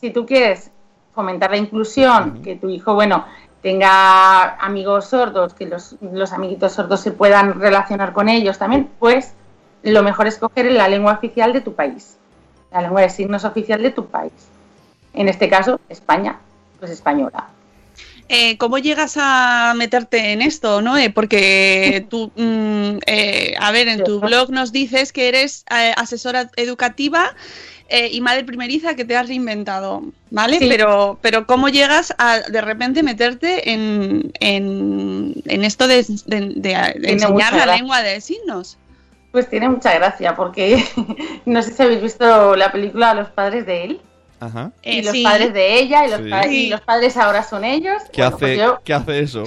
si 0.00 0.10
tú 0.10 0.26
quieres 0.26 0.70
fomentar 1.14 1.50
la 1.50 1.58
inclusión, 1.58 2.42
que 2.42 2.56
tu 2.56 2.68
hijo, 2.68 2.94
bueno, 2.94 3.24
tenga 3.64 4.56
amigos 4.62 5.06
sordos, 5.06 5.54
que 5.54 5.64
los, 5.64 5.96
los 6.02 6.34
amiguitos 6.34 6.72
sordos 6.72 7.00
se 7.00 7.12
puedan 7.12 7.58
relacionar 7.58 8.12
con 8.12 8.28
ellos 8.28 8.58
también, 8.58 8.90
pues 8.98 9.32
lo 9.82 10.02
mejor 10.02 10.26
es 10.26 10.36
coger 10.36 10.70
la 10.70 10.86
lengua 10.86 11.14
oficial 11.14 11.54
de 11.54 11.62
tu 11.62 11.72
país, 11.72 12.18
la 12.70 12.82
lengua 12.82 13.00
de 13.00 13.08
signos 13.08 13.46
oficial 13.46 13.80
de 13.80 13.90
tu 13.90 14.04
país. 14.04 14.34
En 15.14 15.30
este 15.30 15.48
caso, 15.48 15.80
España, 15.88 16.40
pues 16.78 16.90
española. 16.90 17.46
Eh, 18.28 18.56
¿Cómo 18.56 18.78
llegas 18.78 19.16
a 19.18 19.74
meterte 19.76 20.32
en 20.32 20.40
esto, 20.42 20.80
Noé? 20.80 21.10
Porque 21.10 22.06
tú, 22.10 22.32
mm, 22.36 22.98
eh, 23.06 23.54
a 23.60 23.70
ver, 23.70 23.88
en 23.88 24.02
tu 24.04 24.20
blog 24.20 24.50
nos 24.50 24.72
dices 24.72 25.12
que 25.12 25.28
eres 25.28 25.64
eh, 25.70 25.92
asesora 25.96 26.50
educativa 26.56 27.34
y 28.10 28.20
madre 28.22 28.42
primeriza 28.42 28.96
que 28.96 29.04
te 29.04 29.14
has 29.16 29.28
reinventado, 29.28 30.02
¿vale? 30.30 30.58
Sí. 30.58 30.66
Pero, 30.68 31.16
pero 31.20 31.46
¿cómo 31.46 31.68
llegas 31.68 32.12
a 32.18 32.40
de 32.40 32.60
repente 32.60 33.04
meterte 33.04 33.70
en, 33.70 34.32
en, 34.40 35.34
en 35.44 35.64
esto 35.64 35.86
de, 35.86 36.02
de- 36.26 36.40
de- 36.40 36.50
de 36.56 36.92
Tiene 36.94 37.12
enseñar 37.12 37.54
la 37.54 37.66
lengua 37.76 38.02
de 38.02 38.20
signos? 38.20 38.78
Pues 39.30 39.48
tiene 39.48 39.68
mucha 39.68 39.94
gracia 39.94 40.34
porque 40.34 40.82
no 41.44 41.62
sé 41.62 41.72
si 41.72 41.82
habéis 41.82 42.02
visto 42.02 42.56
la 42.56 42.72
película 42.72 43.14
Los 43.14 43.28
padres 43.28 43.64
de 43.66 43.84
él 43.84 44.00
Ajá. 44.44 44.70
Eh, 44.82 44.96
y 44.96 45.02
los 45.02 45.12
sí. 45.12 45.22
padres 45.22 45.52
de 45.52 45.78
ella 45.78 46.06
y 46.06 46.10
los, 46.10 46.20
Sí. 46.20 46.30
pa- 46.30 46.46
y 46.46 46.68
los 46.68 46.80
padres 46.80 47.16
ahora 47.16 47.42
son 47.42 47.64
ellos. 47.64 48.02
¿Qué, 48.12 48.22
Bueno, 48.22 48.36
hace, 48.36 48.46
pues 48.46 48.58
yo- 48.58 48.80
¿Qué 48.84 48.94
hace 48.94 49.20
eso? 49.20 49.44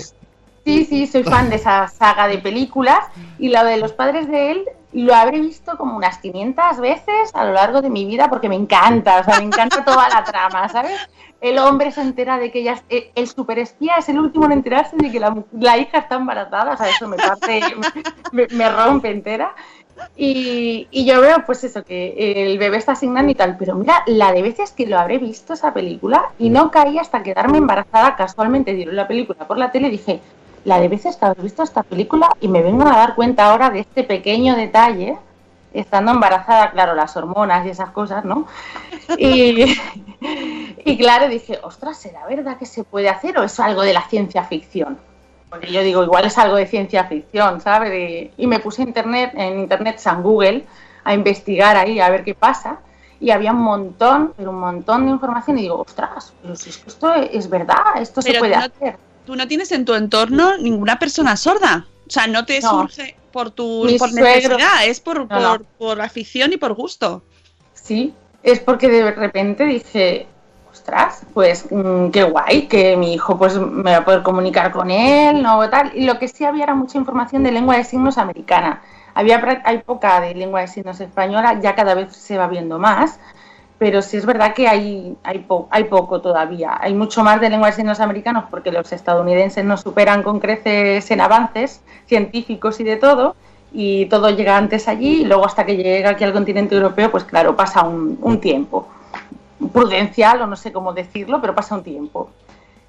Sí, 0.65 0.83
sí, 0.85 1.07
soy 1.07 1.23
fan 1.23 1.49
de 1.49 1.55
esa 1.55 1.87
saga 1.87 2.27
de 2.27 2.39
películas 2.39 2.99
y 3.39 3.47
la 3.49 3.63
de 3.63 3.77
los 3.77 3.93
padres 3.93 4.27
de 4.29 4.51
él 4.51 4.65
lo 4.91 5.15
habré 5.15 5.39
visto 5.39 5.77
como 5.77 5.95
unas 5.95 6.17
500 6.17 6.79
veces 6.79 7.31
a 7.33 7.45
lo 7.45 7.53
largo 7.53 7.81
de 7.81 7.89
mi 7.89 8.05
vida 8.05 8.29
porque 8.29 8.49
me 8.49 8.55
encanta, 8.55 9.19
o 9.19 9.23
sea, 9.23 9.37
me 9.37 9.45
encanta 9.45 9.85
toda 9.85 10.09
la 10.09 10.23
trama, 10.25 10.67
¿sabes? 10.67 10.99
El 11.39 11.59
hombre 11.59 11.91
se 11.91 12.01
entera 12.01 12.37
de 12.39 12.51
que 12.51 12.59
ella, 12.61 12.73
es- 12.73 12.83
eh, 12.89 13.11
el 13.15 13.27
superespía 13.29 13.95
es 13.97 14.09
el 14.09 14.19
último 14.19 14.45
en 14.45 14.53
enterarse 14.53 14.95
de 14.97 15.09
que 15.11 15.19
la, 15.19 15.37
la 15.57 15.77
hija 15.77 15.99
está 15.99 16.15
embarazada, 16.15 16.73
o 16.73 16.77
sea, 16.77 16.89
eso 16.89 17.07
me 17.07 17.15
parte, 17.15 17.61
me, 18.33 18.47
me 18.51 18.69
rompe 18.69 19.09
entera. 19.11 19.53
Y, 20.15 20.87
y 20.91 21.05
yo 21.05 21.21
veo, 21.21 21.45
pues 21.45 21.63
eso, 21.63 21.83
que 21.83 22.43
el 22.43 22.57
bebé 22.57 22.77
está 22.77 22.93
asignando 22.93 23.31
y 23.31 23.35
tal, 23.35 23.57
pero 23.57 23.75
mira, 23.75 24.03
la 24.07 24.31
de 24.31 24.41
veces 24.41 24.71
que 24.71 24.87
lo 24.87 24.97
habré 24.97 25.17
visto 25.17 25.53
esa 25.53 25.73
película 25.73 26.31
y 26.39 26.49
no 26.49 26.71
caí 26.71 26.97
hasta 26.97 27.23
quedarme 27.23 27.59
embarazada, 27.59 28.15
casualmente 28.15 28.73
dieron 28.73 28.95
la 28.95 29.07
película 29.07 29.47
por 29.47 29.57
la 29.57 29.71
tele 29.71 29.87
y 29.87 29.91
dije, 29.91 30.21
la 30.65 30.79
de 30.79 30.87
veces 30.87 31.17
que 31.17 31.25
habré 31.25 31.43
visto 31.43 31.63
esta 31.63 31.83
película 31.83 32.29
y 32.41 32.47
me 32.47 32.61
vengo 32.61 32.83
a 32.87 32.95
dar 32.95 33.15
cuenta 33.15 33.49
ahora 33.49 33.69
de 33.69 33.79
este 33.79 34.03
pequeño 34.03 34.55
detalle, 34.55 35.17
estando 35.73 36.11
embarazada, 36.11 36.71
claro, 36.71 36.95
las 36.95 37.15
hormonas 37.15 37.65
y 37.65 37.69
esas 37.69 37.91
cosas, 37.91 38.25
¿no? 38.25 38.47
Y, 39.17 39.65
y 40.85 40.97
claro, 40.97 41.29
dije, 41.29 41.59
ostras, 41.63 41.97
¿será 41.97 42.25
verdad 42.27 42.57
que 42.57 42.65
se 42.65 42.83
puede 42.83 43.09
hacer 43.09 43.37
o 43.37 43.43
es 43.43 43.59
algo 43.59 43.83
de 43.83 43.93
la 43.93 44.01
ciencia 44.01 44.43
ficción? 44.43 44.97
Porque 45.49 45.71
yo 45.71 45.81
digo, 45.81 46.03
igual 46.03 46.25
es 46.25 46.37
algo 46.37 46.57
de 46.57 46.67
ciencia 46.67 47.05
ficción, 47.05 47.61
¿sabes? 47.61 47.93
Y, 48.37 48.43
y 48.43 48.47
me 48.47 48.59
puse 48.59 48.81
internet, 48.81 49.31
en 49.35 49.59
internet, 49.59 49.97
San 49.99 50.21
Google, 50.21 50.65
a 51.03 51.13
investigar 51.13 51.77
ahí, 51.77 51.99
a 51.99 52.09
ver 52.09 52.23
qué 52.23 52.33
pasa. 52.35 52.79
Y 53.19 53.31
había 53.31 53.51
un 53.51 53.61
montón, 53.61 54.33
pero 54.37 54.51
un 54.51 54.59
montón 54.59 55.05
de 55.05 55.11
información. 55.11 55.57
Y 55.57 55.61
digo, 55.63 55.81
ostras, 55.81 56.33
pero 56.41 56.55
si 56.55 56.69
esto 56.69 57.13
es 57.13 57.49
verdad, 57.49 57.77
esto 57.99 58.21
se 58.21 58.33
puede 58.37 58.53
tú 58.53 58.59
no- 58.59 58.65
hacer. 58.65 58.97
Tú 59.25 59.35
no 59.35 59.47
tienes 59.47 59.71
en 59.71 59.85
tu 59.85 59.93
entorno 59.93 60.57
ninguna 60.57 60.99
persona 60.99 61.35
sorda. 61.35 61.85
O 62.07 62.09
sea, 62.09 62.27
no 62.27 62.45
te 62.45 62.59
No. 62.61 62.69
surge 62.69 63.15
por 63.31 63.51
tu 63.51 63.85
por 63.99 64.13
necesidad, 64.13 64.85
es 64.85 64.99
por, 64.99 65.19
No, 65.19 65.27
por, 65.27 65.65
por 65.65 66.01
afición 66.01 66.53
y 66.53 66.57
por 66.57 66.73
gusto. 66.73 67.23
Sí, 67.73 68.13
es 68.43 68.59
porque 68.59 68.87
de 68.89 69.11
repente 69.11 69.65
dije, 69.65 70.27
ostras, 70.77 71.21
pues 71.33 71.65
mm, 71.71 72.09
qué 72.09 72.23
guay, 72.23 72.67
que 72.67 72.95
mi 72.95 73.13
hijo 73.13 73.37
pues 73.37 73.57
me 73.59 73.91
va 73.91 73.97
a 73.97 74.05
poder 74.05 74.23
comunicar 74.23 74.71
con 74.71 74.91
él, 74.91 75.41
no 75.41 75.69
tal. 75.69 75.91
Y 75.95 76.05
lo 76.05 76.19
que 76.19 76.27
sí 76.27 76.45
había 76.45 76.63
era 76.63 76.75
mucha 76.75 76.97
información 76.97 77.43
de 77.43 77.51
lengua 77.51 77.77
de 77.77 77.83
signos 77.83 78.17
americana. 78.17 78.81
Había 79.13 79.61
hay 79.63 79.79
poca 79.79 80.21
de 80.21 80.35
lengua 80.35 80.61
de 80.61 80.67
signos 80.67 80.99
española, 80.99 81.59
ya 81.59 81.75
cada 81.75 81.95
vez 81.95 82.15
se 82.15 82.37
va 82.37 82.47
viendo 82.47 82.77
más, 82.77 83.19
pero 83.79 84.01
sí 84.01 84.17
es 84.17 84.25
verdad 84.25 84.53
que 84.53 84.67
hay, 84.67 85.17
hay, 85.23 85.45
hay 85.71 85.83
poco 85.85 86.21
todavía. 86.21 86.77
Hay 86.79 86.93
mucho 86.93 87.23
más 87.23 87.41
de 87.41 87.49
lengua 87.49 87.69
de 87.69 87.73
signos 87.73 87.99
americanos 87.99 88.45
porque 88.49 88.71
los 88.71 88.91
estadounidenses 88.91 89.65
nos 89.65 89.81
superan 89.81 90.21
con 90.23 90.39
creces 90.39 91.09
en 91.11 91.21
avances 91.21 91.81
científicos 92.05 92.79
y 92.79 92.83
de 92.83 92.97
todo, 92.97 93.35
y 93.73 94.05
todo 94.05 94.29
llega 94.29 94.57
antes 94.57 94.87
allí, 94.87 95.21
y 95.21 95.25
luego 95.25 95.45
hasta 95.45 95.65
que 95.65 95.75
llega 95.75 96.11
aquí 96.11 96.23
al 96.23 96.33
continente 96.33 96.75
europeo, 96.75 97.11
pues 97.11 97.23
claro, 97.25 97.55
pasa 97.55 97.83
un 97.83 98.39
tiempo 98.39 98.87
prudencial, 99.71 100.41
o 100.41 100.47
no 100.47 100.55
sé 100.55 100.71
cómo 100.71 100.93
decirlo, 100.93 101.41
pero 101.41 101.55
pasa 101.55 101.75
un 101.75 101.83
tiempo. 101.83 102.29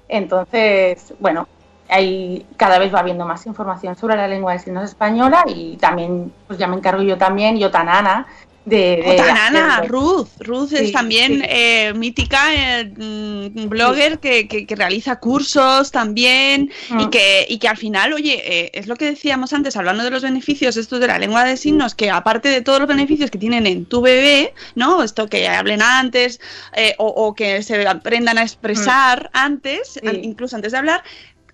Entonces, 0.07 1.13
bueno, 1.19 1.47
hay, 1.89 2.45
cada 2.57 2.79
vez 2.79 2.93
va 2.93 2.99
habiendo 2.99 3.25
más 3.25 3.45
información 3.45 3.95
sobre 3.95 4.15
la 4.15 4.27
lengua 4.27 4.53
de 4.53 4.59
signos 4.59 4.83
española 4.83 5.43
y 5.47 5.77
también, 5.77 6.31
pues 6.47 6.59
ya 6.59 6.67
me 6.67 6.77
encargo 6.77 7.01
yo 7.01 7.17
también, 7.17 7.57
yo 7.57 7.71
tan 7.71 7.89
Ana, 7.89 8.27
de... 8.65 9.01
de 9.03 9.11
Otanana, 9.13 9.77
hacerlo. 9.77 9.99
Ruth. 9.99 10.27
Ruth 10.39 10.73
es 10.73 10.91
también 10.91 11.39
sí. 11.41 11.45
eh, 11.49 11.93
mítica, 11.95 12.53
eh, 12.53 12.85
mm, 12.85 13.67
blogger 13.69 14.19
que, 14.19 14.47
que- 14.47 14.67
que 14.67 14.75
realiza 14.75 15.19
cursos 15.19 15.91
también 15.91 16.69
y, 16.89 16.93
Mm. 17.05 17.09
que, 17.09 17.45
y 17.49 17.57
que 17.57 17.67
al 17.67 17.77
final, 17.77 18.13
oye, 18.13 18.41
eh, 18.45 18.71
es 18.73 18.87
lo 18.87 18.95
que 18.95 19.05
decíamos 19.05 19.53
antes, 19.53 19.75
hablando 19.75 20.03
de 20.03 20.11
los 20.11 20.21
beneficios 20.23 20.77
estos 20.77 20.99
de 20.99 21.07
la 21.07 21.17
lengua 21.17 21.43
de 21.45 21.57
signos, 21.57 21.95
que 21.95 22.09
aparte 22.11 22.49
de 22.49 22.61
todos 22.61 22.79
los 22.79 22.87
beneficios 22.87 23.31
que 23.31 23.37
tienen 23.39 23.65
en 23.65 23.85
tu 23.85 24.01
bebé, 24.01 24.53
¿no? 24.75 25.01
Esto 25.03 25.27
que 25.27 25.47
hablen 25.47 25.81
antes 25.81 26.39
eh, 26.75 26.93
o, 26.99 27.07
o 27.07 27.33
que 27.33 27.63
se 27.63 27.87
aprendan 27.87 28.37
a 28.37 28.43
expresar 28.43 29.29
antes, 29.33 29.93
Sí. 29.93 30.07
an- 30.07 30.23
incluso 30.23 30.55
antes 30.55 30.73
de 30.73 30.77
hablar, 30.77 31.03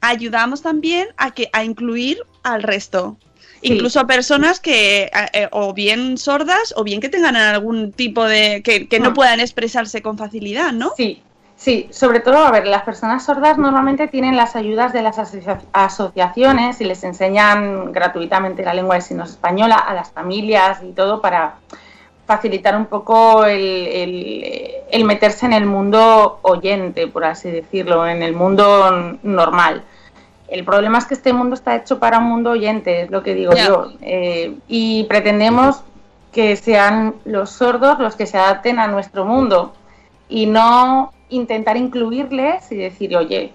ayudamos 0.01 0.61
también 0.61 1.07
a, 1.17 1.31
que, 1.31 1.49
a 1.53 1.63
incluir 1.63 2.17
al 2.43 2.61
resto. 2.63 3.17
Sí. 3.65 3.73
Incluso 3.73 3.99
a 3.99 4.05
personas 4.07 4.59
que 4.59 5.09
eh, 5.33 5.47
o 5.51 5.73
bien 5.73 6.17
sordas 6.17 6.73
o 6.77 6.83
bien 6.83 7.01
que 7.01 7.09
tengan 7.09 7.35
algún 7.35 7.91
tipo 7.91 8.23
de 8.25 8.61
que, 8.63 8.87
que 8.87 8.99
no 8.99 9.11
Mm. 9.11 9.13
puedan 9.15 9.39
expresarse 9.39 10.01
con 10.03 10.17
facilidad, 10.17 10.71
¿no? 10.71 10.91
Sí, 10.95 11.23
sí, 11.55 11.87
sobre 11.91 12.19
todo, 12.19 12.37
a 12.37 12.51
ver, 12.51 12.67
las 12.67 12.83
personas 12.83 13.25
sordas 13.25 13.57
normalmente 13.57 14.07
tienen 14.07 14.35
las 14.35 14.55
ayudas 14.55 14.93
de 14.93 15.01
las 15.01 15.17
asocia- 15.17 15.61
asociaciones 15.73 16.79
y 16.81 16.85
les 16.85 17.03
enseñan 17.03 17.91
gratuitamente 17.91 18.63
la 18.63 18.73
lengua 18.75 18.95
de 18.95 19.01
signos 19.01 19.31
española 19.31 19.75
a 19.77 19.93
las 19.95 20.11
familias 20.11 20.79
y 20.83 20.91
todo 20.91 21.19
para 21.21 21.55
facilitar 22.27 22.75
un 22.75 22.85
poco 22.87 23.45
el, 23.45 23.61
el- 23.87 24.71
el 24.91 25.03
meterse 25.05 25.45
en 25.47 25.53
el 25.53 25.65
mundo 25.65 26.39
oyente, 26.43 27.07
por 27.07 27.23
así 27.25 27.49
decirlo, 27.49 28.07
en 28.07 28.21
el 28.21 28.33
mundo 28.33 29.17
normal. 29.23 29.83
El 30.47 30.63
problema 30.63 30.97
es 30.99 31.05
que 31.05 31.15
este 31.15 31.33
mundo 31.33 31.55
está 31.55 31.75
hecho 31.75 31.99
para 31.99 32.19
un 32.19 32.25
mundo 32.25 32.51
oyente, 32.51 33.01
es 33.01 33.09
lo 33.09 33.23
que 33.23 33.33
digo 33.33 33.53
yo. 33.55 33.93
eh, 34.01 34.55
y 34.67 35.03
pretendemos 35.05 35.81
que 36.31 36.55
sean 36.55 37.15
los 37.23 37.49
sordos 37.49 37.97
los 37.99 38.15
que 38.15 38.25
se 38.25 38.37
adapten 38.37 38.77
a 38.77 38.87
nuestro 38.87 39.25
mundo 39.25 39.73
y 40.27 40.45
no 40.45 41.13
intentar 41.29 41.77
incluirles 41.77 42.71
y 42.71 42.75
decir, 42.75 43.15
oye, 43.15 43.53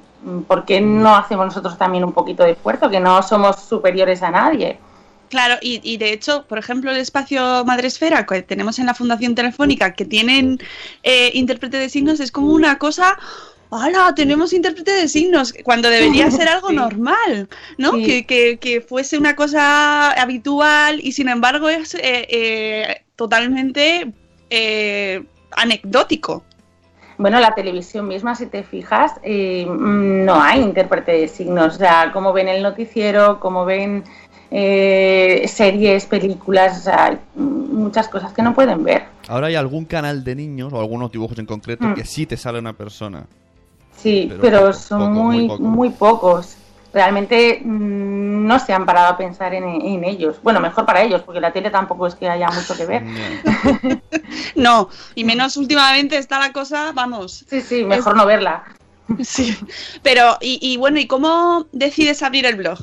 ¿por 0.49 0.65
qué 0.65 0.81
no 0.81 1.15
hacemos 1.15 1.47
nosotros 1.47 1.79
también 1.79 2.05
un 2.05 2.13
poquito 2.13 2.43
de 2.43 2.53
esfuerzo? 2.53 2.91
Que 2.91 3.01
no 3.01 3.23
somos 3.23 3.61
superiores 3.61 4.23
a 4.23 4.31
nadie. 4.31 4.79
Claro, 5.29 5.57
y, 5.61 5.81
y 5.85 5.97
de 5.97 6.13
hecho, 6.13 6.45
por 6.49 6.59
ejemplo, 6.59 6.91
el 6.91 6.97
espacio 6.97 7.65
Madresfera 7.65 8.27
que 8.27 8.43
tenemos 8.43 8.81
en 8.81 8.87
la 8.87 8.95
Fundación 8.95 9.37
Telefónica, 9.37 9.95
que 9.95 10.05
tienen 10.05 10.59
eh, 11.05 11.31
intérprete 11.35 11.77
de 11.77 11.89
signos, 11.89 12.19
es 12.19 12.33
como 12.33 12.49
una 12.49 12.79
cosa. 12.79 13.17
¡Hala! 13.71 14.13
Tenemos 14.15 14.53
intérprete 14.53 14.91
de 14.93 15.07
signos, 15.09 15.55
cuando 15.63 15.89
debería 15.91 16.31
ser 16.31 16.49
algo 16.49 16.69
Sí. 16.71 16.77
normal, 16.77 17.49
¿no? 17.79 17.93
Sí. 17.93 18.05
Que, 18.05 18.27
que- 18.27 18.59
que 18.59 18.81
fuese 18.81 19.17
una 19.19 19.37
cosa 19.37 20.11
habitual 20.13 21.01
y 21.03 21.13
sin 21.13 21.29
embargo 21.29 21.69
es 21.69 21.95
eh, 21.95 22.27
eh, 22.29 23.03
totalmente 23.17 24.13
eh, 24.51 25.23
anecdótico. 25.57 26.45
Bueno, 27.19 27.39
la 27.39 27.55
televisión 27.55 28.09
misma, 28.09 28.35
si 28.35 28.47
te 28.47 28.63
fijas, 28.63 29.13
eh, 29.23 29.67
mm, 29.69 30.25
no 30.25 30.43
hay 30.43 30.61
intérprete 30.63 31.13
de 31.13 31.29
signos. 31.29 31.75
O 31.77 31.79
sea, 31.79 32.11
como 32.13 32.33
ven 32.33 32.49
el 32.49 32.63
noticiero, 32.63 33.39
como 33.41 33.65
ven 33.67 34.05
eh, 34.51 35.45
series, 35.47 36.07
películas, 36.07 36.79
o 36.79 36.83
sea, 36.83 37.21
muchas 37.37 38.09
cosas 38.09 38.33
que 38.33 38.43
no 38.43 38.55
pueden 38.55 38.83
ver. 38.83 39.05
Ahora 39.29 39.47
hay 39.49 39.55
algún 39.55 39.85
canal 39.85 40.25
de 40.25 40.35
niños 40.35 40.73
o 40.73 40.81
algunos 40.81 41.13
dibujos 41.13 41.39
en 41.39 41.47
concreto 41.47 41.85
Mm. 41.85 41.95
que 41.95 42.05
sí 42.05 42.27
te 42.27 42.37
sale 42.37 42.59
una 42.59 42.73
persona. 42.73 43.27
Sí, 44.03 44.33
Pero 44.41 44.73
son 44.73 45.01
poco, 45.01 45.11
muy, 45.13 45.49
muy 45.49 45.59
muy, 45.59 45.91
poco. 45.91 46.21
pocos. 46.33 46.57
Realmente 46.93 47.61
mm, 47.65 48.47
no 48.47 48.59
se 48.59 48.73
han 48.73 48.85
parado 48.85 49.09
a 49.09 49.17
pensar 49.17 49.55
en, 49.55 49.65
en 49.65 50.05
ellos. 50.05 50.37
Bueno, 50.43 50.59
mejor 50.61 50.85
para 50.87 51.03
ellos, 51.03 51.23
porque 51.23 51.41
la 51.41 51.53
tele 51.53 51.71
tampoco 51.71 52.07
es 52.07 52.15
que 52.15 52.29
haya 52.29 52.49
mucho 52.51 52.77
que 52.77 52.87
ver. 52.87 53.03
No. 53.03 54.01
No, 54.57 54.89
y 55.15 55.25
menos 55.25 55.57
últimamente 55.57 56.19
está 56.19 56.39
la 56.39 56.53
cosa, 56.53 56.93
vamos. 56.93 57.45
Sí, 57.49 57.61
sí, 57.61 57.85
mejor 57.85 58.17
no 58.17 58.27
verla. 58.27 58.65
Sí. 59.25 59.57
Pero, 60.05 60.39
y, 60.41 60.59
y 60.63 60.77
bueno, 60.77 61.01
¿y 61.01 61.07
cómo 61.09 61.67
decides 61.73 62.23
abrir 62.23 62.47
el 62.47 62.55
blog? 62.55 62.79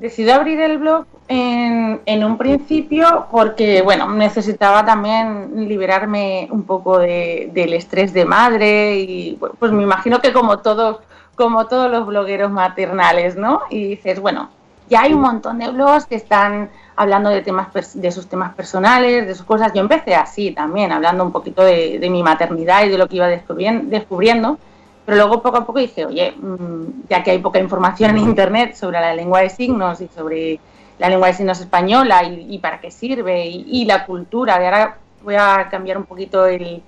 Decidí 0.00 0.30
abrir 0.30 0.58
el 0.62 0.78
blog 0.78 1.04
en, 1.28 2.24
un 2.24 2.38
principio 2.38 3.26
porque, 3.30 3.82
bueno, 3.82 4.10
necesitaba 4.10 4.82
también 4.82 5.68
liberarme 5.68 6.48
un 6.50 6.62
poco 6.62 6.98
de- 6.98 7.50
del 7.52 7.74
estrés 7.74 8.14
de 8.14 8.24
madre 8.24 8.98
y, 8.98 9.38
pues 9.58 9.72
me 9.72 9.82
imagino 9.82 10.20
que 10.22 10.32
como 10.32 10.60
todos, 10.60 11.00
como 11.34 11.66
todos 11.66 11.90
los 11.90 12.06
blogueros 12.06 12.50
maternales, 12.50 13.36
¿no? 13.36 13.60
Y 13.68 13.88
dices, 13.88 14.20
bueno, 14.20 14.48
ya 14.88 15.02
hay 15.02 15.12
un 15.12 15.20
montón 15.20 15.58
de 15.58 15.70
blogs 15.70 16.06
que 16.06 16.14
están 16.14 16.70
hablando 16.96 17.28
de 17.28 17.42
temas 17.42 17.68
de 17.92 18.10
sus 18.10 18.26
temas 18.26 18.54
personales, 18.54 19.26
de 19.26 19.34
sus 19.34 19.44
cosas. 19.44 19.70
Yo 19.74 19.82
empecé 19.82 20.14
así 20.14 20.52
también, 20.52 20.92
hablando 20.92 21.24
un 21.24 21.30
poquito 21.30 21.62
de, 21.62 21.98
de 21.98 22.08
mi 22.08 22.22
maternidad 22.22 22.84
y 22.86 22.88
de 22.88 22.96
lo 22.96 23.06
que 23.06 23.16
iba 23.16 23.28
descubrien- 23.28 23.90
descubriendo. 23.90 24.56
Pero 25.04 25.16
luego 25.16 25.42
poco 25.42 25.58
a 25.58 25.66
poco 25.66 25.78
dije, 25.78 26.04
oye, 26.04 26.32
mm, 26.32 27.08
ya 27.08 27.22
que 27.22 27.32
hay 27.32 27.38
poca 27.38 27.58
información 27.58 28.10
en 28.10 28.18
Internet 28.18 28.74
sobre 28.74 29.00
la 29.00 29.14
lengua 29.14 29.40
de 29.40 29.50
signos 29.50 30.00
y 30.00 30.08
sobre 30.08 30.60
la 30.98 31.08
lengua 31.08 31.28
de 31.28 31.34
signos 31.34 31.60
española 31.60 32.22
y, 32.24 32.54
y 32.54 32.58
para 32.58 32.80
qué 32.80 32.90
sirve 32.90 33.46
y, 33.46 33.64
y 33.68 33.84
la 33.86 34.04
cultura, 34.06 34.58
de 34.58 34.66
ahora 34.66 34.98
voy 35.22 35.34
a 35.36 35.68
cambiar 35.70 35.98
un 35.98 36.04
poquito 36.04 36.46
el, 36.46 36.82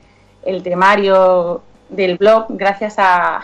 el 0.44 0.62
temario 0.62 1.62
del 1.88 2.16
blog 2.16 2.46
gracias 2.50 2.98
a, 2.98 3.42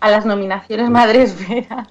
a 0.00 0.10
las 0.10 0.24
nominaciones 0.26 0.90
Madres 0.90 1.48
Vera. 1.48 1.88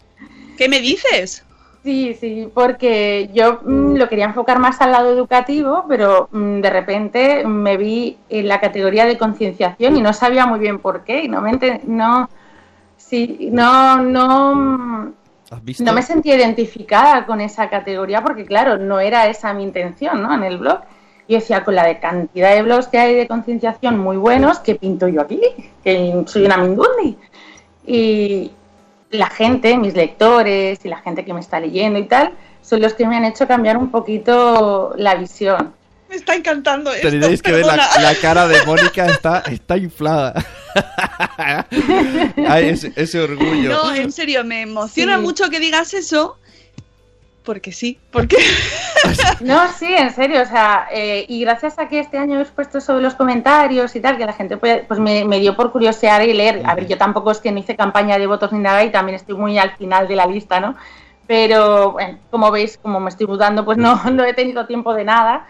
¿Qué 0.58 0.70
me 0.70 0.80
dices? 0.80 1.44
Sí, 1.84 2.14
sí, 2.14 2.48
porque 2.54 3.32
yo 3.34 3.60
mm, 3.64 3.96
lo 3.96 4.08
quería 4.08 4.26
enfocar 4.26 4.60
más 4.60 4.80
al 4.82 4.92
lado 4.92 5.12
educativo, 5.12 5.86
pero 5.90 6.30
mm, 6.32 6.62
de 6.62 6.70
repente 6.70 7.44
me 7.46 7.76
vi 7.76 8.18
en 8.30 8.48
la 8.48 8.60
categoría 8.60 9.06
de 9.06 9.18
concienciación 9.18 9.98
y 9.98 10.02
no 10.02 10.14
sabía 10.14 10.46
muy 10.46 10.60
bien 10.60 10.78
por 10.78 11.04
qué 11.04 11.24
y 11.24 11.28
no 11.28 11.42
me 11.42 11.52
ente- 11.52 11.82
no 11.86 12.30
sí, 12.98 13.50
no 13.52 13.98
no 13.98 14.56
mm, 14.56 15.14
¿Has 15.50 15.64
visto? 15.64 15.84
no 15.84 15.94
me 15.94 16.04
sentía 16.04 16.36
identificada 16.36 17.26
con 17.26 17.42
esa 17.42 17.68
categoría 17.70 18.22
porque 18.24 18.46
claro, 18.46 18.78
no 18.78 19.00
era 19.00 19.28
esa 19.28 19.52
mi 19.54 19.64
intención, 19.64 20.22
¿no? 20.22 20.34
En 20.34 20.44
el 20.44 20.58
blog. 20.60 20.82
Yo 21.28 21.38
decía, 21.38 21.64
con 21.64 21.76
la 21.76 21.86
de 21.86 22.00
cantidad 22.00 22.54
de 22.54 22.62
blogs 22.62 22.88
que 22.88 23.00
hay 23.00 23.16
de 23.16 23.28
concienciación 23.28 23.98
muy 23.98 24.18
buenos, 24.18 24.60
¿qué 24.60 24.76
pinto 24.76 25.08
yo 25.08 25.22
aquí? 25.22 25.42
Que 25.84 26.24
soy 26.28 26.46
una 26.46 26.58
mindundi. 26.58 27.18
Y 27.86 28.52
la 29.12 29.28
gente, 29.30 29.78
mis 29.78 29.93
lectores 29.93 30.80
y 30.84 30.88
la 30.89 30.97
gente 31.01 31.24
que 31.26 31.34
me 31.34 31.39
está 31.39 31.59
leyendo 31.59 31.99
y 31.99 32.05
tal, 32.07 32.34
son 32.62 32.82
los 32.82 32.93
que 32.93 33.05
me 33.05 33.18
han 33.18 33.26
hecho 33.26 33.47
cambiar 33.47 33.78
un 33.78 33.91
poquito 33.91 34.93
la 34.97 35.16
visión. 35.16 35.74
Me 36.09 36.16
está 36.18 36.36
encantando 36.36 36.91
esto. 36.91 37.09
Tenéis 37.09 37.41
que 37.41 37.53
ver 37.53 37.66
la, 37.66 37.80
cara 38.22 38.47
de 38.47 38.62
Mónica, 38.66 39.05
está, 39.05 39.43
está 39.49 39.78
inflada. 39.78 40.34
Ay, 42.47 42.70
ese, 42.70 42.91
ese 42.95 43.20
orgullo. 43.22 43.70
No, 43.70 43.95
en 43.95 44.12
serio, 44.12 44.43
me 44.43 44.62
emociona 44.62 45.18
Sí. 45.18 45.22
mucho 45.22 45.49
que 45.49 45.59
digas 45.59 45.93
eso. 45.93 46.38
Porque 47.44 47.72
sí, 47.72 48.00
porque 48.12 48.38
No, 49.42 49.68
sí, 49.74 49.92
en 49.92 50.14
serio, 50.14 50.42
o 50.42 50.46
sea, 50.46 50.88
eh, 50.92 51.26
y 51.28 51.42
gracias 51.42 51.80
a 51.80 51.88
que 51.88 52.00
este 52.00 52.18
año 52.20 52.39
he 52.39 52.46
puesto 52.46 52.80
sobre 52.80 53.02
los 53.02 53.16
comentarios 53.16 53.96
y 53.96 54.00
tal, 54.00 54.18
que 54.18 54.26
la 54.26 54.34
gente 54.34 54.58
puede- 54.58 54.84
pues 54.84 55.00
me, 55.00 55.26
me 55.26 55.39
dio 55.39 55.56
por 55.56 55.72
curiosear 55.72 56.22
y 56.28 56.34
leer. 56.34 56.62
A 56.66 56.76
ver, 56.76 56.88
yo 56.88 56.98
tampoco 56.98 57.32
es 57.32 57.39
que 57.39 57.52
no 57.52 57.58
hice 57.60 57.76
campaña 57.76 58.20
de 58.20 58.28
votos 58.28 58.52
ni 58.52 58.60
nada 58.60 58.84
y 58.84 58.92
también 58.92 59.16
estoy 59.16 59.36
muy 59.36 59.58
al 59.58 59.72
final 59.76 60.08
de 60.08 60.16
la 60.16 60.28
lista, 60.28 60.60
¿no? 60.60 60.76
Pero, 61.26 61.94
bueno, 61.94 62.20
como 62.30 62.52
veis, 62.52 62.78
como 62.78 63.00
me 63.00 63.10
estoy 63.10 63.26
mudando, 63.26 63.66
pues 63.66 63.78
no, 63.78 63.96
no 64.12 64.24
he 64.24 64.34
tenido 64.34 64.68
tiempo 64.68 64.94
de 64.94 65.04
nada. 65.06 65.48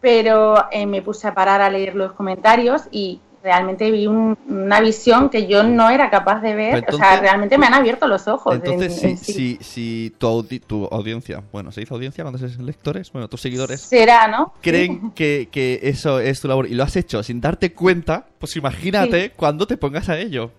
Pero 0.00 0.66
eh, 0.70 0.86
me 0.86 1.02
puse 1.02 1.28
a 1.28 1.34
parar 1.34 1.60
a 1.60 1.68
leer 1.70 1.94
los 1.94 2.12
comentarios 2.12 2.82
y 2.90 3.20
realmente 3.42 3.90
vi 3.90 4.06
un- 4.06 4.36
una 4.48 4.80
visión 4.80 5.30
que 5.30 5.46
yo 5.46 5.62
no 5.62 5.88
era 5.90 6.10
capaz 6.10 6.40
de 6.40 6.54
ver. 6.54 6.84
O 6.92 6.96
sea, 6.96 7.20
realmente 7.20 7.56
me 7.58 7.66
han 7.66 7.74
abierto 7.74 8.06
los 8.06 8.28
ojos. 8.28 8.54
Entonces, 8.54 9.02
en- 9.02 9.16
si, 9.18 9.30
en- 9.32 9.34
si, 9.34 9.58
si 9.62 10.14
tu, 10.18 10.26
audi- 10.26 10.60
tu 10.60 10.84
audiencia, 10.86 11.42
bueno, 11.52 11.72
¿se 11.72 11.80
dice 11.80 11.94
audiencia 11.94 12.22
cuando 12.24 12.38
se 12.38 12.62
lectores? 12.62 13.10
Bueno, 13.12 13.28
tus 13.28 13.40
seguidores 13.40 13.80
Será, 13.80 14.28
¿no? 14.28 14.52
creen 14.60 15.12
que, 15.12 15.48
que 15.50 15.80
eso 15.82 16.20
es 16.20 16.40
tu 16.40 16.48
labor 16.48 16.66
y 16.66 16.74
lo 16.74 16.82
has 16.84 16.96
hecho 16.96 17.22
sin 17.22 17.40
darte 17.40 17.72
cuenta, 17.72 18.26
pues 18.38 18.56
imagínate 18.56 19.30
cuando 19.30 19.66
te 19.66 19.76
pongas 19.76 20.08
a 20.08 20.18
ello. 20.18 20.50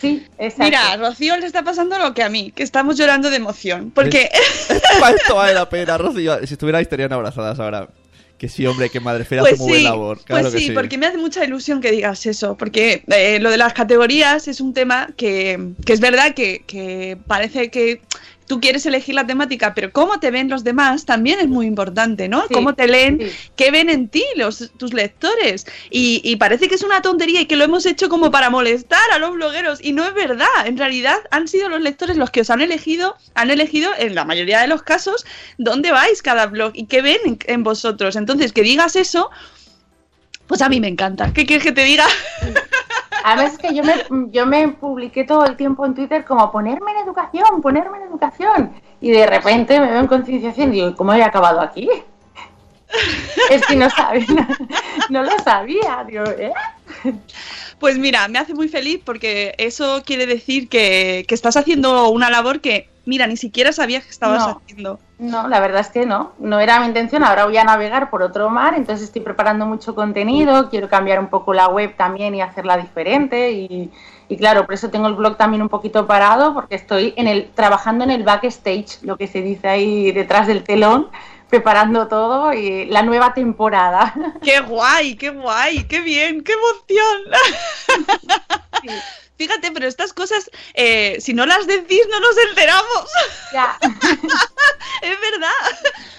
Sí, 0.00 0.26
exacto. 0.38 0.64
Mira, 0.64 0.92
a 0.92 0.96
Rocío 0.96 1.36
le 1.36 1.44
está 1.46 1.62
pasando 1.62 1.98
lo 1.98 2.14
que 2.14 2.22
a 2.22 2.28
mí, 2.30 2.50
que 2.52 2.62
estamos 2.62 2.96
llorando 2.96 3.28
de 3.30 3.36
emoción. 3.36 3.90
Porque 3.94 4.30
esto 4.32 5.34
vale 5.36 5.52
la 5.54 5.68
pena, 5.68 5.98
Rocío. 5.98 6.38
Si 6.46 6.54
estuvierais 6.54 6.84
estarían 6.86 7.12
abrazadas 7.12 7.60
ahora. 7.60 7.88
Que 8.38 8.48
sí, 8.48 8.66
hombre, 8.66 8.90
que 8.90 8.98
Madrefera 9.00 9.42
Pues 9.42 9.54
hace 9.54 9.62
muy 9.62 9.68
buena 9.70 9.78
sí, 9.78 9.84
labor. 9.84 10.20
Claro 10.24 10.42
pues 10.42 10.54
que 10.54 10.60
sí, 10.60 10.66
sí. 10.66 10.72
porque 10.72 10.98
me 10.98 11.06
hace 11.06 11.18
mucha 11.18 11.44
ilusión 11.44 11.80
que 11.80 11.92
digas 11.92 12.26
eso, 12.26 12.56
porque 12.56 13.04
eh, 13.06 13.38
lo 13.40 13.50
de 13.50 13.56
las 13.56 13.72
categorías 13.72 14.48
es 14.48 14.60
un 14.60 14.74
tema 14.74 15.08
que, 15.16 15.72
que 15.86 15.92
es 15.92 16.00
verdad 16.00 16.34
que, 16.34 16.64
que 16.66 17.16
parece 17.26 17.70
que 17.70 18.00
tú 18.46 18.60
quieres 18.60 18.84
elegir 18.86 19.14
la 19.14 19.26
temática, 19.26 19.74
pero 19.74 19.92
cómo 19.92 20.20
te 20.20 20.30
ven 20.30 20.48
los 20.48 20.64
demás 20.64 21.04
también 21.04 21.40
es 21.40 21.48
muy 21.48 21.66
importante, 21.66 22.28
¿no? 22.28 22.42
Sí, 22.42 22.54
cómo 22.54 22.74
te 22.74 22.86
leen, 22.86 23.18
sí. 23.20 23.50
qué 23.56 23.70
ven 23.70 23.90
en 23.90 24.08
ti 24.08 24.24
los, 24.36 24.70
tus 24.76 24.92
lectores. 24.92 25.66
Y, 25.90 26.20
y 26.24 26.36
parece 26.36 26.68
que 26.68 26.74
es 26.74 26.82
una 26.82 27.02
tontería 27.02 27.40
y 27.40 27.46
que 27.46 27.56
lo 27.56 27.64
hemos 27.64 27.86
hecho 27.86 28.08
como 28.08 28.30
para 28.30 28.50
molestar 28.50 29.10
a 29.12 29.18
los 29.18 29.32
blogueros, 29.32 29.78
y 29.82 29.92
no 29.92 30.06
es 30.06 30.14
verdad. 30.14 30.66
En 30.66 30.76
realidad 30.76 31.16
han 31.30 31.48
sido 31.48 31.68
los 31.68 31.80
lectores 31.80 32.16
los 32.16 32.30
que 32.30 32.42
os 32.42 32.50
han 32.50 32.60
elegido, 32.60 33.16
han 33.34 33.50
elegido 33.50 33.90
en 33.98 34.14
la 34.14 34.24
mayoría 34.24 34.60
de 34.60 34.68
los 34.68 34.82
casos 34.82 35.24
dónde 35.58 35.92
vais 35.92 36.22
cada 36.22 36.46
blog 36.46 36.72
y 36.74 36.86
qué 36.86 37.02
ven 37.02 37.18
en, 37.24 37.38
en 37.46 37.62
vosotros. 37.62 38.16
Entonces, 38.16 38.52
que 38.52 38.62
digas 38.62 38.96
eso, 38.96 39.30
pues 40.46 40.60
a 40.62 40.68
mí 40.68 40.80
me 40.80 40.88
encanta. 40.88 41.32
¿Qué 41.32 41.46
quieres 41.46 41.64
que 41.64 41.72
te 41.72 41.84
diga? 41.84 42.06
Además 43.26 43.54
es 43.54 43.58
que 43.58 43.74
yo 43.74 43.82
me, 43.82 43.94
yo 44.30 44.44
me 44.44 44.68
publiqué 44.68 45.24
todo 45.24 45.46
el 45.46 45.56
tiempo 45.56 45.86
en 45.86 45.94
Twitter 45.94 46.26
como 46.26 46.52
ponerme 46.52 46.90
en 46.90 46.98
educación, 46.98 47.62
ponerme 47.62 47.96
en 47.96 48.02
educación. 48.04 48.74
Y 49.00 49.12
de 49.12 49.26
repente 49.26 49.80
me 49.80 49.90
veo 49.90 50.00
en 50.00 50.08
concienciación 50.08 50.68
y 50.68 50.72
digo, 50.72 50.88
¿y 50.90 50.94
¿cómo 50.94 51.14
he 51.14 51.22
acabado 51.22 51.62
aquí? 51.62 51.88
es 53.50 53.66
que 53.66 53.76
no 53.76 53.88
sabía, 53.88 54.26
no, 54.28 54.46
no 55.08 55.22
lo 55.22 55.38
sabía. 55.42 56.04
Digo, 56.06 56.24
¿eh? 56.24 56.52
Pues 57.78 57.98
mira, 57.98 58.28
me 58.28 58.38
hace 58.38 58.52
muy 58.52 58.68
feliz 58.68 59.00
porque 59.02 59.54
eso 59.56 60.02
quiere 60.04 60.26
decir 60.26 60.68
que, 60.68 61.24
que 61.26 61.34
estás 61.34 61.56
haciendo 61.56 62.10
una 62.10 62.28
labor 62.28 62.60
que, 62.60 62.90
mira, 63.06 63.26
ni 63.26 63.36
siquiera 63.36 63.72
sabías 63.72 64.04
que 64.04 64.10
estabas 64.10 64.46
No. 64.46 64.60
haciendo. 64.62 64.98
No, 65.18 65.46
la 65.48 65.60
verdad 65.60 65.80
es 65.80 65.88
que 65.88 66.06
no. 66.06 66.32
No 66.38 66.58
era 66.58 66.80
mi 66.80 66.86
intención. 66.86 67.22
Ahora 67.22 67.44
voy 67.46 67.56
a 67.56 67.64
navegar 67.64 68.10
por 68.10 68.22
otro 68.22 68.50
mar, 68.50 68.74
entonces 68.74 69.06
estoy 69.06 69.22
preparando 69.22 69.64
mucho 69.64 69.94
contenido. 69.94 70.68
Quiero 70.70 70.88
cambiar 70.88 71.20
un 71.20 71.28
poco 71.28 71.54
la 71.54 71.68
web 71.68 71.96
también 71.96 72.34
y 72.34 72.42
hacerla 72.42 72.76
diferente. 72.76 73.52
Y, 73.52 73.92
y 74.28 74.36
claro, 74.36 74.64
por 74.64 74.74
eso 74.74 74.90
tengo 74.90 75.06
el 75.06 75.14
blog 75.14 75.36
también 75.36 75.62
un 75.62 75.68
poquito 75.68 76.06
parado, 76.06 76.52
porque 76.52 76.74
estoy 76.74 77.14
en 77.16 77.28
el 77.28 77.50
trabajando 77.54 78.02
en 78.04 78.10
el 78.10 78.24
backstage, 78.24 79.02
lo 79.02 79.16
que 79.16 79.28
se 79.28 79.40
dice 79.40 79.68
ahí 79.68 80.10
detrás 80.10 80.46
del 80.48 80.64
telón, 80.64 81.08
preparando 81.48 82.08
todo 82.08 82.52
y 82.52 82.86
la 82.86 83.02
nueva 83.02 83.34
temporada. 83.34 84.14
¡Qué 84.42 84.60
guay, 84.60 85.14
qué 85.14 85.30
guay, 85.30 85.84
qué 85.84 86.00
bien, 86.00 86.42
qué 86.42 86.52
emoción! 86.54 87.22
Fíjate, 89.36 89.72
pero 89.72 89.88
estas 89.88 90.12
cosas, 90.12 90.48
eh, 90.74 91.16
si 91.20 91.34
no 91.34 91.44
las 91.44 91.66
decís, 91.66 92.02
no 92.10 92.20
nos 92.20 92.36
enteramos. 92.48 93.10
Ya. 93.52 93.76
es 95.02 95.20
verdad. 95.20 95.50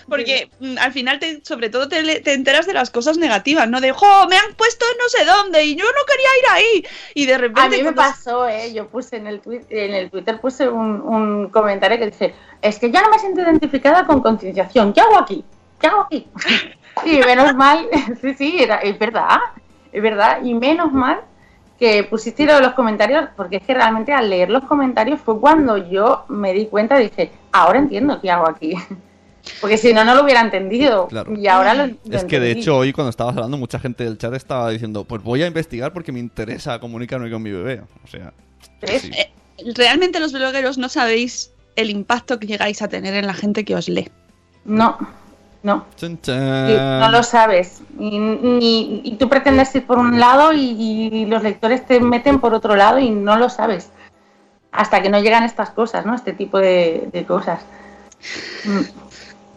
Porque 0.10 0.50
mm, 0.60 0.78
al 0.80 0.92
final, 0.92 1.20
te- 1.20 1.42
sobre 1.44 1.70
todo, 1.70 1.88
te, 1.88 2.00
enteras 2.34 2.68
de 2.68 2.74
las 2.74 2.90
cosas 2.92 3.18
negativas, 3.18 3.70
¿no? 3.70 3.80
De, 3.82 3.92
¡jo! 3.94 4.28
Me 4.30 4.38
han 4.38 4.54
puesto 4.56 4.86
en 4.92 4.98
no 4.98 5.08
sé 5.10 5.26
dónde 5.26 5.64
y 5.64 5.76
yo 5.76 5.86
no 5.86 6.06
quería 6.06 6.30
ir 6.40 6.46
ahí. 6.52 6.86
Y 7.14 7.26
de 7.26 7.38
repente. 7.38 7.62
A 7.62 7.70
mí 7.70 7.78
me 7.78 7.84
cuando- 7.94 8.02
pasó, 8.02 8.48
¿eh? 8.50 8.74
Yo 8.74 8.88
puse 8.90 9.16
en 9.16 9.28
el, 9.28 9.42
en 9.70 9.94
el 9.94 10.10
Twitter 10.12 10.40
puse 10.42 10.68
un, 10.68 11.02
un 11.02 11.50
comentario 11.50 11.98
que 11.98 12.08
dice, 12.08 12.36
es 12.62 12.78
que 12.80 12.92
ya 12.92 13.02
no 13.02 13.10
me 13.10 13.20
siento 13.20 13.42
identificada 13.42 14.06
con 14.06 14.22
concienciación, 14.22 14.92
¿qué 14.94 15.02
hago 15.02 15.18
aquí? 15.18 15.44
¿Qué 15.80 15.88
hago 15.88 16.02
aquí? 16.02 16.28
Y 17.06 17.18
menos 17.18 17.54
mal, 17.56 17.90
sí, 18.22 18.34
sí, 18.36 18.56
era, 18.58 18.78
es 18.78 18.98
verdad, 18.98 19.38
es 19.92 20.02
verdad, 20.02 20.42
y 20.44 20.54
menos 20.54 20.94
mal 20.94 21.20
que 21.80 22.04
pusiste 22.04 22.46
lo 22.46 22.56
de 22.56 22.62
los 22.62 22.74
comentarios, 22.74 23.30
porque 23.36 23.58
es 23.58 23.64
que 23.64 23.74
realmente 23.74 24.14
al 24.14 24.30
leer 24.30 24.50
los 24.50 24.64
comentarios 24.64 25.20
fue 25.20 25.40
cuando 25.40 25.78
yo 25.78 26.26
me 26.30 26.54
di 26.54 26.68
cuenta, 26.68 26.98
dije, 26.98 27.32
ahora 27.52 27.80
entiendo 27.80 28.20
qué 28.22 28.32
hago 28.32 28.48
aquí. 28.48 28.76
Porque 29.62 29.78
si 29.78 29.94
no, 29.94 30.04
no 30.04 30.16
lo 30.16 30.24
hubiera 30.24 30.42
entendido. 30.42 31.08
Claro. 31.08 31.32
Y 31.38 31.46
ahora 31.46 31.76
lo, 31.76 31.86
lo 31.86 32.18
Es 32.18 32.24
que 32.24 32.40
de 32.40 32.50
hecho 32.50 32.78
hoy 32.78 32.92
cuando 32.92 33.12
estabas 33.12 33.36
hablando 33.36 33.58
mucha 33.58 33.80
gente 33.80 34.04
del 34.04 34.18
chat 34.18 34.34
estaba 34.34 34.72
diciendo, 34.72 35.04
pues 35.04 35.22
voy 35.22 35.44
a 35.44 35.46
investigar 35.46 35.94
porque 35.94 36.12
me 36.12 36.20
interesa 36.20 36.80
comunicarme 36.80 37.30
con 37.30 37.44
mi 37.44 37.52
bebé. 37.52 37.84
O 38.04 38.08
sea. 38.08 38.34
Eh, 38.82 39.32
Realmente 39.76 40.20
los 40.20 40.34
blogueros 40.34 40.78
no 40.78 40.90
sabéis 40.90 41.54
el 41.76 41.90
impacto 41.90 42.40
que 42.40 42.48
llegáis 42.48 42.82
a 42.82 42.88
tener 42.88 43.14
en 43.14 43.28
la 43.28 43.34
gente 43.34 43.64
que 43.64 43.76
os 43.76 43.88
lee. 43.88 44.10
No, 44.66 44.98
no. 45.66 45.86
Sí, 46.68 46.74
no 47.00 47.10
lo 47.10 47.24
sabes. 47.24 47.82
Y, 48.00 48.20
ni- 48.20 49.02
y 49.04 49.16
tú 49.18 49.28
pretendes 49.28 49.74
ir 49.76 49.86
por 49.86 49.98
un 49.98 50.20
lado 50.20 50.54
y, 50.54 50.60
y 50.62 51.26
los 51.26 51.42
lectores 51.44 51.86
te 51.86 52.00
meten 52.00 52.40
por 52.40 52.54
otro 52.54 52.76
lado 52.76 53.00
y 53.00 53.10
no 53.10 53.36
lo 53.36 53.50
sabes. 53.50 53.90
Hasta 54.72 55.02
que 55.02 55.10
no 55.10 55.20
llegan 55.20 55.44
estas 55.44 55.72
cosas, 55.72 56.06
¿no? 56.06 56.14
Este 56.14 56.34
tipo 56.34 56.60
de, 56.60 57.10
de 57.12 57.26
cosas. 57.26 57.62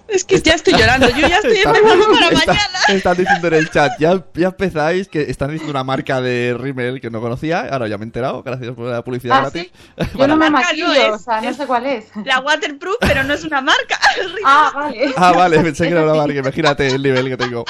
Es 0.09 0.25
que 0.25 0.41
ya 0.41 0.55
estoy 0.55 0.73
llorando, 0.73 1.09
yo 1.11 1.29
ya 1.29 1.37
estoy 1.37 1.59
Está- 1.59 1.69
empezando 1.77 2.07
para 2.13 2.29
está- 2.29 2.47
mañana. 2.53 2.79
Están 2.89 3.17
diciendo 3.19 3.49
en 3.49 3.55
el 3.55 3.71
chat, 3.71 3.93
ya, 3.99 4.25
ya 4.35 4.47
empezáis, 4.49 5.07
que 5.09 5.21
están 5.31 5.51
diciendo 5.51 5.71
una 5.71 5.85
marca 5.85 6.21
de 6.23 6.57
Rimmel 6.59 7.01
que 7.03 7.11
no 7.11 7.21
conocía, 7.21 7.69
ahora 7.71 7.89
ya 7.89 7.99
me 7.99 8.05
he 8.05 8.07
enterado, 8.07 8.43
gracias 8.43 8.75
por 8.75 8.87
la 8.87 9.05
publicidad 9.05 9.37
Ah, 9.37 9.41
gratis. 9.43 9.63
¿sí? 9.65 10.05
Yo 10.19 10.27
no 10.27 10.37
me 10.37 10.47
no 10.47 10.53
maquillo, 10.53 10.93
es, 10.95 11.11
o 11.11 11.19
sea, 11.19 11.41
no 11.43 11.53
sé 11.53 11.67
cuál 11.67 11.85
es. 11.87 12.07
La 12.25 12.41
waterproof, 12.41 12.97
pero 13.01 13.23
no 13.25 13.35
es 13.35 13.45
una 13.45 13.61
marca. 13.61 13.99
Ah, 14.45 14.73
vale. 14.75 15.13
Ah, 15.17 15.33
vale, 15.33 15.61
pensé 15.61 15.85
que 15.85 15.91
era 15.91 16.05
una 16.05 16.15
marca, 16.15 16.39
imagínate 16.39 16.87
el 16.89 17.03
nivel 17.03 17.29
que 17.29 17.37
tengo. 17.37 17.65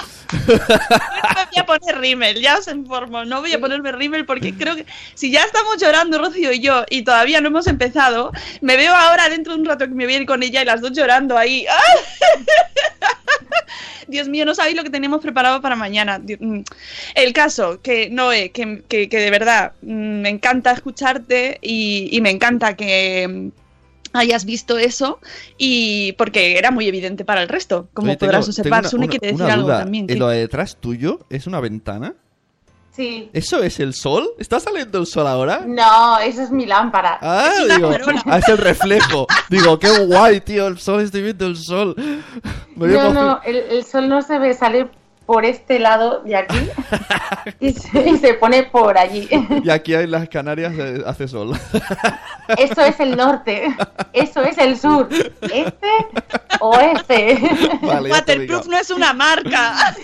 No 0.47 0.55
me 0.57 1.45
voy 1.47 1.59
a 1.59 1.66
poner 1.66 1.99
rímel, 1.99 2.41
ya 2.41 2.59
os 2.59 2.68
informo. 2.68 3.24
No 3.24 3.41
voy 3.41 3.53
a 3.53 3.59
ponerme 3.59 3.91
rímel 3.93 4.24
porque 4.26 4.55
creo 4.55 4.76
que 4.76 4.86
si 5.14 5.30
ya 5.32 5.43
estamos 5.43 5.78
llorando 5.80 6.18
Rocío 6.18 6.53
y 6.53 6.61
yo 6.61 6.84
y 6.89 7.03
todavía 7.03 7.41
no 7.41 7.49
hemos 7.49 7.66
empezado, 7.66 8.32
me 8.61 8.76
veo 8.76 8.95
ahora 8.95 9.28
dentro 9.28 9.55
de 9.55 9.61
un 9.61 9.66
rato 9.66 9.86
que 9.86 9.95
me 9.95 10.05
voy 10.05 10.14
a 10.14 10.16
ir 10.18 10.26
con 10.26 10.43
ella 10.43 10.62
y 10.62 10.64
las 10.64 10.80
dos 10.80 10.93
llorando 10.93 11.36
ahí. 11.36 11.66
Dios 14.09 14.29
mío, 14.29 14.45
no 14.47 14.55
sabéis 14.55 14.76
lo 14.76 14.85
que 14.85 14.91
tenemos 14.91 15.20
preparado 15.20 15.61
para 15.61 15.76
mañana. 15.76 16.18
Mm. 16.18 16.61
El 17.14 17.33
caso, 17.33 17.81
que 17.83 18.09
Noé, 18.09 18.51
que, 18.53 18.83
que- 18.89 19.09
que 19.09 19.18
de 19.18 19.31
verdad 19.31 19.72
mm, 19.83 20.20
me 20.22 20.29
encanta 20.31 20.72
escucharte 20.72 21.59
y, 21.61 22.09
y 22.11 22.20
me 22.22 22.31
encanta 22.31 22.74
que 22.74 23.29
mm, 23.29 23.49
hayas 24.16 24.47
visto 24.47 24.79
eso 24.79 25.20
y 25.59 26.12
porque 26.12 26.57
era 26.57 26.70
muy 26.70 26.89
evidente 26.89 27.26
para 27.26 27.43
el 27.43 27.49
resto, 27.49 27.89
como 27.93 28.09
Oye, 28.09 28.16
tengo- 28.16 28.31
podrás 28.33 28.49
observar. 28.49 28.81
tengo 28.81 28.91
Sune 28.91 29.05
una- 29.05 29.11
quiere 29.11 29.26
decir 29.33 29.45
una 29.45 29.55
algo 29.55 29.66
duda, 29.66 29.81
también. 29.81 30.05
¿En 30.09 30.14
sí. 30.14 30.18
lo 30.18 30.29
de 30.29 30.39
detrás 30.39 30.76
tuyo 30.81 31.26
es 31.29 31.47
una 31.47 31.61
ventana? 31.61 32.14
Sí. 32.99 33.30
¿Eso 33.32 33.62
es 33.62 33.78
el 33.78 33.94
sol? 33.94 34.28
¿Está 34.40 34.59
saliendo 34.59 34.99
el 34.99 35.07
sol 35.07 35.28
ahora? 35.28 35.62
No, 35.64 36.18
esa 36.18 36.42
es 36.42 36.51
mi 36.51 36.66
lámpara. 36.66 37.16
Ah, 37.22 37.49
Es 37.62 37.76
digo, 37.76 37.92
ah, 38.26 38.38
es 38.38 38.49
el 38.49 38.59
reflejo. 38.59 39.24
Digo, 39.49 39.78
qué 39.78 39.88
guay, 40.01 40.40
tío, 40.40 40.66
el 40.66 40.80
sol, 40.80 41.03
estoy 41.03 41.22
viendo 41.22 41.46
el 41.46 41.57
sol. 41.57 41.94
Me 42.74 42.88
No, 42.88 43.12
no, 43.12 43.40
el, 43.44 43.55
el 43.57 43.84
sol 43.84 44.09
no 44.09 44.20
se 44.20 44.40
ve, 44.40 44.53
sale 44.53 44.90
por 45.29 45.45
este 45.45 45.79
lado 45.79 46.22
de 46.22 46.37
aquí 46.37 46.70
y 47.61 47.74
se, 47.74 48.09
y 48.09 48.16
se 48.16 48.33
pone 48.33 48.62
por 48.62 48.97
allí. 48.97 49.29
Y 49.62 49.68
aquí 49.68 49.93
en 49.93 50.11
las 50.11 50.26
Canarias 50.31 50.72
hace 51.05 51.29
sol. 51.29 51.53
Eso 52.57 52.81
es 52.81 52.99
el 52.99 53.14
norte, 53.14 53.76
eso 54.14 54.43
es 54.43 54.57
el 54.57 54.79
sur, 54.79 55.07
este 55.43 55.91
o 56.61 56.79
este. 56.79 57.39
Vale. 57.83 58.11
Waterproof 58.11 58.66
no 58.68 58.79
es 58.79 58.89
una 58.89 59.12
marca. 59.12 59.95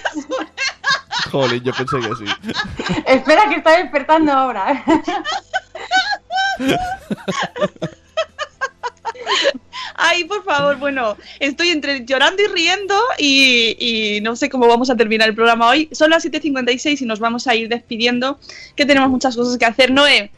Jolín, 1.31 1.63
yo 1.65 1.73
pensé 1.73 2.01
que 2.01 2.17
sí. 2.17 2.25
Espera 3.07 3.49
que 3.49 3.55
está 3.57 3.79
despertando 3.79 4.31
ahora. 4.31 4.85
Por 10.23 10.45
favor, 10.45 10.77
bueno, 10.77 11.17
estoy 11.41 11.71
entre 11.71 12.05
llorando 12.05 12.41
y 12.41 12.47
riendo 12.47 12.95
y, 13.19 13.77
y 13.81 14.21
no 14.21 14.37
sé 14.37 14.49
cómo 14.49 14.69
vamos 14.69 14.91
a 14.91 14.97
terminar 14.97 15.29
el 15.29 15.35
programa 15.35 15.69
hoy. 15.69 15.89
Son 15.91 16.11
las 16.11 16.25
7.56 16.25 17.03
y 17.03 17.05
nos 17.07 17.19
vamos 17.19 17.49
a 17.49 17.57
ir 17.57 17.69
despidiendo, 17.69 18.39
que 18.77 18.87
tenemos 18.87 19.11
muchas 19.11 19.35
cosas 19.35 19.59
que 19.59 19.65
hacer. 19.65 19.91
Noé, 19.91 20.31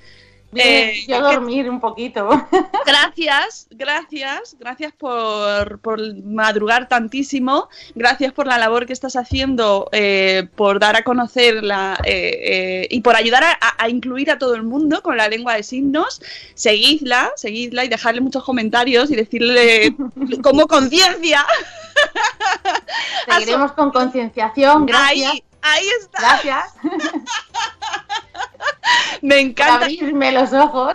eh, 0.62 1.04
Yo 1.06 1.16
¿qué- 1.16 1.22
dormir 1.34 1.68
un 1.70 1.80
poquito. 1.80 2.28
gracias, 2.86 3.66
gracias, 3.70 4.56
gracias 4.58 4.92
por, 4.92 5.78
por 5.80 6.00
madrugar 6.24 6.88
tantísimo, 6.88 7.68
gracias 7.94 8.32
por 8.32 8.46
la 8.46 8.58
labor 8.58 8.86
que 8.86 8.92
estás 8.92 9.16
haciendo, 9.16 9.88
eh, 9.92 10.48
por 10.56 10.78
dar 10.78 10.96
a 10.96 11.02
conocer 11.02 11.62
la, 11.62 11.98
eh, 12.04 12.38
eh, 12.42 12.88
y 12.90 13.00
por 13.00 13.16
ayudar 13.16 13.44
a, 13.44 13.58
a 13.78 13.88
incluir 13.88 14.30
a 14.30 14.38
todo 14.38 14.54
el 14.54 14.62
mundo 14.62 15.02
con 15.02 15.16
la 15.16 15.28
lengua 15.28 15.54
de 15.54 15.62
signos. 15.62 16.20
Seguidla, 16.54 17.30
seguidla 17.36 17.84
y 17.84 17.88
dejarle 17.88 18.20
muchos 18.20 18.44
comentarios 18.44 19.10
y 19.10 19.16
decirle 19.16 19.94
como 20.42 20.66
conciencia. 20.66 21.44
Seguiremos 23.28 23.72
con 23.72 23.90
concienciación, 23.90 24.86
gracias. 24.86 25.32
Ahí, 25.32 25.42
Ahí 25.66 25.86
está. 26.00 26.20
Gracias 26.20 26.74
Me 29.22 29.34
por 29.34 29.38
encanta. 29.38 29.84
abrirme 29.86 30.32
los 30.32 30.52
ojos. 30.52 30.94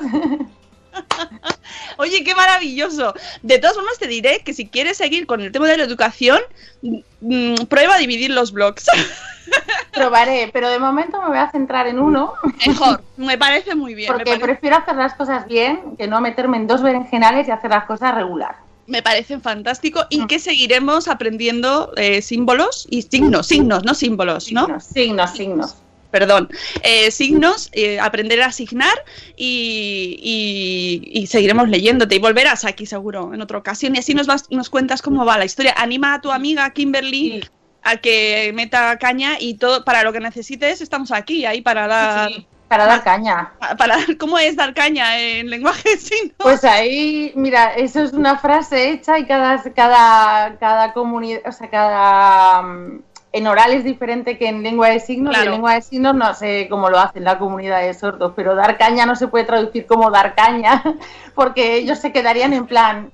Oye, 1.97 2.23
qué 2.23 2.33
maravilloso. 2.35 3.13
De 3.41 3.59
todas 3.59 3.75
formas, 3.75 3.97
te 3.97 4.07
diré 4.07 4.39
que 4.39 4.53
si 4.53 4.67
quieres 4.67 4.97
seguir 4.97 5.25
con 5.27 5.41
el 5.41 5.51
tema 5.51 5.67
de 5.67 5.77
la 5.77 5.83
educación, 5.83 6.39
mm, 6.81 7.55
prueba 7.69 7.95
a 7.95 7.97
dividir 7.97 8.31
los 8.31 8.51
blogs. 8.51 8.85
Probaré, 9.93 10.49
pero 10.53 10.69
de 10.69 10.79
momento 10.79 11.21
me 11.21 11.27
voy 11.27 11.37
a 11.37 11.51
centrar 11.51 11.87
en 11.87 11.99
uno, 11.99 12.33
Mejor. 12.65 13.03
Me 13.17 13.37
parece 13.37 13.75
muy 13.75 13.93
bien. 13.93 14.11
Me 14.11 14.17
porque 14.19 14.31
parece, 14.31 14.45
prefiero 14.45 14.77
hacer 14.77 14.95
las 14.95 15.13
cosas 15.15 15.45
bien 15.47 15.97
que 15.97 16.07
no 16.07 16.21
meterme 16.21 16.57
en 16.57 16.67
dos 16.67 16.81
berenjenales 16.81 17.47
y 17.47 17.51
hacer 17.51 17.71
las 17.71 17.85
cosas 17.85 18.15
regular. 18.15 18.55
Me 18.87 19.01
parece 19.01 19.39
fantástico 19.39 20.05
y 20.09 20.25
que 20.27 20.39
seguiremos 20.39 21.07
aprendiendo 21.07 21.93
eh, 21.97 22.21
símbolos 22.21 22.87
y 22.89 23.03
signos, 23.03 23.47
signos, 23.47 23.83
no 23.83 23.93
símbolos, 23.93 24.51
¿no? 24.51 24.65
Signos, 24.65 24.83
signos, 24.85 25.31
signos. 25.31 25.75
Perdón, 26.11 26.49
eh, 26.83 27.09
signos, 27.09 27.69
eh, 27.71 27.97
aprender 27.99 28.41
a 28.41 28.47
asignar 28.47 28.93
y, 29.37 30.17
y- 30.21 31.21
y 31.21 31.27
seguiremos 31.27 31.69
leyéndote 31.69 32.15
y 32.15 32.19
volverás 32.19 32.65
aquí 32.65 32.85
seguro 32.85 33.33
en 33.33 33.41
otra 33.41 33.57
ocasión 33.57 33.95
y 33.95 33.99
así 33.99 34.13
nos, 34.13 34.27
vas, 34.27 34.45
nos 34.49 34.69
cuentas 34.69 35.01
cómo 35.01 35.25
va 35.25 35.37
la 35.37 35.45
historia. 35.45 35.73
Anima 35.77 36.13
a 36.15 36.21
tu 36.21 36.31
amiga 36.31 36.69
Kimberly 36.71 37.41
Sí. 37.43 37.49
a 37.83 37.97
que 37.97 38.51
meta 38.53 38.97
caña 38.99 39.37
y 39.39 39.55
todo 39.55 39.83
para 39.85 40.03
lo 40.03 40.11
que 40.13 40.19
necesites 40.19 40.81
estamos 40.81 41.11
aquí 41.11 41.45
ahí 41.45 41.61
para 41.61 41.87
dar 41.87 42.29
Sí, 42.29 42.45
para 42.71 42.85
dar 42.85 43.03
caña. 43.03 43.51
para 43.77 43.97
cómo 44.17 44.39
es 44.39 44.55
dar 44.55 44.73
caña 44.73 45.19
en 45.19 45.49
lenguaje 45.49 45.97
signo. 45.97 46.33
Pues 46.37 46.63
ahí, 46.63 47.33
mira, 47.35 47.73
eso 47.75 48.01
es 48.01 48.13
una 48.13 48.37
frase 48.37 48.91
hecha 48.91 49.19
y 49.19 49.25
cada, 49.25 49.61
cada, 49.73 50.57
cada 50.57 50.93
comunidad, 50.93 51.41
o 51.45 51.51
sea, 51.51 51.69
cada... 51.69 52.61
mm, 52.61 53.01
En 53.33 53.47
oral 53.47 53.73
es 53.73 53.83
diferente 53.83 54.37
que 54.37 54.47
en 54.47 54.63
lengua 54.63 54.87
de 54.87 55.01
signos, 55.01 55.35
y 55.37 55.41
en 55.41 55.51
lengua 55.51 55.73
de 55.73 55.81
signos 55.81 56.15
no 56.15 56.33
sé 56.33 56.67
cómo 56.69 56.89
lo 56.89 56.97
hacen 56.97 57.25
la 57.25 57.37
comunidad 57.39 57.81
de 57.81 57.93
sordos, 57.93 58.31
pero 58.37 58.55
dar 58.55 58.77
caña 58.77 59.05
no 59.05 59.15
se 59.17 59.27
puede 59.27 59.43
traducir 59.43 59.85
como 59.85 60.09
dar 60.09 60.33
caña, 60.33 60.81
porque 61.35 61.75
ellos 61.75 61.99
se 61.99 62.13
quedarían 62.13 62.53
en 62.53 62.67
plan, 62.67 63.11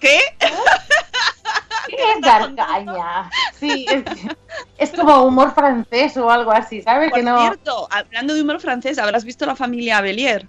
¿Qué? 0.00 0.18
¿qué 0.38 0.46
es 1.88 2.20
dar 2.20 2.54
caña? 2.54 3.30
Sí, 3.58 3.86
es, 3.88 4.04
es 4.78 4.90
como 4.90 5.24
humor 5.24 5.54
francés 5.54 6.16
o 6.16 6.30
algo 6.30 6.50
así, 6.50 6.82
¿sabes? 6.82 7.10
Por 7.10 7.18
que 7.18 7.24
no, 7.24 7.40
cierto, 7.40 7.88
hablando 7.90 8.34
de 8.34 8.42
humor 8.42 8.60
francés, 8.60 8.98
habrás 8.98 9.24
visto 9.24 9.46
la 9.46 9.56
familia 9.56 10.00
Belier. 10.00 10.48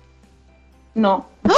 no, 0.93 1.27
Yo 1.43 1.53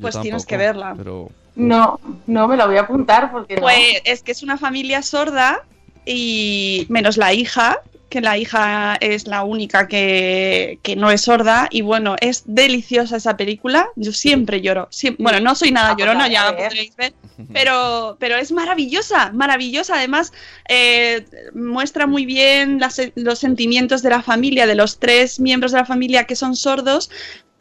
Pues 0.00 0.20
tienes 0.20 0.42
tampoco, 0.42 0.48
que 0.48 0.56
verla. 0.56 0.94
Pero 0.96 1.30
no, 1.54 2.00
no 2.26 2.48
me 2.48 2.56
lo 2.56 2.66
voy 2.66 2.76
a 2.76 2.82
apuntar 2.82 3.32
porque 3.32 3.56
no. 3.56 3.62
Pues 3.62 4.00
es 4.04 4.22
que 4.22 4.32
es 4.32 4.42
una 4.42 4.58
familia 4.58 5.02
sorda 5.02 5.64
y 6.04 6.86
menos 6.88 7.16
la 7.16 7.32
hija, 7.32 7.80
que 8.08 8.20
la 8.20 8.38
hija 8.38 8.96
es 9.00 9.26
la 9.26 9.42
única 9.42 9.88
que, 9.88 10.78
que 10.82 10.94
no 10.94 11.10
es 11.10 11.22
sorda 11.22 11.68
y 11.70 11.80
bueno, 11.82 12.14
es 12.20 12.44
deliciosa 12.46 13.16
esa 13.16 13.36
película. 13.36 13.88
Yo 13.96 14.12
siempre 14.12 14.60
lloro. 14.60 14.88
Bueno, 15.18 15.40
no 15.40 15.54
soy 15.54 15.72
nada 15.72 15.90
Ah, 15.90 15.94
pues 15.96 16.06
llorona, 16.06 16.28
ya 16.28 16.56
podréis 16.56 16.94
ver, 16.96 17.14
pero, 17.52 18.16
pero 18.20 18.36
es 18.36 18.52
maravillosa, 18.52 19.32
maravillosa. 19.32 19.96
Además, 19.96 20.32
eh, 20.68 21.24
muestra 21.54 22.06
muy 22.06 22.26
bien 22.26 22.78
las- 22.78 23.00
los 23.16 23.38
sentimientos 23.40 24.02
de 24.02 24.10
la 24.10 24.22
familia, 24.22 24.66
de 24.66 24.76
los 24.76 24.98
tres 25.00 25.40
miembros 25.40 25.72
de 25.72 25.78
la 25.78 25.84
familia 25.84 26.24
que 26.24 26.36
son 26.36 26.54
sordos 26.54 27.10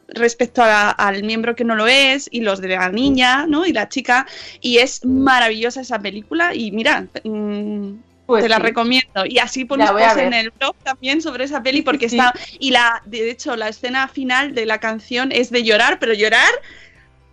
respecto 0.08 0.62
a- 0.62 0.92
al 0.92 1.24
miembro 1.24 1.56
que 1.56 1.64
no 1.64 1.74
lo 1.76 1.88
es 1.88 2.30
y 2.32 2.42
los 2.42 2.62
de 2.62 2.68
la 2.68 2.90
niña, 2.90 3.48
¿no? 3.48 3.66
Y 3.66 3.74
la 3.74 3.90
chica 3.90 4.28
y 4.62 4.78
es 4.78 5.04
maravillosa 5.04 5.82
esa 5.82 5.98
película 5.98 6.54
y 6.54 6.72
mira, 6.72 7.08
mm, 7.24 7.94
Pues 8.26 8.44
te 8.44 8.50
la 8.50 8.58
sí. 8.58 8.64
recomiendo. 8.64 9.26
Y 9.26 9.40
así 9.40 9.66
pones 9.66 9.92
post 9.92 10.18
en 10.18 10.34
el 10.34 10.52
blog 10.52 10.76
también 10.84 11.22
sobre 11.22 11.44
esa 11.44 11.62
peli 11.62 11.82
porque 11.82 12.10
sí, 12.10 12.18
está 12.18 12.34
y 12.60 12.72
la 12.72 13.02
de 13.06 13.30
hecho 13.30 13.56
la 13.56 13.70
escena 13.70 14.08
final 14.08 14.56
de 14.56 14.66
la 14.66 14.80
canción 14.80 15.32
es 15.32 15.52
de 15.52 15.64
llorar, 15.64 16.00
pero 16.00 16.14
llorar 16.14 16.50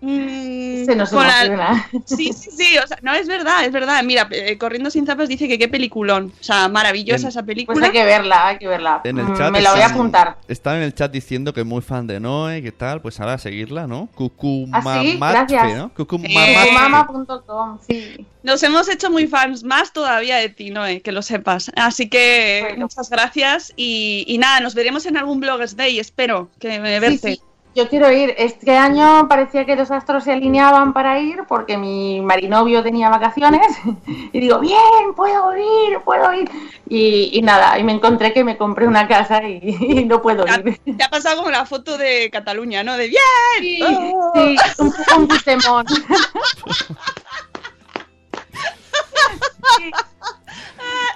mm, 0.03 0.85
Se 0.85 0.97
nos 0.97 1.11
con 1.11 1.27
la- 1.27 1.45
emociona. 1.45 1.89
Sí, 2.05 2.33
sí, 2.33 2.51
sí, 2.51 2.79
o 2.79 2.87
sea, 2.87 2.99
no 3.03 3.15
es 3.15 3.27
verdad, 3.29 3.65
es 3.65 3.73
verdad. 3.73 4.03
Mira, 4.03 4.29
eh, 4.33 4.59
Corriendo 4.59 4.91
sin 4.91 5.07
zapatos 5.07 5.29
dice 5.29 5.49
que 5.49 5.59
qué 5.59 5.69
peliculón, 5.69 6.33
o 6.41 6.43
sea, 6.45 6.69
maravillosa 6.69 7.23
En- 7.23 7.29
esa 7.29 7.41
Pues 7.43 7.47
película. 7.55 7.87
hay 7.87 7.93
que 7.93 8.05
verla, 8.05 8.49
hay 8.49 8.59
que 8.59 8.69
verla. 8.69 9.01
en 9.05 9.19
el 9.19 9.25
Mm, 9.27 9.51
Me 9.53 9.61
la 9.63 9.73
voy 9.73 9.81
a 9.81 9.87
apuntar. 9.87 10.37
Están 10.49 10.77
en 10.77 10.83
el 10.83 10.95
chat 10.95 11.11
diciendo 11.11 11.53
que 11.55 11.61
es 11.61 11.67
muy 11.67 11.81
fan 11.83 12.07
de 12.07 12.21
Noé, 12.21 12.63
que 12.63 12.73
tal, 12.73 13.01
pues 13.01 13.19
ahora 13.21 13.35
a 13.35 13.39
seguirla, 13.39 13.87
¿no? 13.87 14.03
¿Ah, 14.03 14.07
sí? 14.11 14.15
Cucumamatfe. 14.17 15.75
¿no? 15.77 15.87
Eh, 15.87 15.91
Cucumamatfe. 15.97 16.73
Mama.com, 16.73 17.79
sí. 17.89 18.27
Nos 18.43 18.63
hemos 18.65 18.89
hecho 18.89 19.09
muy 19.11 19.27
fans 19.29 19.63
más 19.63 19.93
todavía 19.93 20.37
de 20.37 20.49
ti, 20.49 20.71
Noé, 20.71 21.01
que 21.01 21.13
lo 21.13 21.23
sepas. 21.23 21.71
Así 21.77 22.09
que 22.09 22.61
Bueno. 22.63 22.87
muchas 22.87 23.09
gracias 23.09 23.73
y, 23.77 24.25
y 24.27 24.39
nada, 24.39 24.61
nos 24.61 24.75
veremos 24.75 25.07
en 25.07 25.17
algún 25.17 25.39
Bloggers 25.41 25.77
Day, 25.77 25.99
espero 26.01 26.51
que 26.59 26.81
me 26.81 26.95
Sí, 26.95 27.01
verte. 27.01 27.35
sí. 27.35 27.41
Yo 27.75 27.89
quiero 27.89 28.13
ir. 28.13 28.35
Este 28.37 28.77
año 28.77 29.29
parecía 29.29 29.65
que 29.65 29.77
los 29.77 29.91
astros 29.91 30.25
se 30.25 30.33
alineaban 30.33 30.93
para 30.93 31.19
ir 31.19 31.45
porque 31.49 31.79
mi 31.79 32.21
marinovio 32.21 32.83
tenía 32.83 33.09
vacaciones. 33.09 33.67
Y 34.35 34.41
digo, 34.41 34.59
bien, 34.61 35.15
puedo 35.15 35.55
ir, 35.57 36.01
puedo 36.05 36.33
ir. 36.33 36.51
Y, 36.89 37.31
y 37.33 37.43
nada, 37.43 37.79
y 37.79 37.85
me 37.85 37.93
encontré 37.93 38.33
que 38.33 38.45
me 38.45 38.57
compré 38.57 38.87
una 38.87 39.07
casa 39.07 39.43
y, 39.47 39.61
y 39.81 40.05
no 40.07 40.23
puedo 40.23 40.47
ir. 40.47 40.81
Te 40.97 41.05
ha 41.05 41.11
pasado 41.11 41.37
como 41.37 41.51
la 41.51 41.67
foto 41.67 41.99
de 41.99 42.31
Cataluña, 42.31 42.83
¿no? 42.83 42.97
De 42.97 43.09
bien. 43.09 43.21
Sí, 43.61 43.81
¡Oh! 43.83 44.33
sí, 44.35 44.57
un 44.79 44.93
poco 44.93 45.77
un. 45.77 45.87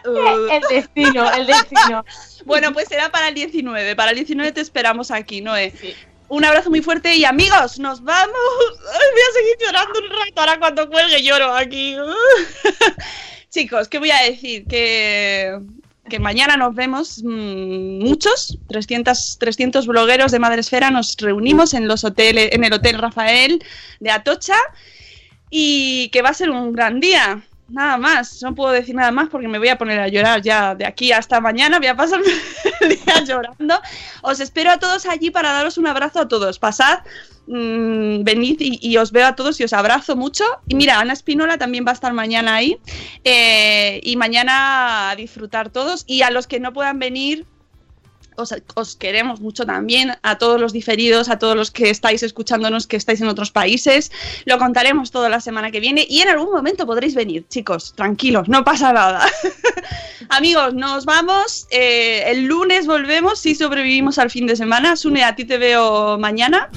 Uh, 0.05 0.49
El 0.51 0.63
destino, 0.69 1.33
el 1.33 1.47
destino. 1.47 2.05
Bueno, 2.45 2.73
pues 2.73 2.89
será 2.89 3.11
para 3.11 3.29
el 3.29 3.35
19. 3.35 3.97
Para 3.97 4.11
el 4.11 4.17
19 4.17 4.53
te 4.53 4.61
esperamos 4.61 5.11
aquí, 5.11 5.41
Noé. 5.41 5.73
Sí. 5.73 5.95
Un 6.29 6.45
abrazo 6.45 6.71
muy 6.71 6.83
fuerte 6.83 7.15
y 7.15 7.25
amigos, 7.25 7.79
nos 7.79 8.03
vamos. 8.03 8.35
Voy 8.71 9.21
a 9.31 9.33
seguir 9.33 9.57
llorando 9.61 10.01
un 10.01 10.11
rato. 10.11 10.41
Ahora 10.41 10.59
cuando 10.59 10.89
cuelgue 10.91 11.23
lloro 11.23 11.55
aquí. 11.55 11.97
Chicos, 13.51 13.89
¿qué 13.89 13.99
voy 13.99 14.11
a 14.11 14.23
decir? 14.23 14.67
Que, 14.67 15.59
que 16.11 16.19
mañana 16.19 16.57
nos 16.57 16.75
vemos 16.75 17.23
mm, 17.23 18.03
muchos, 18.03 18.59
300, 18.69 19.39
300 19.39 19.87
blogueros 19.87 20.33
de 20.33 20.41
Madresfera. 20.41 20.91
Nos 20.91 21.17
reunimos 21.17 21.75
en, 21.75 21.87
los 21.87 22.05
hoteles, 22.05 22.51
en 22.53 22.65
el 22.65 22.73
Hotel 22.73 22.99
Rafael 22.99 23.65
de 24.01 24.11
Atocha 24.11 24.57
y 25.49 26.09
que 26.11 26.23
va 26.23 26.31
a 26.31 26.35
ser 26.35 26.51
un 26.51 26.73
gran 26.73 27.01
día. 27.01 27.47
Nada 27.69 27.99
más, 27.99 28.43
no 28.43 28.55
puedo 28.55 28.71
decir 28.71 28.95
nada 28.95 29.11
más 29.11 29.29
porque 29.29 29.49
me 29.49 29.59
voy 29.59 29.69
a 29.69 29.77
poner 29.77 29.99
a 29.99 30.07
llorar 30.07 30.41
ya 30.41 30.77
de 30.77 30.87
aquí 30.87 31.11
hasta 31.11 31.41
mañana. 31.41 31.79
Voy 31.79 31.89
a 31.89 31.97
pasarme 31.97 32.27
el 32.81 32.91
día 32.91 33.25
llorando. 33.25 33.81
Os 34.23 34.39
espero 34.39 34.71
a 34.71 34.79
todos 34.79 35.05
allí 35.07 35.31
para 35.31 35.53
daros 35.53 35.77
un 35.77 35.89
abrazo 35.89 36.21
a 36.21 36.29
todos. 36.29 36.61
Pasad, 36.61 37.01
mm, 37.49 38.23
venid 38.23 38.59
y, 38.61 38.97
os 38.99 39.11
veo 39.11 39.27
a 39.27 39.35
todos 39.35 39.59
y 39.61 39.65
os 39.65 39.73
abrazo 39.73 40.15
mucho. 40.15 40.45
Y 40.69 40.77
mira, 40.77 41.01
Ana 41.01 41.13
Espinola 41.13 41.59
también 41.59 41.85
va 41.85 41.91
a 41.91 41.95
estar 41.95 42.13
mañana 42.13 42.55
ahí. 42.55 42.79
Eh, 43.25 44.01
y 44.05 44.15
mañana 44.15 45.11
a 45.11 45.17
disfrutar 45.17 45.71
todos. 45.71 46.05
Y 46.07 46.23
a 46.23 46.31
los 46.31 46.47
que 46.47 46.61
no 46.61 46.73
puedan 46.73 47.01
venir, 47.01 47.47
os, 48.37 48.55
os 48.75 48.97
queremos 48.97 49.41
mucho 49.41 49.65
también, 49.67 50.13
a 50.23 50.39
todos 50.39 50.61
los 50.61 50.73
diferidos, 50.73 51.29
a 51.29 51.39
todos 51.39 51.57
los 51.57 51.71
que 51.71 51.91
estáis 51.91 52.23
escuchándonos, 52.23 52.87
que 52.87 52.97
estáis 52.97 53.21
en 53.21 53.29
otros 53.29 53.51
países. 53.51 54.11
Lo 54.45 54.59
contaremos 54.59 55.11
toda 55.11 55.29
la 55.29 55.41
semana 55.41 55.71
que 55.71 55.81
viene 55.81 56.07
y 56.09 56.21
en 56.21 56.29
algún 56.29 56.51
momento 56.53 56.87
podréis 56.87 57.15
venir, 57.15 57.47
chicos, 57.49 57.93
tranquilos, 57.97 58.49
no 58.49 58.65
pasa 58.65 58.93
nada. 58.93 59.27
Amigos, 60.29 60.75
nos 60.75 61.05
vamos. 61.05 61.67
eh, 61.71 62.25
el 62.31 62.47
lunes 62.47 62.87
volvemos 62.87 63.39
si 63.39 63.55
sobrevivimos 63.55 64.19
al 64.19 64.31
fin 64.31 64.47
de 64.47 64.57
semana. 64.57 64.97
Sune, 64.97 65.23
a 65.25 65.35
ti 65.37 65.45
te 65.45 65.59
veo 65.59 66.19
mañana. 66.19 66.69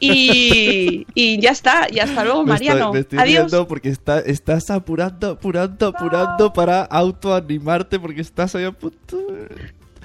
Y, 0.00 1.06
y 1.14 1.40
ya 1.40 1.50
está, 1.50 1.88
y 1.90 1.98
hasta 1.98 2.22
luego, 2.24 2.44
Me 2.44 2.54
estoy- 2.54 2.68
Mariano. 2.68 2.92
me 2.92 3.00
estoy 3.00 3.18
Adiós. 3.18 3.52
porque 3.68 3.88
está, 3.88 4.20
estás 4.20 4.70
apurando, 4.70 5.30
apurando, 5.32 5.88
apurando 5.88 6.52
para 6.52 6.82
autoanimarte 6.82 7.98
porque 7.98 8.20
estás 8.20 8.54
ahí 8.54 8.64
a 8.64 8.70
punto. 8.72 9.18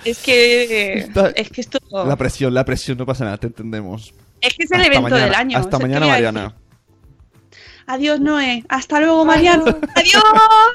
Es 0.06 0.18
que, 0.20 0.94
Está- 1.00 1.30
es 1.30 1.50
que 1.50 1.62
esto 1.62 1.80
La 2.06 2.16
presión, 2.16 2.54
la 2.54 2.66
presión, 2.66 2.98
no 2.98 3.06
pasa 3.06 3.26
nada, 3.26 3.38
te 3.38 3.48
entendemos. 3.48 4.14
es 4.42 4.54
que 4.56 4.64
es 4.64 4.72
el 4.72 4.82
Hasta 4.82 4.88
evento 4.88 5.02
mañana, 5.10 5.24
del 5.26 5.36
año. 5.36 5.58
Hasta 5.58 5.78
O 5.78 5.80
sea, 5.80 5.88
¿qué 5.88 5.94
mañana? 5.94 6.08
Mariana. 6.12 6.56
Adiós, 7.86 8.20
Noé. 8.20 8.64
Hasta 8.70 9.00
luego, 9.00 9.26
Mariano. 9.26 9.66
Adiós. 9.96 10.24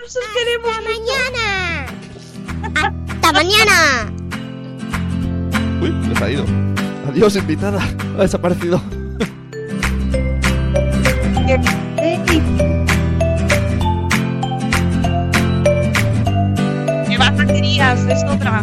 Os 0.06 0.18
queremos. 0.34 0.70
¡Hasta 0.70 0.92
mañana! 2.72 2.96
¡Hasta 3.08 3.32
mañana! 3.32 4.12
Uy, 5.80 6.16
se 6.16 6.24
ha 6.24 6.30
ido. 6.30 6.44
Adiós, 7.08 7.36
invitada. 7.36 7.80
Ha 8.18 8.22
desaparecido. 8.22 8.82
¿Qué 17.06 17.16
baterías? 17.18 18.00
Es 18.08 18.24
otra. 18.24 18.62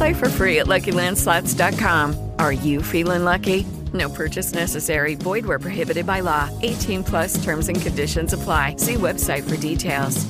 Play 0.00 0.14
for 0.14 0.30
free 0.30 0.60
at 0.60 0.66
LuckyLandSlots.com. 0.66 2.32
Are 2.38 2.54
you 2.54 2.80
feeling 2.80 3.22
lucky? 3.22 3.66
No 3.92 4.08
purchase 4.08 4.54
necessary. 4.54 5.14
Void 5.14 5.44
where 5.44 5.58
prohibited 5.58 6.06
by 6.06 6.20
law. 6.20 6.48
18 6.62 7.04
plus 7.04 7.44
terms 7.44 7.68
and 7.68 7.82
conditions 7.82 8.32
apply. 8.32 8.76
See 8.78 8.94
website 8.94 9.42
for 9.42 9.58
details. 9.58 10.24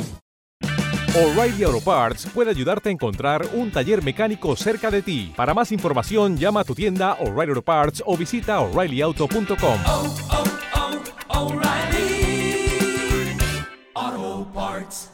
O'Reilly 1.15 1.63
Auto 1.63 1.81
Parts 1.81 2.27
puede 2.35 2.51
ayudarte 2.51 2.89
a 2.89 2.93
encontrar 2.93 3.47
un 3.55 3.71
taller 3.71 4.03
mecánico 4.03 4.57
cerca 4.57 4.91
de 4.91 5.03
ti. 5.03 5.33
Para 5.37 5.55
más 5.55 5.71
información, 5.71 6.37
llama 6.37 6.63
a 6.63 6.65
tu 6.65 6.75
tienda 6.75 7.17
O'Reilly 7.21 7.51
Auto 7.51 7.63
Parts 7.63 8.03
o 8.05 8.17
visita 8.17 8.59
oreillyauto.com. 8.59 9.79
Oh, 9.87 10.17
oh, 10.33 10.45
oh, 11.29 11.53
O'Reilly. 11.53 13.37
Auto 13.95 14.51
Parts. 14.53 15.10